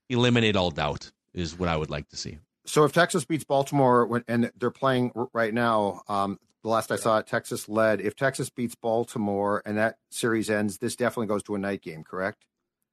eliminate 0.08 0.56
all 0.56 0.72
doubt 0.72 1.12
is 1.32 1.56
what 1.56 1.68
I 1.68 1.76
would 1.76 1.90
like 1.90 2.08
to 2.08 2.16
see. 2.16 2.38
So 2.64 2.84
if 2.84 2.92
Texas 2.92 3.24
beats 3.24 3.44
Baltimore 3.44 4.06
when, 4.06 4.24
and 4.28 4.52
they're 4.58 4.70
playing 4.70 5.12
right 5.32 5.52
now, 5.52 6.02
um, 6.08 6.38
the 6.62 6.68
last 6.68 6.92
I 6.92 6.96
saw 6.96 7.18
it, 7.18 7.26
Texas 7.26 7.68
led. 7.68 8.00
If 8.00 8.14
Texas 8.14 8.50
beats 8.50 8.76
Baltimore 8.76 9.62
and 9.66 9.76
that 9.78 9.96
series 10.10 10.48
ends, 10.48 10.78
this 10.78 10.94
definitely 10.94 11.26
goes 11.26 11.42
to 11.44 11.54
a 11.56 11.58
night 11.58 11.82
game, 11.82 12.04
correct? 12.04 12.46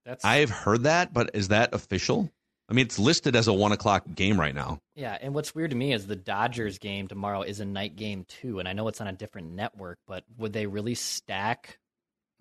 That's 0.05 0.25
I've 0.25 0.49
heard 0.49 0.83
that, 0.83 1.13
but 1.13 1.31
is 1.35 1.49
that 1.49 1.73
official? 1.73 2.31
I 2.67 2.73
mean, 2.73 2.85
it's 2.85 2.97
listed 2.99 3.35
as 3.35 3.47
a 3.47 3.53
one 3.53 3.71
o'clock 3.71 4.05
game 4.15 4.39
right 4.39 4.55
now. 4.55 4.79
Yeah, 4.95 5.17
and 5.21 5.33
what's 5.35 5.53
weird 5.53 5.69
to 5.71 5.75
me 5.75 5.93
is 5.93 6.07
the 6.07 6.15
Dodgers 6.15 6.77
game 6.79 7.07
tomorrow 7.07 7.41
is 7.41 7.59
a 7.59 7.65
night 7.65 7.95
game 7.95 8.25
too, 8.27 8.59
and 8.59 8.67
I 8.67 8.73
know 8.73 8.87
it's 8.87 9.01
on 9.01 9.07
a 9.07 9.13
different 9.13 9.53
network, 9.53 9.97
but 10.07 10.23
would 10.37 10.53
they 10.53 10.65
really 10.67 10.95
stack 10.95 11.77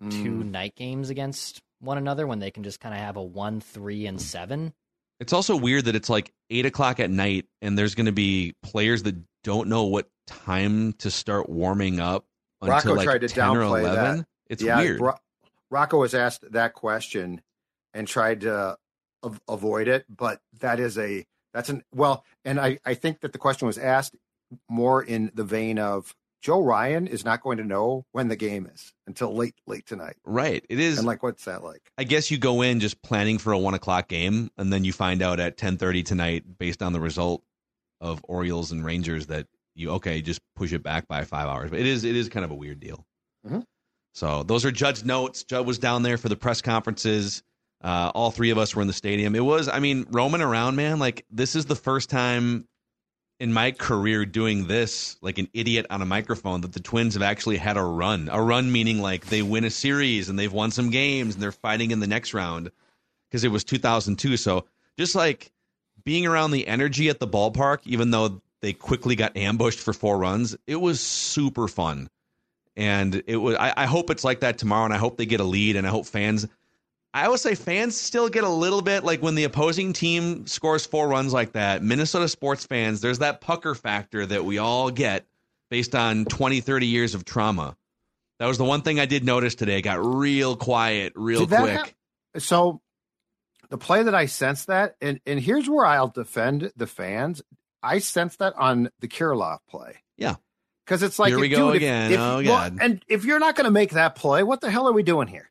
two 0.09 0.37
Mm. 0.43 0.51
night 0.51 0.75
games 0.75 1.09
against 1.09 1.61
one 1.79 1.97
another 1.97 2.25
when 2.25 2.39
they 2.39 2.51
can 2.51 2.63
just 2.63 2.79
kind 2.79 2.95
of 2.95 3.01
have 3.01 3.17
a 3.17 3.23
one, 3.23 3.59
three, 3.59 4.05
and 4.05 4.21
seven? 4.21 4.73
It's 5.19 5.33
also 5.33 5.55
weird 5.55 5.85
that 5.85 5.95
it's 5.95 6.09
like 6.09 6.31
eight 6.49 6.65
o'clock 6.65 6.99
at 6.99 7.09
night, 7.09 7.45
and 7.61 7.77
there's 7.77 7.95
going 7.95 8.05
to 8.05 8.11
be 8.11 8.55
players 8.63 9.03
that 9.03 9.15
don't 9.43 9.69
know 9.69 9.83
what 9.83 10.09
time 10.27 10.93
to 10.93 11.09
start 11.09 11.49
warming 11.49 11.99
up 11.99 12.25
until 12.61 12.73
Rocco 12.73 12.93
like 12.95 13.05
tried 13.05 13.21
to 13.21 13.27
10 13.27 13.49
or 13.49 13.55
downplay 13.55 13.83
that. 13.83 13.97
11. 13.97 14.25
It's 14.47 14.63
yeah, 14.63 14.79
weird. 14.79 15.01
Ro- 15.01 15.19
Rocco 15.69 15.99
was 15.99 16.13
asked 16.13 16.51
that 16.51 16.73
question 16.73 17.41
and 17.93 18.07
tried 18.07 18.41
to 18.41 18.77
av- 19.23 19.41
avoid 19.47 19.87
it, 19.87 20.05
but 20.09 20.41
that 20.59 20.79
is 20.79 20.97
a 20.97 21.25
that's 21.53 21.69
an 21.69 21.83
well, 21.93 22.23
and 22.45 22.59
I 22.59 22.79
I 22.85 22.93
think 22.93 23.21
that 23.21 23.31
the 23.31 23.37
question 23.37 23.67
was 23.67 23.77
asked 23.77 24.15
more 24.69 25.01
in 25.03 25.31
the 25.33 25.43
vein 25.43 25.79
of 25.79 26.15
Joe 26.41 26.61
Ryan 26.61 27.07
is 27.07 27.25
not 27.25 27.41
going 27.41 27.57
to 27.57 27.63
know 27.63 28.05
when 28.13 28.27
the 28.29 28.35
game 28.35 28.65
is 28.73 28.93
until 29.07 29.35
late 29.35 29.55
late 29.67 29.85
tonight, 29.85 30.15
right. 30.23 30.65
It 30.69 30.79
is. 30.79 30.97
and 30.97 31.07
like 31.07 31.21
what's 31.23 31.45
that 31.45 31.63
like? 31.63 31.91
I 31.97 32.03
guess 32.05 32.31
you 32.31 32.37
go 32.37 32.61
in 32.61 32.79
just 32.79 33.01
planning 33.01 33.37
for 33.37 33.51
a 33.51 33.59
one 33.59 33.73
o'clock 33.73 34.07
game, 34.07 34.49
and 34.57 34.71
then 34.71 34.83
you 34.83 34.93
find 34.93 35.21
out 35.21 35.39
at 35.39 35.57
ten 35.57 35.77
thirty 35.77 36.03
tonight, 36.03 36.57
based 36.57 36.81
on 36.81 36.93
the 36.93 36.99
result 36.99 37.43
of 38.01 38.21
Orioles 38.27 38.71
and 38.71 38.85
Rangers, 38.85 39.27
that 39.27 39.47
you 39.75 39.91
okay, 39.91 40.21
just 40.21 40.39
push 40.55 40.71
it 40.73 40.81
back 40.83 41.07
by 41.07 41.23
five 41.25 41.47
hours. 41.47 41.69
But 41.71 41.79
it 41.79 41.85
is 41.87 42.03
it 42.05 42.15
is 42.15 42.29
kind 42.29 42.45
of 42.45 42.51
a 42.51 42.55
weird 42.55 42.79
deal. 42.79 43.05
Mhm. 43.47 43.63
So 44.13 44.43
those 44.43 44.65
are 44.65 44.71
Judd's 44.71 45.03
notes. 45.05 45.43
Judd 45.43 45.65
was 45.67 45.77
down 45.77 46.03
there 46.03 46.17
for 46.17 46.29
the 46.29 46.35
press 46.35 46.61
conferences. 46.61 47.43
Uh, 47.81 48.11
all 48.15 48.31
three 48.31 48.49
of 48.49 48.57
us 48.57 48.75
were 48.75 48.81
in 48.81 48.87
the 48.89 48.93
stadium. 48.93 49.35
It 49.35 49.45
was, 49.45 49.69
I 49.69 49.79
mean, 49.79 50.05
roaming 50.09 50.41
around, 50.41 50.75
man. 50.75 50.99
Like 50.99 51.25
this 51.29 51.55
is 51.55 51.65
the 51.65 51.75
first 51.75 52.09
time 52.09 52.67
in 53.39 53.53
my 53.53 53.71
career 53.71 54.25
doing 54.25 54.67
this, 54.67 55.17
like 55.21 55.37
an 55.37 55.47
idiot 55.53 55.85
on 55.89 56.01
a 56.01 56.05
microphone, 56.05 56.61
that 56.61 56.73
the 56.73 56.81
Twins 56.81 57.13
have 57.13 57.23
actually 57.23 57.57
had 57.57 57.77
a 57.77 57.83
run. 57.83 58.29
A 58.31 58.41
run 58.41 58.71
meaning 58.71 59.01
like 59.01 59.27
they 59.27 59.41
win 59.41 59.63
a 59.63 59.69
series 59.69 60.29
and 60.29 60.37
they've 60.37 60.51
won 60.51 60.71
some 60.71 60.89
games 60.89 61.35
and 61.35 61.41
they're 61.41 61.51
fighting 61.51 61.91
in 61.91 61.99
the 61.99 62.07
next 62.07 62.33
round 62.33 62.71
because 63.29 63.43
it 63.43 63.51
was 63.51 63.63
2002. 63.63 64.35
So 64.37 64.65
just 64.97 65.15
like 65.15 65.51
being 66.03 66.25
around 66.25 66.51
the 66.51 66.67
energy 66.67 67.09
at 67.09 67.19
the 67.19 67.27
ballpark, 67.27 67.79
even 67.85 68.11
though 68.11 68.41
they 68.61 68.73
quickly 68.73 69.15
got 69.15 69.37
ambushed 69.37 69.79
for 69.79 69.93
four 69.93 70.17
runs, 70.17 70.55
it 70.67 70.75
was 70.75 70.99
super 70.99 71.67
fun. 71.67 72.09
And 72.75 73.23
it 73.27 73.37
was. 73.37 73.55
I, 73.55 73.73
I 73.75 73.85
hope 73.85 74.09
it's 74.09 74.23
like 74.23 74.39
that 74.39 74.57
tomorrow, 74.57 74.85
and 74.85 74.93
I 74.93 74.97
hope 74.97 75.17
they 75.17 75.25
get 75.25 75.41
a 75.41 75.45
lead, 75.45 75.75
and 75.75 75.85
I 75.85 75.89
hope 75.89 76.05
fans. 76.05 76.47
I 77.13 77.27
would 77.27 77.39
say 77.39 77.55
fans 77.55 77.99
still 77.99 78.29
get 78.29 78.43
a 78.43 78.49
little 78.49 78.81
bit 78.83 79.03
like 79.03 79.21
when 79.21 79.33
the 79.35 79.43
opposing 79.45 79.93
team 79.93 80.45
scores 80.45 80.85
four 80.85 81.07
runs 81.07 81.33
like 81.33 81.53
that. 81.53 81.81
Minnesota 81.81 82.27
sports 82.27 82.65
fans, 82.65 83.01
there's 83.01 83.19
that 83.19 83.41
pucker 83.41 83.73
factor 83.73 84.25
that 84.25 84.45
we 84.45 84.59
all 84.59 84.91
get 84.91 85.25
based 85.71 85.95
on 85.95 86.25
20, 86.25 86.61
30 86.61 86.85
years 86.85 87.15
of 87.15 87.25
trauma. 87.25 87.75
That 88.37 88.45
was 88.45 88.57
the 88.59 88.63
one 88.63 88.83
thing 88.83 88.99
I 88.99 89.05
did 89.05 89.23
notice 89.25 89.55
today. 89.55 89.79
It 89.79 89.81
got 89.81 90.03
real 90.03 90.55
quiet, 90.55 91.13
real 91.15 91.45
quick. 91.47 91.71
hap- 91.71 91.89
So 92.37 92.79
the 93.69 93.77
play 93.77 94.03
that 94.03 94.15
I 94.15 94.27
sensed 94.27 94.67
that, 94.67 94.95
and 95.01 95.19
and 95.25 95.39
here's 95.39 95.67
where 95.69 95.85
I'll 95.85 96.07
defend 96.07 96.71
the 96.75 96.87
fans. 96.87 97.41
I 97.83 97.99
sensed 97.99 98.39
that 98.39 98.53
on 98.55 98.89
the 98.99 99.07
Kirilloff 99.07 99.59
play. 99.67 99.97
Yeah. 100.17 100.35
Because 100.85 101.01
it's 101.03 101.17
like 101.19 101.29
Here 101.29 101.39
we 101.39 101.49
dude, 101.49 101.57
go 101.57 101.69
if- 101.71 101.75
again. 101.77 102.11
if- 102.13 102.19
Oh, 102.19 102.35
well, 102.37 102.43
God. 102.45 102.77
And 102.81 103.03
if 103.07 103.25
you're 103.25 103.39
not 103.39 103.55
going 103.55 103.65
to 103.65 103.71
make 103.71 103.91
that 103.91 104.15
play, 104.15 104.43
what 104.43 104.61
the 104.61 104.69
hell 104.71 104.87
are 104.87 104.93
we 104.93 105.03
doing 105.03 105.27
here? 105.27 105.49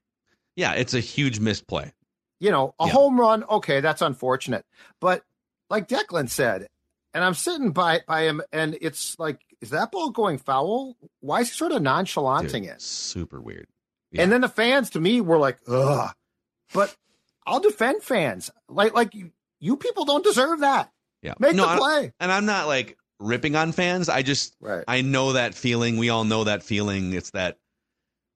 Yeah, 0.58 0.72
it's 0.74 0.92
a 0.94 1.00
huge 1.00 1.38
misplay. 1.40 1.92
You 2.40 2.50
know, 2.50 2.74
a 2.80 2.86
Yeah. 2.86 2.92
home 2.92 3.18
run, 3.18 3.44
okay, 3.44 3.80
that's 3.80 4.02
unfortunate. 4.02 4.64
But 5.00 5.22
like 5.70 5.88
Declan 5.88 6.28
said, 6.28 6.66
and 7.14 7.24
I'm 7.24 7.34
sitting 7.34 7.70
by 7.72 8.00
by 8.06 8.22
him, 8.24 8.42
and 8.52 8.76
it's 8.80 9.18
like, 9.18 9.40
is 9.60 9.70
that 9.70 9.90
ball 9.92 10.10
going 10.10 10.38
foul? 10.38 10.96
Why 11.20 11.40
is 11.40 11.48
he 11.50 11.54
sort 11.56 11.72
of 11.72 11.80
nonchalanting 11.82 12.62
Dude, 12.62 12.72
it? 12.72 12.82
super 12.82 13.40
weird. 13.40 13.66
Yeah. 14.12 14.22
And 14.22 14.32
then 14.32 14.40
the 14.42 14.48
fans 14.48 14.90
to 14.90 15.00
me 15.00 15.20
were 15.20 15.38
like, 15.38 15.58
ugh. 15.68 16.12
But 16.74 16.94
I'll 17.46 17.60
defend 17.60 18.02
fans. 18.02 18.50
Like 18.68 18.94
like 18.94 19.14
you, 19.14 19.32
you 19.60 19.76
people 19.76 20.04
don't 20.04 20.24
deserve 20.24 20.60
that. 20.60 20.90
Yeah. 21.22 21.34
Make 21.38 21.54
No, 21.56 21.68
the 21.68 21.76
play. 21.78 22.12
and 22.20 22.30
I'm 22.30 22.46
not 22.46 22.66
like 22.68 22.96
ripping 23.20 23.56
on 23.56 23.72
fans. 23.72 24.08
I 24.08 24.22
just 24.22 24.54
Right. 24.60 24.84
I 24.86 25.00
know 25.02 25.32
that 25.32 25.54
feeling. 25.54 25.96
We 25.96 26.08
all 26.10 26.24
know 26.24 26.44
that 26.44 26.62
feeling. 26.62 27.12
It's 27.14 27.30
that 27.32 27.58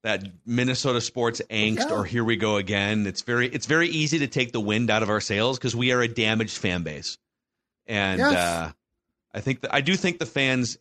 that 0.02 0.24
Minnesota 0.44 1.00
sports 1.00 1.40
angst 1.50 1.78
Yeah. 1.88 1.90
or 1.90 2.04
here 2.04 2.24
we 2.24 2.36
go 2.36 2.56
again. 2.56 3.06
It's 3.06 3.22
very 3.22 3.48
it's 3.48 3.66
very 3.66 3.88
easy 3.88 4.18
to 4.20 4.26
take 4.26 4.52
the 4.52 4.60
wind 4.60 4.90
out 4.90 5.02
of 5.02 5.10
our 5.10 5.20
sails 5.20 5.58
because 5.58 5.76
we 5.76 5.92
are 5.92 6.00
a 6.00 6.08
damaged 6.08 6.58
fan 6.58 6.82
base. 6.82 7.18
And 7.86 8.18
Yes. 8.18 8.34
uh 8.34 8.72
I 9.34 9.40
think 9.40 9.60
that 9.62 9.72
I 9.74 9.80
do 9.80 9.96
think 9.96 10.18
the 10.18 10.26
fans 10.26 10.78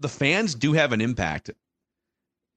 the 0.00 0.08
fans 0.08 0.54
do 0.54 0.72
have 0.72 0.92
an 0.92 1.00
impact. 1.00 1.50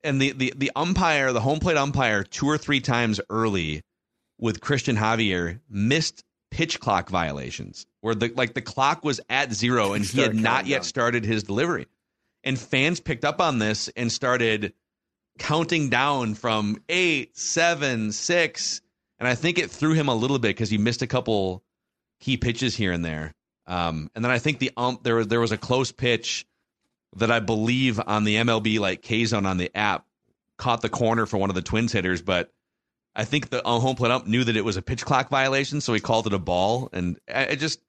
And 0.03 0.21
the, 0.21 0.31
the 0.31 0.53
the 0.55 0.71
umpire, 0.75 1.33
the 1.33 1.41
home 1.41 1.59
plate 1.59 1.77
umpire, 1.77 2.23
two 2.23 2.47
or 2.47 2.57
three 2.57 2.79
times 2.79 3.19
early 3.29 3.83
with 4.39 4.59
Cristian 4.59 4.97
Javier 4.97 5.59
missed 5.69 6.23
pitch 6.51 6.79
clock 6.79 7.09
violations 7.09 7.85
where 8.01 8.15
the 8.15 8.31
like 8.35 8.53
the 8.53 8.61
clock 8.61 9.03
was 9.03 9.19
at 9.29 9.51
zero 9.53 9.93
and 9.93 10.05
he 10.05 10.21
had 10.21 10.35
not 10.35 10.65
yet 10.65 10.77
down. 10.77 10.83
started 10.83 11.25
his 11.25 11.43
delivery. 11.43 11.87
And 12.43 12.57
fans 12.57 12.99
picked 12.99 13.25
up 13.25 13.41
on 13.41 13.59
this 13.59 13.89
and 13.97 14.11
started 14.11 14.73
counting 15.37 15.89
down 15.89 16.35
from 16.35 16.81
eight, 16.89 17.37
seven, 17.37 18.11
six. 18.11 18.81
And 19.19 19.27
I 19.27 19.35
think 19.35 19.57
it 19.57 19.71
threw 19.71 19.93
him 19.93 20.09
a 20.09 20.15
little 20.15 20.39
bit 20.39 20.49
because 20.49 20.69
he 20.69 20.77
missed 20.77 21.01
a 21.01 21.07
couple 21.07 21.63
key 22.19 22.37
pitches 22.37 22.75
here 22.75 22.91
and 22.91 23.03
there. 23.03 23.33
Um, 23.65 24.09
and 24.15 24.23
then 24.23 24.31
I 24.31 24.39
think 24.39 24.59
the 24.59 24.71
ump 24.77 25.03
there 25.03 25.15
was 25.15 25.27
there 25.27 25.41
was 25.41 25.51
a 25.51 25.57
close 25.57 25.91
pitch 25.91 26.45
that 27.15 27.31
I 27.31 27.39
believe 27.39 27.99
on 28.05 28.23
the 28.23 28.35
MLB 28.35 28.79
like 28.79 29.01
K 29.01 29.25
zone 29.25 29.45
on 29.45 29.57
the 29.57 29.75
app 29.75 30.05
caught 30.57 30.81
the 30.81 30.89
corner 30.89 31.25
for 31.25 31.37
one 31.37 31.49
of 31.49 31.55
the 31.55 31.61
Twins 31.61 31.91
hitters, 31.91 32.21
but 32.21 32.51
I 33.15 33.25
think 33.25 33.49
the 33.49 33.65
uh, 33.65 33.79
home 33.79 33.95
plate 33.95 34.11
ump 34.11 34.27
knew 34.27 34.43
that 34.43 34.55
it 34.55 34.63
was 34.63 34.77
a 34.77 34.81
pitch 34.81 35.03
clock 35.03 35.29
violation, 35.29 35.81
so 35.81 35.93
he 35.93 35.99
called 35.99 36.27
it 36.27 36.33
a 36.33 36.39
ball. 36.39 36.89
And 36.93 37.19
I, 37.33 37.47
I 37.47 37.55
just 37.55 37.79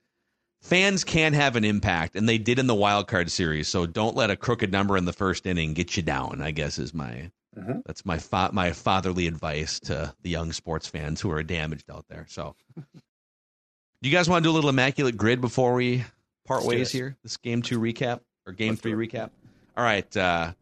fans 0.63 1.05
can 1.05 1.35
have 1.35 1.57
an 1.57 1.65
impact, 1.65 2.17
and 2.17 2.29
they 2.29 2.39
did 2.39 2.59
in 2.59 2.67
the 2.67 2.75
wild 2.75 3.09
card 3.09 3.31
series. 3.31 3.69
So 3.69 3.87
don't 3.87 4.17
let 4.17 4.31
a 4.31 4.37
crooked 4.37 4.73
number 4.73 4.97
in 4.97 5.05
the 5.05 5.13
first 5.13 5.47
inning 5.47 5.75
get 5.75 5.97
you 5.97 6.03
down. 6.03 6.41
I 6.41 6.51
guess 6.51 6.79
is 6.79 6.95
my 6.95 7.31
Mhm. 7.59 7.83
that's 7.85 8.05
my 8.07 8.19
fa- 8.19 8.51
my 8.53 8.73
fatherly 8.73 9.27
advice 9.27 9.81
to 9.81 10.15
the 10.23 10.31
young 10.31 10.53
sports 10.53 10.87
fans 10.87 11.21
who 11.21 11.31
are 11.31 11.43
damaged 11.43 11.91
out 11.91 12.07
there. 12.09 12.27
So, 12.29 12.55
do 12.77 14.09
you 14.09 14.13
guys 14.13 14.29
want 14.29 14.43
to 14.45 14.47
do 14.49 14.53
a 14.53 14.55
little 14.55 14.71
immaculate 14.71 15.17
grid 15.17 15.41
before 15.41 15.75
we 15.75 16.05
part 16.47 16.61
Let's 16.61 16.69
ways 16.69 16.93
here? 16.93 17.17
This 17.23 17.37
game 17.37 17.63
two 17.63 17.81
recap 17.81 18.21
or 18.47 18.53
game 18.53 18.71
Let's 18.71 18.83
three 18.83 18.93
recap. 18.93 19.31
All 19.77 19.85
right, 19.85 20.17
uh, 20.17 20.53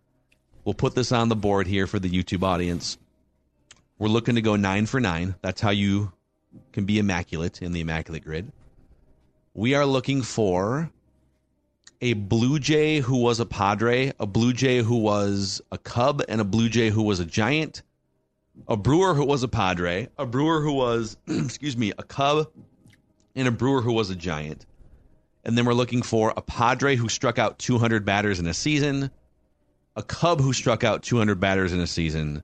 we'll 0.64 0.74
put 0.74 0.94
this 0.94 1.12
on 1.12 1.28
the 1.28 1.36
board 1.36 1.66
here 1.66 1.86
for 1.86 1.98
the 1.98 2.08
YouTube 2.10 2.42
audience. 2.42 2.98
We're 3.98 4.08
looking 4.08 4.34
to 4.34 4.42
go 4.42 4.56
nine 4.56 4.86
for 4.86 5.00
nine. 5.00 5.34
That's 5.42 5.60
how 5.60 5.70
you 5.70 6.12
can 6.72 6.84
be 6.84 6.98
immaculate 6.98 7.62
in 7.62 7.72
the 7.72 7.80
immaculate 7.80 8.24
grid. 8.24 8.52
We 9.54 9.74
are 9.74 9.86
looking 9.86 10.22
for 10.22 10.90
a 12.00 12.12
Blue 12.14 12.58
Jay 12.58 13.00
who 13.00 13.18
was 13.18 13.40
a 13.40 13.46
Padre, 13.46 14.12
a 14.18 14.26
Blue 14.26 14.52
Jay 14.52 14.78
who 14.78 14.96
was 14.96 15.60
a 15.72 15.78
Cub, 15.78 16.22
and 16.28 16.40
a 16.40 16.44
Blue 16.44 16.68
Jay 16.68 16.90
who 16.90 17.02
was 17.02 17.20
a 17.20 17.24
Giant, 17.24 17.82
a 18.68 18.76
Brewer 18.76 19.14
who 19.14 19.24
was 19.24 19.42
a 19.42 19.48
Padre, 19.48 20.08
a 20.18 20.26
Brewer 20.26 20.60
who 20.60 20.72
was, 20.72 21.16
excuse 21.26 21.76
me, 21.76 21.92
a 21.98 22.02
Cub, 22.02 22.48
and 23.34 23.48
a 23.48 23.50
Brewer 23.50 23.82
who 23.82 23.92
was 23.92 24.10
a 24.10 24.16
Giant. 24.16 24.66
And 25.44 25.56
then 25.56 25.64
we're 25.64 25.74
looking 25.74 26.02
for 26.02 26.32
a 26.36 26.42
Padre 26.42 26.96
who 26.96 27.08
struck 27.08 27.38
out 27.38 27.58
200 27.58 28.04
batters 28.04 28.40
in 28.40 28.46
a 28.46 28.54
season, 28.54 29.10
a 29.94 30.02
Cub 30.02 30.40
who 30.40 30.52
struck 30.52 30.84
out 30.84 31.02
200 31.02 31.38
batters 31.38 31.72
in 31.72 31.80
a 31.80 31.86
season, 31.86 32.42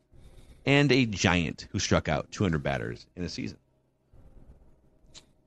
and 0.64 0.92
a 0.92 1.06
Giant 1.06 1.66
who 1.72 1.78
struck 1.78 2.08
out 2.08 2.30
200 2.30 2.62
batters 2.62 3.06
in 3.16 3.24
a 3.24 3.28
season. 3.28 3.58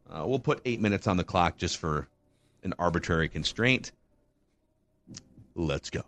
Uh, 0.10 0.24
we'll 0.28 0.40
put 0.40 0.62
eight 0.66 0.82
minutes 0.82 1.08
on 1.08 1.18
the 1.18 1.24
clock 1.24 1.58
just 1.58 1.78
for 1.78 2.08
an 2.66 2.74
arbitrary 2.78 3.30
constraint. 3.30 3.92
Let's 5.56 5.90
go. 5.90 6.02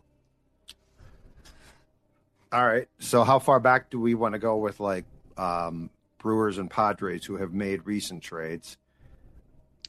All 2.52 2.66
right. 2.66 2.88
So 3.00 3.24
how 3.24 3.40
far 3.40 3.60
back 3.62 3.90
do 3.90 4.00
we 4.00 4.14
want 4.16 4.34
to 4.34 4.40
go 4.40 4.58
with 4.58 4.80
like 4.80 5.06
um, 5.38 5.90
Brewers 6.18 6.58
and 6.58 6.70
Padres 6.70 7.24
who 7.26 7.38
have 7.38 7.54
made 7.54 7.86
recent 7.86 8.22
trades? 8.24 8.78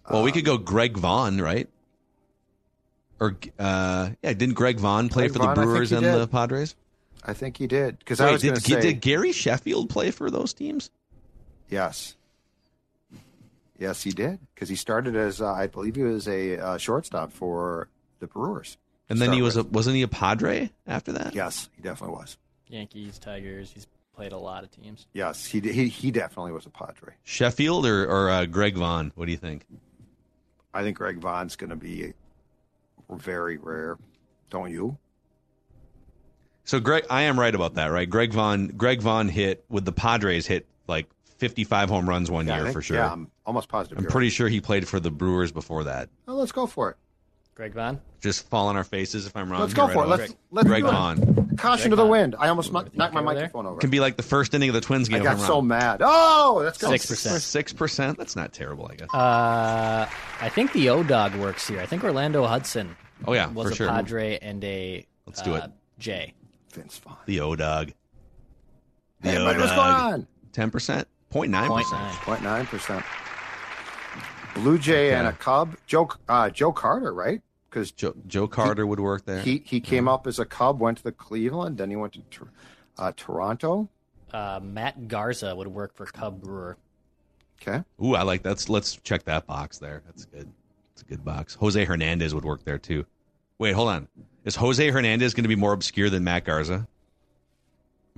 Well, 0.09 0.23
we 0.23 0.31
Um, 0.31 0.35
could 0.35 0.45
go 0.45 0.59
Greg 0.59 0.97
Vaughn, 0.97 1.41
right? 1.41 1.69
Or 3.21 3.37
uh, 3.59 4.11
yeah, 4.23 4.33
didn't 4.33 4.55
Greg 4.55 4.79
Vaughn 4.79 5.09
play 5.09 5.25
Greg 5.25 5.33
for 5.33 5.39
the 5.39 5.45
Vaughn, 5.47 5.55
Brewers 5.55 5.91
and 5.93 6.03
did. 6.03 6.15
the 6.15 6.29
Padres? 6.29 6.77
I 7.25 7.33
think 7.33 7.57
he 7.57 7.67
did 7.67 7.99
because 7.99 8.21
I 8.21 8.31
was 8.31 8.43
did, 8.43 8.49
going 8.49 8.61
to 8.61 8.71
say 8.71 8.81
did 8.81 9.01
Gary 9.01 9.33
Sheffield 9.33 9.91
play 9.91 10.11
for 10.13 10.31
those 10.31 10.53
teams? 10.55 10.91
yes. 11.69 12.15
Yes, 13.79 14.03
he 14.03 14.11
did 14.11 14.41
because 14.55 14.69
he 14.69 14.77
started 14.77 15.15
as 15.15 15.41
uh, 15.41 15.53
I 15.53 15.69
believe 15.69 15.95
he 15.95 16.03
was 16.03 16.27
a 16.29 16.59
uh, 16.59 16.79
shortstop 16.79 17.33
for 17.33 17.89
the 18.19 18.27
Brewers. 18.27 18.77
And 19.09 19.21
then 19.21 19.33
he 19.33 19.39
Start 19.39 19.45
was 19.45 19.57
a, 19.57 19.63
wasn't 19.63 19.97
he 19.97 20.03
a 20.03 20.09
Padre 20.09 20.71
after 20.87 21.13
that? 21.13 21.35
Yes, 21.35 21.71
he 21.75 21.83
definitely 21.83 22.17
was. 22.17 22.37
Yankees, 22.67 23.19
Tigers. 23.19 23.71
He's 23.73 23.87
played 24.15 24.33
a 24.33 24.39
lot 24.39 24.65
of 24.65 24.71
teams. 24.71 25.07
Yes, 25.13 25.47
he 25.47 25.61
he 25.61 25.89
he 25.89 26.11
definitely 26.11 26.53
was 26.53 26.67
a 26.67 26.71
Padre. 26.71 27.15
Sheffield 27.25 27.87
or 27.87 28.05
or 28.05 28.31
uh, 28.31 28.45
Greg 28.47 28.77
Vaughn? 28.77 29.13
What 29.15 29.27
do 29.27 29.31
you 29.31 29.39
think? 29.39 29.65
I 30.75 30.83
think 30.83 30.97
Greg 30.99 31.19
Vaughn's 31.19 31.57
going 31.57 31.71
to 31.71 31.77
be 31.77 32.13
very 33.11 33.57
rare. 33.57 33.97
Don't 34.51 34.71
you? 34.71 34.99
So 36.65 36.81
Greg, 36.81 37.07
I 37.09 37.23
am 37.23 37.41
right 37.41 37.55
about 37.55 37.75
that, 37.75 37.87
right? 37.87 38.09
Greg 38.09 38.33
Vaughn, 38.33 38.69
Greg 38.69 39.01
Vaughn 39.01 39.29
hit 39.29 39.65
with 39.71 39.87
the 39.87 39.93
Padres 39.93 40.47
hit 40.47 40.67
like 40.87 41.07
55 41.39 41.89
home 41.89 42.09
runs 42.09 42.31
one 42.31 42.47
Yeah, 42.47 42.57
year 42.57 42.65
think- 42.65 42.75
for 42.75 42.83
sure. 42.83 42.97
Yeah, 42.99 43.13
I'm 43.13 43.31
almost 43.47 43.69
positive. 43.69 43.99
I'm 43.99 44.05
pretty 44.05 44.27
right. 44.27 44.33
sure 44.33 44.49
he 44.49 44.61
played 44.61 44.87
for 44.87 45.01
the 45.01 45.11
Brewers 45.11 45.53
before 45.53 45.85
that. 45.85 46.09
Oh, 46.27 46.35
let's 46.35 46.53
go 46.53 46.67
for 46.67 46.91
it. 46.91 46.97
Greg 47.55 47.73
Vaughn. 47.75 48.01
Just 48.21 48.49
fall 48.49 48.69
on 48.69 48.77
our 48.77 48.85
faces 48.85 49.27
if 49.27 49.37
I'm 49.37 49.51
wrong. 49.51 49.61
Let's 49.61 49.73
here, 49.73 49.85
go 49.89 49.93
for 49.93 50.05
it. 50.05 50.09
Let's 50.09 50.31
on. 50.31 50.37
let's 50.53 50.69
Greg. 50.69 50.85
Vaughn. 50.85 51.57
Caution 51.57 51.57
Greg 51.57 51.91
to 51.91 51.97
the 51.97 52.03
Vaughn. 52.03 52.09
wind. 52.09 52.37
I 52.39 52.49
almost 52.49 52.73
knocked 52.73 52.97
knocked 52.97 53.15
my 53.15 53.21
over 53.21 53.35
there? 53.35 53.43
microphone 53.43 53.67
over. 53.67 53.81
Can 53.81 53.91
be 53.91 53.99
like 53.99 54.17
the 54.17 54.23
first 54.23 54.55
inning 54.55 54.69
of 54.69 54.77
the 54.77 54.81
Twins 54.81 55.09
game. 55.09 55.23
I 55.23 55.25
got 55.25 55.33
if 55.35 55.41
I'm 55.41 55.47
so 55.47 55.55
wrong. 55.55 55.67
mad. 55.67 56.01
Oh, 56.05 56.61
let's 56.63 56.79
go. 56.79 56.89
6%. 56.89 57.41
Six 57.41 57.73
percent. 57.73 58.17
That's 58.17 58.37
not 58.37 58.53
terrible, 58.53 58.89
I 58.89 58.95
guess. 58.95 59.09
Uh, 59.13 60.09
I 60.41 60.49
think 60.51 60.73
the 60.73 60.89
O 60.91 61.03
Dog 61.03 61.35
works 61.35 61.67
here. 61.67 61.81
I 61.81 61.87
think 61.87 62.05
Orlando 62.05 62.47
Hudson 62.47 62.97
oh 63.27 63.33
yeah, 63.33 63.51
was 63.51 63.67
for 63.67 63.73
a 63.73 63.75
sure. 63.77 63.89
Padre 63.89 64.39
and 64.41 64.63
a 64.63 65.05
Let's 65.27 65.43
do 65.43 65.55
uh, 65.55 65.65
it. 65.65 65.71
J. 65.99 66.35
Vince 66.73 66.99
Vaughn. 66.99 67.17
The 67.27 67.41
O 67.41 67.57
Dog. 67.57 67.93
The 69.21 69.31
Hey, 69.33 69.39
O 69.39 69.45
buddy, 69.45 69.59
what's 69.59 69.73
going 69.73 69.81
on? 69.81 70.27
Ten 70.53 70.71
percent. 70.71 71.09
Point 71.31 71.51
nine 71.51 71.69
Point 71.69 71.87
percent. 71.87 72.43
nine. 72.43 72.65
0.9 72.65 72.67
percent. 72.67 73.05
Blue 74.55 74.79
Jay 74.79 75.13
and 75.15 75.27
a 75.27 75.33
Cub. 75.33 75.77
Joe 75.87 76.09
uh, 76.29 76.51
Joe 76.51 76.73
Carter, 76.73 77.13
right? 77.13 77.43
Because 77.71 77.93
Joe, 77.93 78.15
Joe 78.27 78.49
Carter 78.49 78.87
would 78.87 78.99
work 79.01 79.25
there. 79.27 79.41
he 79.41 79.63
he 79.65 79.81
came 79.81 80.09
up 80.09 80.27
as 80.27 80.39
a 80.39 80.45
Cub, 80.47 80.81
went 80.81 80.99
to 80.99 81.05
the 81.05 81.13
Cleveland, 81.13 81.79
then 81.79 81.91
he 81.91 81.97
went 81.97 82.15
to 82.15 82.49
uh, 82.99 83.13
Toronto. 83.17 83.89
Uh, 84.33 84.61
Matt 84.63 85.09
Garza 85.09 85.55
would 85.55 85.69
work 85.69 85.95
for 85.95 86.07
Cub 86.07 86.41
Brewer. 86.41 86.77
Okay. 87.61 87.83
Ooh, 88.03 88.15
I 88.15 88.23
like 88.23 88.43
that's. 88.43 88.69
Let's 88.69 88.97
check 88.97 89.25
that 89.25 89.47
box 89.47 89.79
there. 89.79 90.03
That's 90.07 90.25
good. 90.25 90.51
It's 90.93 91.03
a 91.03 91.05
good 91.05 91.25
box. 91.25 91.55
Jose 91.55 91.85
Hernandez 91.85 92.35
would 92.35 92.45
work 92.45 92.65
there 92.65 92.79
too. 92.79 93.05
Wait, 93.59 93.73
hold 93.73 93.89
on. 93.89 94.09
Is 94.45 94.57
Jose 94.57 94.89
Hernandez 94.91 95.35
going 95.35 95.45
to 95.45 95.49
be 95.49 95.57
more 95.57 95.73
obscure 95.73 96.09
than 96.11 96.25
Matt 96.25 96.45
Garza? 96.45 96.89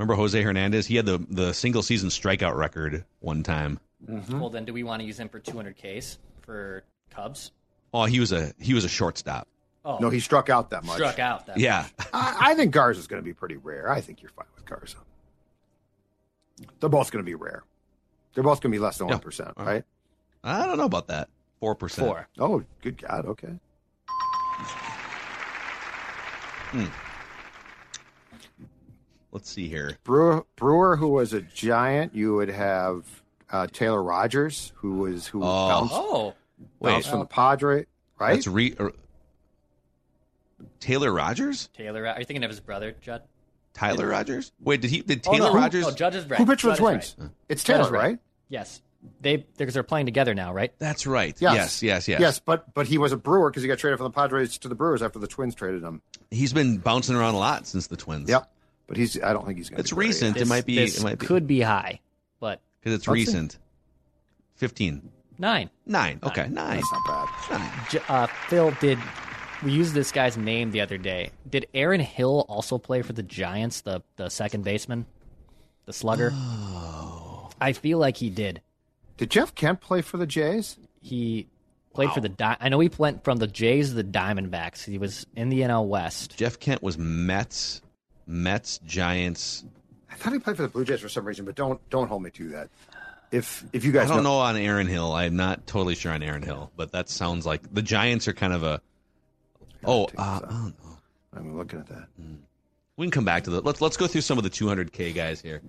Remember 0.00 0.14
Jose 0.14 0.40
Hernandez? 0.40 0.86
He 0.86 0.96
had 0.96 1.04
the 1.04 1.18
the 1.28 1.52
single 1.52 1.82
season 1.82 2.08
strikeout 2.08 2.56
record 2.56 3.04
one 3.18 3.42
time. 3.42 3.78
Mm-hmm. 4.08 4.40
Well, 4.40 4.48
then, 4.48 4.64
do 4.64 4.72
we 4.72 4.82
want 4.82 5.02
to 5.02 5.06
use 5.06 5.20
him 5.20 5.28
for 5.28 5.38
200 5.38 5.76
Ks 5.76 6.16
for 6.40 6.84
Cubs? 7.10 7.50
Oh, 7.92 8.06
he 8.06 8.18
was 8.18 8.32
a 8.32 8.54
he 8.58 8.72
was 8.72 8.86
a 8.86 8.88
shortstop. 8.88 9.46
Oh, 9.84 9.98
No, 9.98 10.08
he 10.08 10.18
struck 10.18 10.48
out 10.48 10.70
that 10.70 10.84
much. 10.84 10.96
struck 10.96 11.18
out. 11.18 11.44
That 11.44 11.58
Yeah, 11.58 11.86
I, 12.14 12.36
I 12.40 12.54
think 12.54 12.72
Garza's 12.72 13.08
going 13.08 13.22
to 13.22 13.24
be 13.24 13.34
pretty 13.34 13.58
rare. 13.58 13.92
I 13.92 14.00
think 14.00 14.22
you're 14.22 14.30
fine 14.30 14.46
with 14.54 14.64
Garza. 14.64 14.96
They're 16.80 16.88
both 16.88 17.10
going 17.10 17.22
to 17.22 17.30
be 17.30 17.34
rare. 17.34 17.62
They're 18.32 18.44
both 18.44 18.62
going 18.62 18.72
to 18.72 18.74
be 18.74 18.82
less 18.82 18.96
than 18.96 19.08
Yeah. 19.08 19.16
one 19.16 19.22
uh-huh. 19.22 19.64
right? 19.64 19.84
I 20.42 20.64
don't 20.64 20.78
know 20.78 20.84
about 20.84 21.08
that. 21.08 21.28
Four 21.58 21.74
percent. 21.74 22.08
four. 22.08 22.26
Oh, 22.38 22.64
good 22.80 22.96
God. 22.96 23.26
Okay. 23.26 23.52
Hmm. 26.70 26.86
Let's 29.32 29.50
see 29.50 29.68
here. 29.68 29.96
Brewer, 30.04 30.44
Brewer, 30.56 30.96
who 30.96 31.08
was 31.08 31.32
a 31.32 31.40
giant, 31.40 32.14
you 32.14 32.34
would 32.34 32.48
have 32.48 33.04
uh, 33.50 33.66
Taylor 33.72 34.02
Rogers, 34.02 34.72
who 34.76 34.94
was 34.98 35.26
who 35.28 35.40
Oh. 35.42 35.68
bounced, 35.68 35.94
Oh, 35.96 36.34
Wait, 36.80 36.90
bounced 36.92 37.10
from 37.10 37.20
the 37.20 37.26
Padre, 37.26 37.86
right? 38.18 38.34
that's 38.34 38.46
re. 38.46 38.74
Or, 38.78 38.92
Taylor 40.78 41.12
Rogers? 41.12 41.68
Taylor. 41.74 42.06
Are 42.06 42.18
you 42.18 42.24
thinking 42.24 42.44
of 42.44 42.50
his 42.50 42.60
brother, 42.60 42.94
Judd? 43.00 43.22
Tyler 43.72 44.08
Rogers? 44.08 44.52
Wait, 44.60 44.80
did 44.80 44.90
he? 44.90 45.00
Did 45.00 45.22
Oh, 45.26 45.32
Taylor 45.32 45.50
no. 45.50 45.54
Rogers? 45.54 45.84
Oh, 45.86 45.90
Judge 45.92 46.16
is 46.16 46.26
right. 46.28 46.38
who 46.38 46.44
pitched 46.46 46.62
for 46.62 46.70
the 46.70 46.76
Twins? 46.76 47.14
right. 47.18 47.30
It's 47.48 47.62
Judd 47.62 47.76
Taylor, 47.78 47.90
right. 47.92 48.02
right? 48.02 48.18
Yes, 48.48 48.82
they 49.20 49.36
because 49.56 49.74
they're 49.74 49.82
playing 49.84 50.06
together 50.06 50.34
now, 50.34 50.52
right? 50.52 50.72
That's 50.78 51.06
right. 51.06 51.36
Yes. 51.40 51.54
Yes, 51.54 51.82
yes, 51.82 52.08
yes. 52.08 52.20
Yes, 52.20 52.40
but 52.40 52.74
but 52.74 52.86
he 52.88 52.98
was 52.98 53.12
a 53.12 53.16
Brewer 53.16 53.50
because 53.50 53.62
he 53.62 53.68
got 53.68 53.78
traded 53.78 53.98
from 53.98 54.04
the 54.06 54.10
Padres 54.10 54.58
to 54.58 54.68
the 54.68 54.74
Brewers 54.74 55.02
after 55.02 55.18
the 55.20 55.28
Twins 55.28 55.54
traded 55.54 55.82
him. 55.84 56.02
He's 56.30 56.52
been 56.52 56.78
bouncing 56.78 57.14
around 57.14 57.34
a 57.34 57.38
lot 57.38 57.66
since 57.66 57.86
the 57.86 57.96
Twins. 57.96 58.28
Yep. 58.28 58.50
But 58.90 58.96
he's 58.96 59.22
I 59.22 59.32
don't 59.32 59.46
think 59.46 59.56
he's 59.56 59.68
going 59.70 59.76
to. 59.76 59.80
It's 59.82 59.92
recent. 59.92 60.34
This, 60.34 60.42
it 60.42 60.48
might 60.48 60.66
be. 60.66 60.74
This 60.74 60.98
It 60.98 61.04
might 61.04 61.20
be 61.20 61.24
could 61.26 61.46
be 61.46 61.60
high, 61.60 62.00
but 62.40 62.60
because 62.80 62.92
it's 62.96 63.06
Let's 63.06 63.14
recent. 63.14 63.56
Fifteen. 64.56 65.12
nine. 65.38 65.70
Nine. 65.86 66.18
Okay, 66.24 66.48
nine. 66.48 66.76
That's 66.80 66.92
not 66.92 67.28
bad. 67.48 67.58
Nine. 67.60 67.72
J- 67.88 68.00
uh, 68.08 68.26
Phil, 68.48 68.72
did 68.80 68.98
we 69.62 69.70
used 69.70 69.94
this 69.94 70.10
guy's 70.10 70.36
name 70.36 70.72
the 70.72 70.80
other 70.80 70.98
day? 70.98 71.30
Did 71.48 71.68
Aaron 71.72 72.00
Hill 72.00 72.44
also 72.48 72.78
play 72.78 73.02
for 73.02 73.12
the 73.12 73.22
Giants, 73.22 73.82
the 73.82 74.02
the 74.16 74.28
second 74.28 74.64
baseman, 74.64 75.06
the 75.86 75.92
slugger? 75.92 76.32
Oh. 76.34 77.48
I 77.60 77.72
feel 77.72 77.98
like 77.98 78.16
he 78.16 78.28
did. 78.28 78.60
Did 79.18 79.30
Jeff 79.30 79.54
Kent 79.54 79.80
play 79.80 80.02
for 80.02 80.16
the 80.16 80.26
Jays? 80.26 80.78
He 81.00 81.46
played 81.94 82.10
for 82.10 82.20
the. 82.20 82.28
Di- 82.28 82.56
I 82.58 82.68
know 82.70 82.80
he 82.80 82.90
went 82.98 83.22
from 83.22 83.38
the 83.38 83.46
Jays 83.46 83.90
to 83.90 83.94
the 83.94 84.02
Diamondbacks. 84.04 84.84
He 84.84 84.98
was 84.98 85.26
in 85.36 85.48
the 85.48 85.60
NL 85.60 85.86
West. 85.86 86.36
Jeff 86.36 86.58
Kent 86.58 86.82
was 86.82 86.98
Mets, 86.98 87.82
Mets, 88.30 88.78
Giants. 88.86 89.64
I 90.10 90.14
thought 90.14 90.32
he 90.32 90.38
played 90.38 90.56
for 90.56 90.62
the 90.62 90.68
Blue 90.68 90.84
Jays 90.84 91.00
for 91.00 91.08
some 91.08 91.24
reason, 91.24 91.44
but 91.44 91.54
don't 91.54 91.80
don't 91.90 92.08
hold 92.08 92.22
me 92.22 92.30
to 92.30 92.48
that. 92.50 92.70
If 93.32 93.64
if 93.72 93.84
you 93.84 93.92
guys, 93.92 94.10
I 94.10 94.14
don't 94.14 94.24
know 94.24 94.38
on 94.38 94.56
Aaron 94.56 94.86
Hill. 94.86 95.12
I'm 95.12 95.36
not 95.36 95.66
totally 95.66 95.94
sure 95.94 96.12
on 96.12 96.22
Aaron 96.22 96.42
Hill, 96.42 96.70
but 96.76 96.92
that 96.92 97.08
sounds 97.08 97.46
like 97.46 97.72
the 97.72 97.82
Giants 97.82 98.26
are 98.28 98.32
kind 98.32 98.52
of 98.52 98.62
a. 98.62 98.80
Oh, 99.84 100.04
uh, 100.16 100.40
I 100.44 100.48
don't 100.50 100.74
know. 100.84 100.98
I'm 101.34 101.56
looking 101.56 101.78
at 101.80 101.86
that. 101.88 102.08
We 102.96 103.06
can 103.06 103.10
come 103.10 103.24
back 103.24 103.44
to 103.44 103.50
that. 103.50 103.64
Let's 103.64 103.80
let's 103.80 103.96
go 103.96 104.06
through 104.06 104.20
some 104.22 104.36
of 104.38 104.44
the 104.44 104.50
200k 104.50 105.14
guys 105.14 105.40
here. 105.40 105.62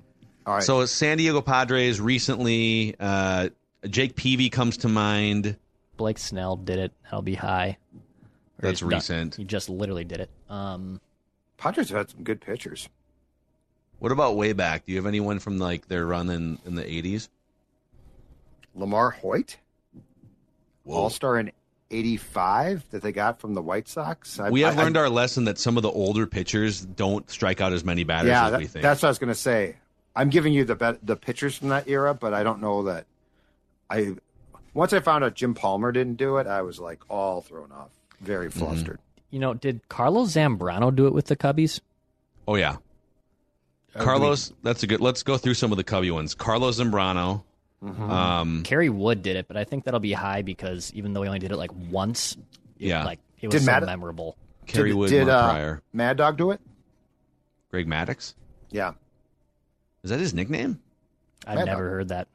All 0.45 0.55
right. 0.55 0.63
So 0.63 0.85
San 0.85 1.17
Diego 1.17 1.41
Padres 1.41 2.01
recently, 2.01 2.95
uh, 2.99 3.49
Jake 3.87 4.15
Peavy 4.15 4.49
comes 4.49 4.77
to 4.77 4.87
mind. 4.87 5.55
Blake 5.97 6.17
Snell 6.17 6.55
did 6.55 6.79
it. 6.79 6.91
That'll 7.03 7.21
be 7.21 7.35
high. 7.35 7.77
Or 7.93 7.99
That's 8.61 8.79
he's 8.79 8.89
done- 8.89 8.97
recent. 8.97 9.35
He 9.35 9.43
just 9.43 9.69
literally 9.69 10.03
did 10.03 10.19
it. 10.19 10.29
Um, 10.49 10.99
Padres 11.61 11.89
have 11.89 11.97
had 11.99 12.09
some 12.09 12.23
good 12.23 12.41
pitchers. 12.41 12.89
What 13.99 14.11
about 14.11 14.35
way 14.35 14.51
back? 14.53 14.83
Do 14.87 14.91
you 14.93 14.97
have 14.97 15.05
anyone 15.05 15.37
from 15.37 15.59
like 15.59 15.87
their 15.87 16.07
run 16.07 16.27
in, 16.31 16.57
in 16.65 16.73
the 16.73 16.81
80s? 16.83 17.29
LaMarr 18.75 19.13
Hoyt, 19.13 19.57
All 20.87 21.11
Star 21.11 21.37
in 21.37 21.51
'85 21.91 22.89
that 22.89 23.03
they 23.03 23.11
got 23.11 23.39
from 23.39 23.53
the 23.53 23.61
White 23.61 23.87
Sox. 23.87 24.39
I, 24.39 24.49
We 24.49 24.61
have 24.61 24.79
I- 24.79 24.81
learned 24.83 24.97
I, 24.97 25.01
our 25.01 25.09
lesson 25.09 25.43
that 25.45 25.59
some 25.59 25.77
of 25.77 25.83
the 25.83 25.91
older 25.91 26.25
pitchers 26.25 26.81
don't 26.83 27.29
strike 27.29 27.61
out 27.61 27.73
as 27.73 27.83
many 27.83 28.03
batters 28.03 28.29
yeah, 28.29 28.45
as 28.45 28.51
that- 28.53 28.59
we 28.59 28.65
think. 28.67 28.81
that's 28.81 29.03
what 29.03 29.09
I 29.09 29.11
was 29.11 29.19
going 29.19 29.27
to 29.27 29.35
say. 29.35 29.75
I'm 30.15 30.29
giving 30.29 30.53
you 30.53 30.65
the 30.65 30.75
bet, 30.75 31.05
the 31.05 31.15
pitchers 31.15 31.57
from 31.57 31.69
that 31.69 31.87
era, 31.87 32.13
but 32.15 32.33
I 32.33 32.41
don't 32.43 32.59
know 32.59 32.83
that. 32.83 33.05
I 33.89 34.15
once 34.73 34.93
I 34.93 34.99
found 34.99 35.23
out 35.23 35.35
Jim 35.35 35.53
Palmer 35.53 35.91
didn't 35.91 36.15
do 36.15 36.37
it, 36.37 36.47
I 36.47 36.63
was 36.63 36.79
like 36.79 37.01
all 37.07 37.41
thrown 37.41 37.71
off, 37.71 37.91
very 38.19 38.49
Mm-hmm. 38.49 38.59
Flustered. 39.31 39.33
you 39.33 39.39
know, 39.39 39.53
did 39.53 39.87
Carlos 39.89 40.33
Zambrano 40.33 40.95
do 40.95 41.07
it 41.07 41.13
with 41.13 41.25
the 41.27 41.35
Cubbies? 41.35 41.79
oh 42.47 42.55
yeah, 42.55 42.77
Carlos. 43.97 44.53
That's 44.63 44.83
a 44.83 44.87
good. 44.87 45.01
Let's 45.01 45.23
go 45.23 45.37
through 45.37 45.53
some 45.55 45.71
of 45.71 45.77
the 45.77 45.83
Cubby 45.83 46.11
ones. 46.11 46.33
Carlos 46.35 46.79
Zambrano. 46.79 47.43
Mm-hmm. 47.83 48.11
Um, 48.11 48.63
Kerry 48.63 48.89
Wood 48.89 49.23
did 49.23 49.35
it, 49.37 49.47
but 49.47 49.57
I 49.57 49.63
think 49.63 49.85
that'll 49.85 49.99
be 49.99 50.13
high 50.13 50.43
because 50.43 50.93
even 50.93 51.13
though 51.13 51.23
he 51.23 51.27
only 51.27 51.39
did 51.39 51.51
it 51.51 51.57
like 51.57 51.71
once, 51.89 52.33
it, 52.79 52.87
Yeah. 52.89 53.03
like 53.05 53.19
it 53.41 53.47
was 53.47 53.53
Did 53.53 53.61
so 53.63 53.71
Matt- 53.71 53.85
memorable. 53.85 54.37
Kerry 54.67 54.89
did, 54.89 54.95
Wood, 54.97 55.09
did 55.09 55.25
Mark 55.25 55.43
uh, 55.43 55.49
Prior, 55.49 55.81
Mad 55.91 56.17
Dog 56.17 56.37
do 56.37 56.51
it? 56.51 56.61
Greg 57.71 57.87
Maddux. 57.87 58.35
Yeah, 58.69 58.91
Is 60.03 60.11
that 60.11 60.19
his 60.19 60.33
nickname? 60.35 60.79
I've 61.47 61.55
Mad 61.57 61.65
never 61.65 61.83
Dog. 61.83 61.91
heard 61.91 62.07
that. 62.09 62.27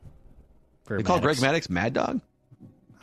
For 0.85 0.97
They 0.97 1.05
call 1.05 1.21
Greg 1.21 1.37
Maddux. 1.37 1.69
Maddux 1.69 1.71
Mad 1.71 1.93
Dog. 1.93 2.21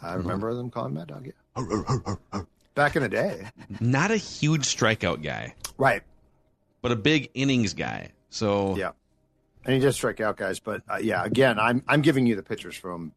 I 0.01 0.15
remember 0.15 0.53
them 0.53 0.69
calling 0.69 0.95
Mad 0.95 1.07
Dog. 1.07 1.27
Yeah, 1.55 2.41
back 2.75 2.95
in 2.95 3.01
the 3.03 3.09
day, 3.09 3.47
Not 3.79 4.11
a 4.11 4.17
huge 4.17 4.63
strikeout 4.63 5.23
guy, 5.23 5.55
right? 5.77 6.01
but 6.81 6.91
a 6.91 6.95
big 6.95 7.29
innings 7.33 7.73
guy. 7.73 8.11
So 8.29 8.75
Yeah, 8.75 8.91
and 9.65 9.73
he 9.73 9.79
did 9.79 9.93
strike 9.93 10.19
out 10.21 10.37
guys, 10.37 10.59
but 10.59 10.81
uh, 10.89 10.97
yeah, 11.01 11.23
again, 11.23 11.59
I'm 11.59 11.83
I'm 11.87 12.01
giving 12.01 12.25
you 12.25 12.35
the 12.35 12.43
pitchers 12.43 12.75
from 12.75 13.13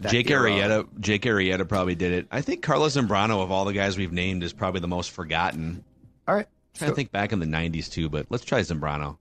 that 0.00 0.12
Jake 0.12 0.30
era. 0.30 0.50
Arrieta, 0.50 0.88
Jake 1.00 1.22
Arrieta 1.22 1.68
probably 1.68 1.94
did 1.94 2.12
it. 2.12 2.26
I 2.30 2.40
think 2.40 2.62
Carlos 2.62 2.96
Zambrano 2.96 3.42
of 3.42 3.50
all 3.50 3.64
the 3.64 3.72
guys 3.72 3.96
we've 3.98 4.12
named 4.12 4.42
is 4.42 4.52
probably 4.52 4.80
the 4.80 4.88
most 4.88 5.10
forgotten. 5.10 5.84
All 6.26 6.34
right, 6.34 6.46
trying 6.74 6.90
to 6.90 6.94
think 6.94 7.12
back 7.12 7.32
in 7.32 7.38
the 7.38 7.46
'90s 7.46 7.90
too, 7.90 8.08
but 8.08 8.26
let's 8.30 8.44
try 8.44 8.60
Zambrano. 8.60 9.18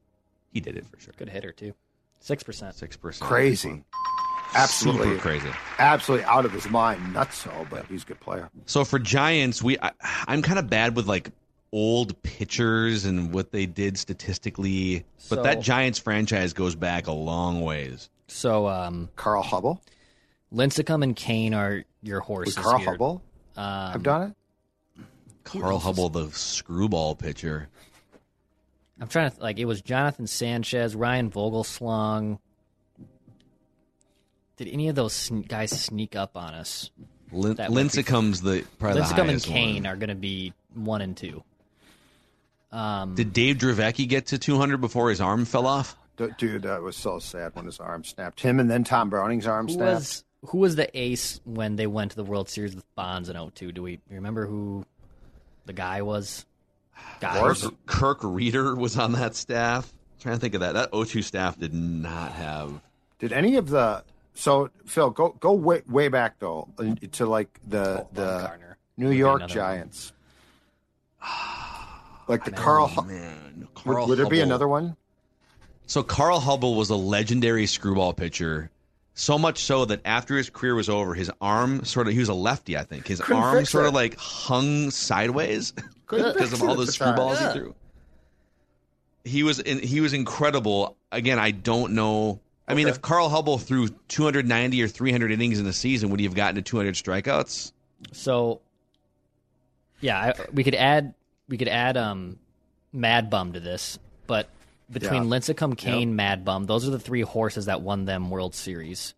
He 0.51 0.59
did 0.61 0.77
it 0.77 0.85
for 0.87 0.99
sure. 0.99 1.13
Good 1.17 1.29
hitter 1.29 1.51
too. 1.51 1.73
Six 2.21 2.43
percent. 2.43 2.75
Six 2.75 2.97
percent. 2.97 3.29
crazy, 3.29 3.83
absolutely, 4.55 5.07
Super 5.09 5.21
crazy. 5.21 5.49
absolutely 5.79 6.25
out 6.25 6.45
of 6.45 6.51
his 6.51 6.69
mind, 6.69 7.13
nuts. 7.13 7.37
So, 7.39 7.67
but 7.69 7.85
he's 7.87 8.03
a 8.03 8.05
good 8.07 8.19
player. 8.19 8.49
So 8.65 8.83
for 8.85 8.99
Giants, 8.99 9.61
we 9.63 9.77
I, 9.79 9.91
I'm 10.27 10.41
kind 10.41 10.59
of 10.59 10.69
bad 10.69 10.95
with 10.95 11.07
like 11.07 11.31
old 11.71 12.21
pitchers 12.23 13.05
and 13.05 13.31
what 13.33 13.51
they 13.51 13.65
did 13.65 13.97
statistically, 13.97 15.05
but 15.29 15.37
So- 15.37 15.43
that 15.43 15.61
Giants 15.61 15.99
franchise 15.99 16.53
goes 16.53 16.75
back 16.75 17.07
a 17.07 17.11
long 17.11 17.61
ways. 17.61 18.09
So 18.27 18.67
um, 18.67 19.09
Carl 19.15 19.43
Hubbell, 19.43 19.79
Lincecum 20.53 21.03
and 21.03 21.15
Cain 21.15 21.53
are 21.53 21.83
your 22.03 22.19
horses 22.19 22.55
would 22.57 22.63
Carl 22.63 22.77
here. 22.79 22.95
Hubbell 22.97 23.21
Um, 23.57 23.91
have 23.91 24.03
done 24.03 24.21
it? 24.97 25.03
Carl 25.43 25.79
Hubbell, 25.79 26.11
the 26.13 26.29
screwball 26.31 27.15
pitcher. 27.15 27.69
I'm 29.01 29.07
trying 29.07 29.31
to 29.31 29.39
like 29.41 29.57
it 29.59 29.65
was 29.65 29.81
Jonathan 29.81 30.27
Sanchez, 30.27 30.95
Ryan 30.95 31.31
Vogelsong. 31.31 32.37
Did 34.59 34.67
any 34.67 34.89
of 34.89 34.95
those 34.95 35.13
sn- 35.13 35.41
guys 35.41 35.71
sneak 35.71 36.15
up 36.15 36.35
on 36.37 36.53
us? 36.53 36.91
Lin- 37.31 37.55
That 37.55 37.71
might 37.71 37.75
be- 37.75 37.89
Lincecum's 37.89 38.41
the 38.41 38.65
probably 38.77 39.01
the 39.01 39.07
Lincecum 39.07 39.19
and 39.19 39.29
highest 39.29 39.45
Cain 39.47 39.75
one. 39.83 39.85
are 39.87 39.95
going 39.95 40.09
to 40.09 40.15
be 40.15 40.53
one 40.75 41.01
and 41.01 41.15
two. 41.17 41.43
Um, 42.71 43.15
Did 43.15 43.33
Dave 43.33 43.57
Dravecky 43.57 44.07
get 44.07 44.27
to 44.27 44.37
200 44.37 44.77
before 44.81 45.09
his 45.09 45.21
arm 45.21 45.45
fell 45.45 45.65
off? 45.65 45.95
D- 46.17 46.27
Dude, 46.37 46.63
that 46.63 46.81
was 46.83 46.95
so 46.95 47.17
sad 47.19 47.55
when 47.55 47.65
his 47.65 47.79
arm 47.79 48.03
snapped. 48.03 48.41
Him 48.41 48.59
and 48.59 48.69
then 48.69 48.83
Tom 48.83 49.09
Browning's 49.09 49.47
arm 49.47 49.67
who 49.67 49.73
snapped. 49.75 49.95
was 49.95 50.23
who 50.47 50.57
was 50.59 50.75
the 50.75 50.89
ace 50.97 51.39
when 51.45 51.75
they 51.77 51.87
went 51.87 52.11
to 52.11 52.17
the 52.17 52.23
World 52.23 52.49
Series 52.49 52.75
with 52.75 52.85
Bonds 52.95 53.29
in 53.29 53.35
02? 53.37 53.71
Do 53.71 53.81
we 53.81 53.99
remember 54.09 54.45
who? 54.45 54.85
the 55.65 55.73
guy 55.73 56.01
was. 56.01 56.45
Guy 57.21 57.37
Horse? 57.37 57.63
was 57.63 57.71
Kirk 57.85 58.23
Rueter 58.23 58.75
was 58.75 58.97
on 58.97 59.11
that 59.13 59.35
staff. 59.35 59.91
trying 60.19 60.35
to 60.35 60.41
think 60.41 60.53
of 60.55 60.61
that. 60.61 60.73
That 60.73 60.91
O2 60.91 61.23
staff 61.23 61.57
did 61.59 61.73
not 61.73 62.31
have. 62.33 62.81
Did 63.19 63.31
any 63.33 63.55
of 63.55 63.69
the 63.69 64.03
so 64.39 64.69
Phil 64.85 65.09
go 65.09 65.29
go 65.39 65.53
way 65.53 65.81
way 65.87 66.07
back 66.07 66.39
though 66.39 66.67
to 67.13 67.25
like 67.25 67.59
the 67.67 68.07
the 68.13 68.21
Bumgarner. 68.25 68.75
New 68.97 69.11
York 69.11 69.47
Giants, 69.47 70.11
like 72.27 72.45
the 72.45 72.51
Carl. 72.51 72.87
Hu- 72.87 73.03
Man, 73.03 73.55
Would, 73.59 73.73
Carl 73.75 74.07
would 74.07 74.17
there 74.17 74.27
be 74.27 74.37
Hubbell. 74.37 74.43
another 74.43 74.67
one? 74.67 74.95
So 75.85 76.03
Carl 76.03 76.39
Hubbell 76.39 76.75
was 76.77 76.89
a 76.89 76.95
legendary 76.95 77.65
screwball 77.65 78.13
pitcher. 78.13 78.69
So 79.15 79.37
much 79.37 79.57
so 79.63 79.83
that 79.85 80.01
after 80.05 80.37
his 80.37 80.49
career 80.49 80.75
was 80.75 80.87
over, 80.87 81.13
his 81.13 81.29
arm 81.41 81.83
sort 81.83 82.07
of 82.07 82.13
he 82.13 82.19
was 82.19 82.29
a 82.29 82.33
lefty, 82.33 82.77
I 82.77 82.83
think. 82.83 83.07
His 83.07 83.19
Couldn't 83.19 83.41
arm 83.41 83.65
sort 83.65 83.85
it. 83.85 83.87
of 83.89 83.93
like 83.93 84.15
hung 84.17 84.91
sideways 84.91 85.71
because 86.07 86.53
of 86.53 86.61
all 86.63 86.73
it 86.73 86.75
the 86.77 86.81
at 86.83 86.87
the 86.87 86.93
time. 86.93 87.15
screwballs 87.17 87.41
Yeah. 87.41 87.53
he 87.53 87.59
threw. 87.59 87.75
He 89.25 89.43
was 89.43 89.59
in, 89.59 89.79
he 89.79 89.99
was 89.99 90.13
incredible. 90.13 90.95
Again, 91.11 91.37
I 91.39 91.51
don't 91.51 91.93
know. 91.93 92.39
I 92.69 92.75
mean, 92.75 92.85
Okay. 92.87 92.95
if 92.95 93.01
Carl 93.01 93.29
Hubbell 93.29 93.59
threw 93.61 93.87
290 94.09 94.83
or 94.83 94.87
300 94.87 95.31
innings 95.31 95.59
in 95.59 95.65
a 95.65 95.73
season, 95.73 96.09
would 96.11 96.19
he 96.19 96.25
have 96.25 96.35
gotten 96.35 96.55
to 96.55 96.61
200 96.61 96.93
strikeouts? 96.95 97.71
So, 98.13 98.61
yeah, 100.01 100.17
I, 100.19 100.33
we 100.53 100.63
could 100.63 100.75
add 100.75 101.13
we 101.47 101.57
could 101.57 101.67
add 101.67 101.97
um, 101.97 102.37
Mad 102.93 103.29
Bum 103.29 103.53
to 103.53 103.59
this, 103.59 103.97
but 104.27 104.49
between 104.91 105.23
Yeah. 105.23 105.29
Lincecum, 105.29 105.75
Cain, 105.77 106.15
Mad 106.15 106.45
Bum, 106.45 106.65
those 106.65 106.87
are 106.87 106.91
the 106.91 106.99
three 106.99 107.21
horses 107.21 107.65
that 107.65 107.81
won 107.81 108.05
them 108.05 108.29
World 108.29 108.53
Series. 108.55 109.13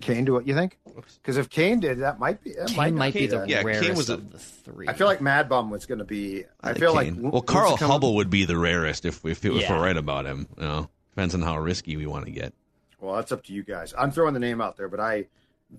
Cain 0.00 0.24
do 0.24 0.36
it? 0.38 0.46
You 0.48 0.54
think? 0.54 0.78
Because 1.22 1.36
if 1.36 1.48
Cain 1.48 1.78
did, 1.78 2.00
that 2.00 2.18
might 2.18 2.42
be. 2.42 2.54
That 2.54 2.68
Cain 2.70 2.94
might 2.96 3.14
be 3.14 3.26
the 3.28 3.38
that. 3.40 3.48
Yeah, 3.48 3.58
Cain 3.58 3.66
rarest 3.66 3.94
was 3.96 4.10
a- 4.10 4.14
of 4.14 4.32
the 4.32 4.38
three. 4.38 4.88
I 4.88 4.94
feel 4.94 5.06
like 5.06 5.20
Mad 5.20 5.48
Bum 5.48 5.70
was 5.70 5.86
going 5.86 5.98
to 5.98 6.04
be. 6.04 6.44
I, 6.60 6.68
think 6.68 6.78
feel 6.80 6.94
like 6.94 7.12
well, 7.16 7.40
Carl 7.42 7.76
Lincecum- 7.76 8.00
Hubbell 8.00 8.14
would 8.16 8.30
be 8.30 8.44
the 8.46 8.56
rarest 8.58 9.04
if 9.04 9.24
if, 9.24 9.44
if 9.44 9.52
Yeah. 9.54 9.72
we're 9.72 9.84
right 9.84 9.96
about 9.96 10.26
him. 10.26 10.48
You 10.56 10.62
know, 10.64 10.90
depends 11.10 11.34
on 11.34 11.42
how 11.42 11.58
risky 11.58 11.96
we 11.96 12.06
want 12.06 12.24
to 12.26 12.30
get. 12.30 12.52
Well, 13.00 13.14
that's 13.16 13.32
up 13.32 13.42
to 13.44 13.52
you 13.52 13.62
guys. 13.62 13.94
I'm 13.96 14.10
throwing 14.10 14.34
the 14.34 14.40
name 14.40 14.60
out 14.60 14.76
there, 14.76 14.88
but 14.88 15.00
I. 15.00 15.26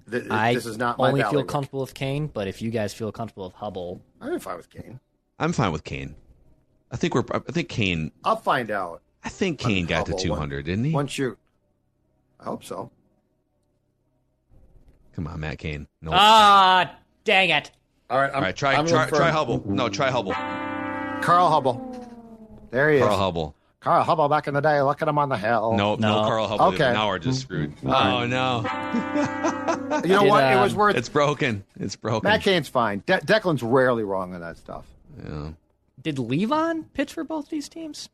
Th- 0.10 0.24
I 0.30 0.54
this 0.54 0.66
is 0.66 0.78
not 0.78 0.98
my 0.98 1.10
only 1.10 1.22
feel 1.22 1.32
bailiwick. 1.32 1.50
comfortable 1.50 1.82
with 1.82 1.94
Cain, 1.94 2.28
but 2.28 2.48
if 2.48 2.62
you 2.62 2.72
guys 2.72 2.94
feel 2.94 3.12
comfortable 3.12 3.46
with 3.48 3.56
Hubbell, 3.56 4.00
I'm 4.22 4.40
fine 4.40 4.56
with 4.58 4.70
Cain. 4.70 5.00
I'm 5.38 5.52
fine 5.52 5.72
with 5.74 5.84
Cain. 5.84 6.16
I 6.92 6.96
think 6.96 7.14
we're. 7.14 7.26
I 7.34 7.40
think 7.52 7.68
Cain. 7.68 8.12
I'll 8.24 8.38
find 8.38 8.72
out 8.72 9.02
I 9.24 9.30
think 9.30 9.60
Cain 9.60 9.86
got 9.86 10.06
to 10.06 10.14
Hubbell, 10.14 10.22
200, 10.22 10.66
didn't 10.66 10.86
he? 10.86 10.92
once 10.92 11.18
you. 11.18 11.38
I 12.40 12.46
hope 12.46 12.64
so. 12.64 12.90
Come 15.14 15.28
on, 15.28 15.40
Matt 15.42 15.58
Cain. 15.60 15.88
No. 16.02 16.12
ah, 16.14 16.96
dang 17.26 17.50
it! 17.50 17.72
All 18.10 18.18
right, 18.18 18.30
I'm, 18.30 18.36
All 18.36 18.42
right, 18.42 18.56
try 18.56 18.76
I'm 18.76 18.88
try, 18.88 19.10
try 19.10 19.30
Hubbell. 19.30 19.66
No, 19.66 19.90
try 19.90 20.10
Hubbell. 20.10 20.34
Carl 21.22 21.50
Hubbell. 21.50 22.08
There 22.72 22.92
he 22.92 23.00
Carl 23.00 23.12
is. 23.12 23.18
Carl 23.18 23.32
Hubbell. 23.34 23.54
Carl 23.82 24.06
Hubbell 24.06 24.30
back 24.30 24.48
in 24.48 24.54
the 24.54 24.62
day. 24.62 24.82
Look 24.82 25.02
at 25.02 25.08
him 25.08 25.18
on 25.18 25.30
the 25.30 25.38
hill. 25.38 25.74
No, 25.76 25.96
no, 25.96 26.22
No. 26.22 26.28
Carl 26.28 26.48
Hubbell. 26.48 26.74
Okay. 26.74 26.94
Now 26.94 27.08
we're 27.08 27.20
just 27.20 27.42
screwed. 27.42 27.74
Oh 27.84 28.26
no, 28.28 28.62
you 30.04 30.10
know 30.10 30.22
Did, 30.22 30.30
what? 30.30 30.44
it 30.54 30.60
was 30.62 30.76
worth. 30.76 30.96
it's 30.96 31.10
broken. 31.10 31.64
It's 31.80 31.96
broken. 31.96 32.30
Matt 32.30 32.42
Cain's 32.42 32.68
fine. 32.70 33.04
De- 33.06 33.20
Declan's 33.20 33.64
rarely 33.64 34.04
wrong 34.04 34.34
on 34.34 34.42
that 34.42 34.58
stuff. 34.58 34.86
Yeah. 35.24 35.50
Did 36.02 36.18
Livan 36.18 36.86
pitch 36.94 37.14
for 37.14 37.24
both 37.24 37.50
these 37.50 37.68
teams? 37.70 38.10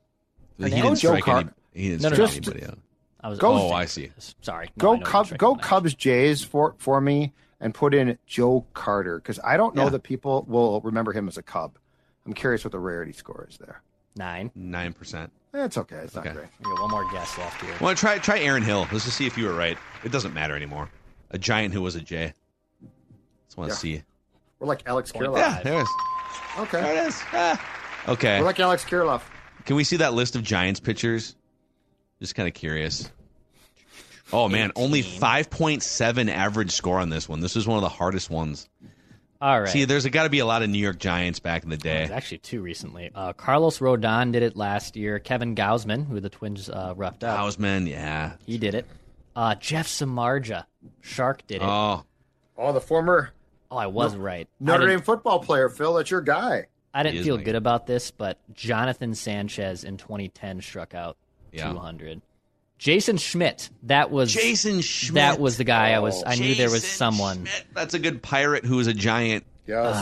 He 0.58 0.64
Hernandez? 0.64 0.84
didn't 0.84 0.98
strike 0.98 1.24
Car- 1.24 1.38
any, 1.40 1.50
He 1.74 1.90
didn't 1.90 2.02
No, 2.04 2.10
no, 2.10 2.16
strike 2.16 2.30
no. 2.46 2.52
anybody 2.52 2.66
out. 2.72 2.80
I 3.22 3.30
was. 3.30 3.40
Go- 3.40 3.54
Oh, 3.54 3.72
I 3.72 3.86
see. 3.86 4.10
Sorry. 4.42 4.70
No, 4.78 4.82
Go 4.82 4.96
know 4.96 5.06
Cubs. 5.06 5.34
Go. 5.34 5.56
Cubs 5.56 5.94
Jays 5.94 6.44
for 6.44 6.76
for 6.78 7.02
me 7.02 7.34
and 7.60 7.74
put 7.74 7.94
in 7.94 8.18
Joe 8.26 8.66
Carter 8.74 9.18
because 9.18 9.40
I 9.44 9.58
don't 9.58 9.76
know 9.76 9.84
Yeah. 9.86 9.90
that 9.90 10.04
people 10.04 10.46
will 10.48 10.80
remember 10.82 11.12
him 11.12 11.28
as 11.28 11.38
a 11.38 11.42
Cub. 11.44 11.78
I'm 12.26 12.34
curious 12.34 12.64
what 12.64 12.72
the 12.72 12.80
rarity 12.80 13.14
score 13.14 13.48
is 13.50 13.58
there. 13.58 13.82
Nine. 14.18 14.52
Nine 14.56 14.94
percent. 14.94 15.32
It's 15.54 15.78
okay. 15.78 15.96
It's 15.98 16.16
Okay. 16.16 16.30
not 16.30 16.36
great. 16.36 16.48
We 16.60 16.66
got 16.66 16.82
one 16.82 16.92
more 16.92 17.12
guess 17.12 17.38
left 17.38 17.62
here. 17.62 17.74
Well, 17.82 17.96
try 17.96 18.18
try 18.20 18.40
Aaron 18.40 18.64
Hill. 18.64 18.88
Let's 18.92 19.06
just 19.06 19.18
see 19.18 19.26
if 19.26 19.38
you 19.38 19.46
were 19.46 19.54
right. 19.54 19.78
It 20.04 20.12
doesn't 20.12 20.34
matter 20.34 20.56
anymore. 20.56 20.90
A 21.32 21.38
giant 21.38 21.74
who 21.74 21.82
was 21.82 21.96
a 21.96 22.02
J. 22.02 22.34
Just 23.48 23.58
want 23.58 23.70
to 23.72 23.76
Yeah. 23.76 23.98
see. 23.98 24.04
We're 24.60 24.68
like 24.68 24.84
Alex 24.86 25.12
Kirilloff. 25.12 25.38
Yeah, 25.38 25.62
there 25.64 25.74
it 25.80 25.82
is. 25.84 25.90
Okay. 26.60 26.82
There 26.82 27.04
it 27.06 27.08
is. 27.08 27.22
Ah. 27.34 27.66
Okay. 28.08 28.40
We're 28.40 28.46
like 28.46 28.60
Alex 28.60 28.84
Kirilloff. 28.86 29.22
Can 29.66 29.76
we 29.76 29.84
see 29.84 29.98
that 29.98 30.14
list 30.14 30.36
of 30.36 30.44
Giants 30.44 30.80
pitchers? 30.80 31.36
Just 32.20 32.36
kind 32.36 32.48
of 32.48 32.54
curious. 32.54 33.10
Oh 34.34 34.50
man, 34.50 34.72
only 34.76 35.02
5.7 35.04 36.30
average 36.30 36.72
score 36.72 37.00
on 37.00 37.10
this 37.10 37.30
one. 37.30 37.40
This 37.40 37.56
is 37.56 37.66
one 37.68 37.78
of 37.78 37.82
the 37.84 37.90
hardest 37.90 38.30
ones. 38.30 38.68
All 39.42 39.60
right. 39.62 39.70
See, 39.70 39.86
there's 39.86 40.06
got 40.08 40.24
to 40.24 40.30
be 40.30 40.40
a 40.40 40.46
lot 40.46 40.64
of 40.64 40.70
New 40.70 40.80
York 40.80 40.98
Giants 41.00 41.40
back 41.40 41.64
in 41.64 41.70
the 41.70 41.78
There's 41.78 42.10
day. 42.10 42.14
actually 42.14 42.40
two 42.40 42.62
recently. 42.62 43.12
Uh, 43.14 43.34
Carlos 43.34 43.80
Rodon 43.80 44.32
did 44.32 44.42
it 44.44 44.56
last 44.58 44.96
year. 44.96 45.20
Kevin 45.20 45.56
Gausman, 45.56 46.08
who 46.08 46.20
the 46.20 46.30
Twins 46.30 46.70
uh, 46.70 46.94
roughed 46.98 47.24
up, 47.24 47.38
Hausman, 47.40 47.88
yeah. 47.88 48.34
he 48.46 48.58
did 48.58 48.74
it. 48.74 48.86
Uh, 49.36 49.54
Jeff 49.56 49.88
Samardzija, 49.88 50.66
Shark 51.02 51.46
did 51.48 51.58
it. 51.58 51.66
Oh, 51.66 52.04
Oh, 52.60 52.70
Oh, 52.70 52.74
the 52.74 52.82
former 52.82 53.32
Oh, 53.70 53.78
I 53.78 53.88
was 53.88 54.16
right. 54.16 54.48
Notre 54.60 54.88
Dame 54.88 55.02
football 55.02 55.40
player, 55.40 55.70
Phil. 55.70 55.94
That's 55.94 56.10
your 56.10 56.22
guy. 56.22 56.68
I 56.94 57.04
didn't 57.04 57.24
feel 57.24 57.38
my 57.38 57.44
good 57.44 57.52
guy. 57.52 57.58
about 57.58 57.86
this, 57.86 58.10
but 58.12 58.40
Jonathan 58.54 59.14
Sanchez 59.14 59.84
in 59.84 59.98
2010 59.98 60.62
struck 60.62 60.96
out 60.96 61.18
Yeah. 61.52 61.72
200. 61.74 62.22
Jason 62.78 63.18
Schmidt, 63.18 63.70
that 63.84 64.12
was 64.12 64.32
Jason 64.34 64.82
Schmidt. 64.82 65.16
that 65.16 65.40
was 65.40 65.58
the 65.58 65.64
guy 65.64 65.92
I 65.94 66.00
was. 66.00 66.24
I 66.26 66.36
knew 66.36 66.54
there 66.56 66.70
was 66.70 66.86
someone. 66.88 67.38
Schmidt. 67.46 67.66
That's 67.74 67.94
a 67.96 68.00
good 68.00 68.22
pirate 68.22 68.66
who 68.66 68.80
is 68.80 68.88
a 68.88 68.94
giant. 68.94 69.46
Yes. 69.66 69.96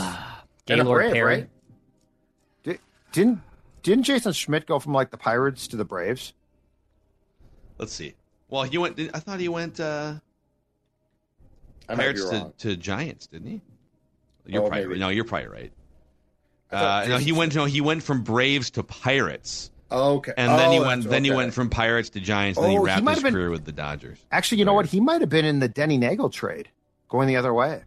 And 0.68 0.82
a 0.82 0.84
Gaylord 0.84 1.00
Brave, 1.04 1.14
Perry. 1.14 1.36
right? 1.36 1.50
Di- 2.64 2.80
didn't 3.14 3.42
didn't 3.84 4.04
Jason 4.04 4.34
Schmidt 4.34 4.66
go 4.66 4.80
from 4.80 4.94
like 4.94 5.10
the 5.12 5.18
Pirates 5.18 5.68
to 5.70 5.78
the 5.78 5.86
Braves? 5.86 6.34
Let's 7.78 7.94
see. 7.94 8.14
Well, 8.50 8.64
he 8.64 8.78
went. 8.78 9.00
I 9.00 9.20
thought 9.20 9.40
he 9.40 9.48
went 9.50 9.80
uh, 9.80 10.16
I 11.88 11.96
Pirates 11.96 12.28
to, 12.30 12.54
to 12.60 12.76
Giants, 12.76 13.28
didn't 13.28 13.48
he? 13.50 13.62
You're 14.48 14.64
Oh, 14.64 14.68
probably 14.68 14.88
maybe. 14.88 15.00
no. 15.00 15.10
You're 15.10 15.24
probably 15.24 15.48
right. 15.48 15.72
Uh, 16.72 17.06
no, 17.08 17.18
he 17.18 17.32
went. 17.32 17.56
No, 17.56 17.66
he 17.66 17.80
went 17.82 18.04
from 18.04 18.24
Braves 18.24 18.72
to 18.72 18.84
Pirates, 18.84 19.72
okay. 19.92 20.34
and 20.38 20.52
then 20.60 20.72
he 20.72 20.80
Oh, 20.80 20.84
went. 20.86 21.04
that's- 21.04 21.06
Then 21.12 21.24
he 21.24 21.32
went 21.32 21.54
from 21.54 21.70
Pirates 21.70 22.10
to 22.12 22.20
Giants. 22.20 22.58
And 22.58 22.66
then 22.66 22.72
Oh, 22.72 22.74
he 22.74 22.80
he 22.80 22.86
wrapped 22.86 23.04
might 23.04 23.14
his 23.16 23.24
been- 23.24 23.34
career 23.34 23.50
with 23.50 23.66
the 23.66 23.72
Dodgers. 23.72 24.18
Actually, 24.32 24.60
you 24.60 24.66
know 24.66 24.74
what? 24.74 24.88
He 24.88 25.00
might 25.00 25.22
have 25.22 25.30
been 25.30 25.46
in 25.46 25.60
the 25.60 25.68
Denny 25.68 25.98
Neagle 25.98 26.30
trade, 26.32 26.70
going 27.10 27.28
the 27.28 27.36
other 27.38 27.54
way. 27.54 27.84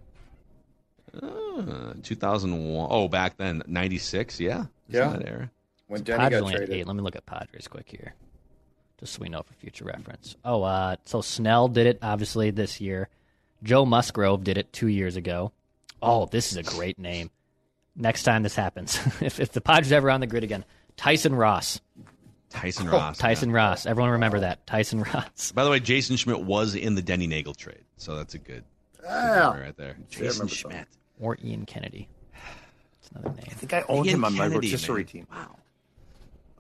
Uh, 1.21 1.95
2001. 2.03 2.89
Oh, 2.91 3.09
back 3.09 3.37
then, 3.37 3.63
96. 3.67 4.39
Yeah, 4.41 4.67
It's 4.89 4.97
Yeah. 4.97 5.09
that 5.11 5.27
era. 5.27 5.51
When 5.87 6.03
Denny 6.03 6.19
Padres 6.19 6.43
got 6.43 6.51
traded. 6.53 6.71
eight. 6.71 6.87
Let 6.87 6.97
me 6.97 7.03
look 7.03 7.17
at 7.17 7.25
Padres 7.27 7.67
quick 7.67 7.89
here, 7.91 8.15
just 9.01 9.15
so 9.15 9.23
we 9.23 9.29
know 9.31 9.43
for 9.43 9.55
future 9.55 9.85
reference. 9.87 10.37
Oh, 10.45 10.63
uh, 10.63 10.97
so 11.07 11.23
Snell 11.23 11.69
did 11.69 11.87
it 11.87 11.99
obviously 12.03 12.51
this 12.51 12.81
year. 12.81 13.09
Joe 13.63 13.87
Musgrove 13.87 14.45
did 14.45 14.59
it 14.59 14.73
two 14.73 14.87
years 14.89 15.17
ago. 15.17 15.51
Oh, 16.03 16.27
this 16.27 16.53
is 16.53 16.59
a 16.59 16.63
great 16.63 16.99
name. 16.99 17.31
Next 17.97 18.23
time 18.23 18.43
this 18.43 18.55
happens, 18.55 19.01
if 19.23 19.41
if 19.41 19.51
the 19.53 19.61
Padres 19.63 19.91
ever 19.91 20.11
on 20.11 20.21
the 20.21 20.27
grid 20.27 20.45
again, 20.45 20.65
Tyson 20.99 21.35
Ross. 21.35 21.81
Tyson 22.51 22.89
oh, 22.89 22.93
Ross. 22.93 23.19
Oh, 23.19 23.23
Tyson 23.23 23.51
yeah. 23.51 23.57
Ross. 23.57 23.87
Everyone 23.87 24.11
remember 24.13 24.41
that. 24.41 24.67
Tyson 24.67 25.03
Ross. 25.15 25.53
By 25.53 25.65
the 25.65 25.71
way, 25.71 25.81
Jason 25.81 26.17
Schmidt 26.17 26.41
was 26.41 26.75
in 26.75 26.95
the 26.95 27.03
Denny 27.03 27.27
Neagle 27.27 27.55
trade, 27.57 27.85
so 27.97 28.17
that's 28.17 28.35
a 28.35 28.39
good 28.39 28.65
Yeah. 29.03 29.59
right 29.59 29.77
there. 29.77 29.97
Jason 30.11 30.27
remember 30.27 30.55
Schmidt. 30.55 30.87
Or 31.21 31.39
Ian 31.43 31.65
Kennedy. 31.67 32.09
That's 32.33 33.11
another 33.13 33.37
name. 33.37 33.47
I 33.51 33.55
think 33.55 33.73
I 33.73 33.85
owned 33.89 34.07
Ian 34.07 34.17
him 34.17 34.25
on 34.25 34.33
my 34.35 34.49
Kennedy, 34.49 34.69
rotisserie 34.69 34.99
man. 35.01 35.07
team. 35.07 35.27
Wow. 35.31 35.57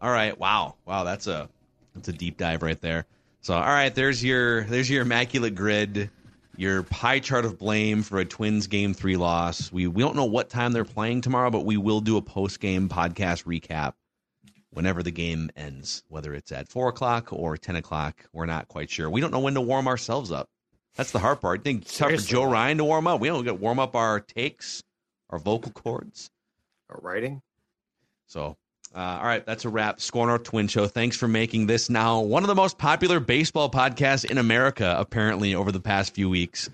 All 0.00 0.10
right. 0.10 0.38
Wow. 0.38 0.76
Wow. 0.86 1.04
That's 1.04 1.26
a 1.26 1.48
that's 1.94 2.08
a 2.08 2.12
deep 2.12 2.38
dive 2.38 2.62
right 2.62 2.80
there. 2.80 3.06
So 3.40 3.54
all 3.54 3.60
right, 3.60 3.94
there's 3.94 4.22
your 4.22 4.64
there's 4.64 4.90
your 4.90 5.02
immaculate 5.02 5.54
grid, 5.54 6.10
your 6.56 6.82
pie 6.82 7.20
chart 7.20 7.44
of 7.44 7.58
blame 7.58 8.02
for 8.02 8.18
a 8.18 8.24
Twins 8.24 8.66
game 8.66 8.94
three 8.94 9.16
loss. 9.16 9.72
We 9.72 9.86
we 9.86 10.02
don't 10.02 10.16
know 10.16 10.24
what 10.24 10.50
time 10.50 10.72
they're 10.72 10.84
playing 10.84 11.20
tomorrow, 11.22 11.50
but 11.50 11.64
we 11.64 11.76
will 11.76 12.00
do 12.00 12.16
a 12.16 12.22
post 12.22 12.60
game 12.60 12.88
podcast 12.88 13.44
recap 13.44 13.94
whenever 14.70 15.02
the 15.02 15.10
game 15.10 15.50
ends, 15.56 16.02
whether 16.08 16.34
it's 16.34 16.52
at 16.52 16.68
four 16.68 16.88
o'clock 16.88 17.32
or 17.32 17.56
ten 17.56 17.76
o'clock. 17.76 18.26
We're 18.32 18.46
not 18.46 18.68
quite 18.68 18.90
sure. 18.90 19.08
We 19.10 19.20
don't 19.20 19.30
know 19.32 19.40
when 19.40 19.54
to 19.54 19.60
warm 19.60 19.88
ourselves 19.88 20.30
up. 20.32 20.48
That's 20.96 21.12
the 21.12 21.20
hard 21.20 21.40
part. 21.40 21.60
I 21.60 21.62
think 21.62 21.82
it's 21.82 21.96
tough 21.96 22.10
for 22.10 22.16
Joe 22.16 22.44
Ryan 22.44 22.78
to 22.78 22.84
warm 22.84 23.06
up. 23.06 23.20
We 23.20 23.28
don't 23.28 23.44
get 23.44 23.60
warm 23.60 23.78
up 23.78 23.94
our 23.94 24.20
takes, 24.20 24.82
our 25.30 25.38
vocal 25.38 25.70
cords. 25.72 26.30
our 26.90 26.98
writing. 27.00 27.40
So, 28.26 28.56
uh, 28.94 28.98
all 28.98 29.24
right, 29.24 29.44
that's 29.46 29.64
a 29.64 29.68
wrap. 29.68 30.00
SKOR 30.00 30.26
North 30.26 30.42
Twin 30.44 30.66
Show. 30.68 30.86
Thanks 30.86 31.16
for 31.16 31.28
making 31.28 31.66
this 31.66 31.88
now 31.88 32.20
one 32.20 32.42
of 32.42 32.48
the 32.48 32.54
most 32.54 32.78
popular 32.78 33.20
baseball 33.20 33.70
podcasts 33.70 34.24
in 34.24 34.38
America, 34.38 34.96
apparently, 34.98 35.54
over 35.54 35.70
the 35.70 35.80
past 35.80 36.14
few 36.14 36.28
weeks. 36.28 36.68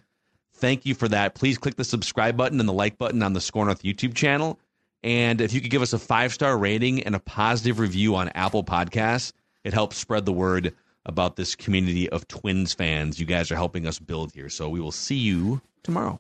Thank 0.54 0.86
you 0.86 0.94
for 0.94 1.08
that. 1.08 1.34
Please 1.34 1.58
click 1.58 1.74
the 1.76 1.84
subscribe 1.84 2.36
button 2.36 2.60
and 2.60 2.68
the 2.68 2.72
like 2.72 2.96
button 2.96 3.22
on 3.22 3.34
the 3.34 3.40
SKOR 3.40 3.66
North 3.66 3.82
YouTube 3.82 4.14
channel. 4.14 4.58
And 5.04 5.42
if 5.42 5.52
you 5.52 5.60
could 5.60 5.70
give 5.70 5.82
us 5.82 5.92
a 5.92 5.98
five 5.98 6.32
star 6.32 6.56
rating 6.56 7.02
and 7.02 7.14
a 7.14 7.20
positive 7.20 7.78
review 7.78 8.16
on 8.16 8.30
Apple 8.30 8.64
Podcasts, 8.64 9.32
it 9.62 9.74
helps 9.74 9.98
spread 9.98 10.24
the 10.24 10.32
word 10.32 10.74
about 11.04 11.36
this 11.36 11.54
community 11.54 12.08
of 12.08 12.26
Twins 12.26 12.72
fans 12.72 13.20
you 13.20 13.26
guys 13.26 13.52
are 13.52 13.56
helping 13.56 13.86
us 13.86 13.98
build 13.98 14.32
here. 14.32 14.48
So 14.48 14.70
we 14.70 14.80
will 14.80 14.92
see 14.92 15.16
you 15.16 15.60
tomorrow. 15.82 16.18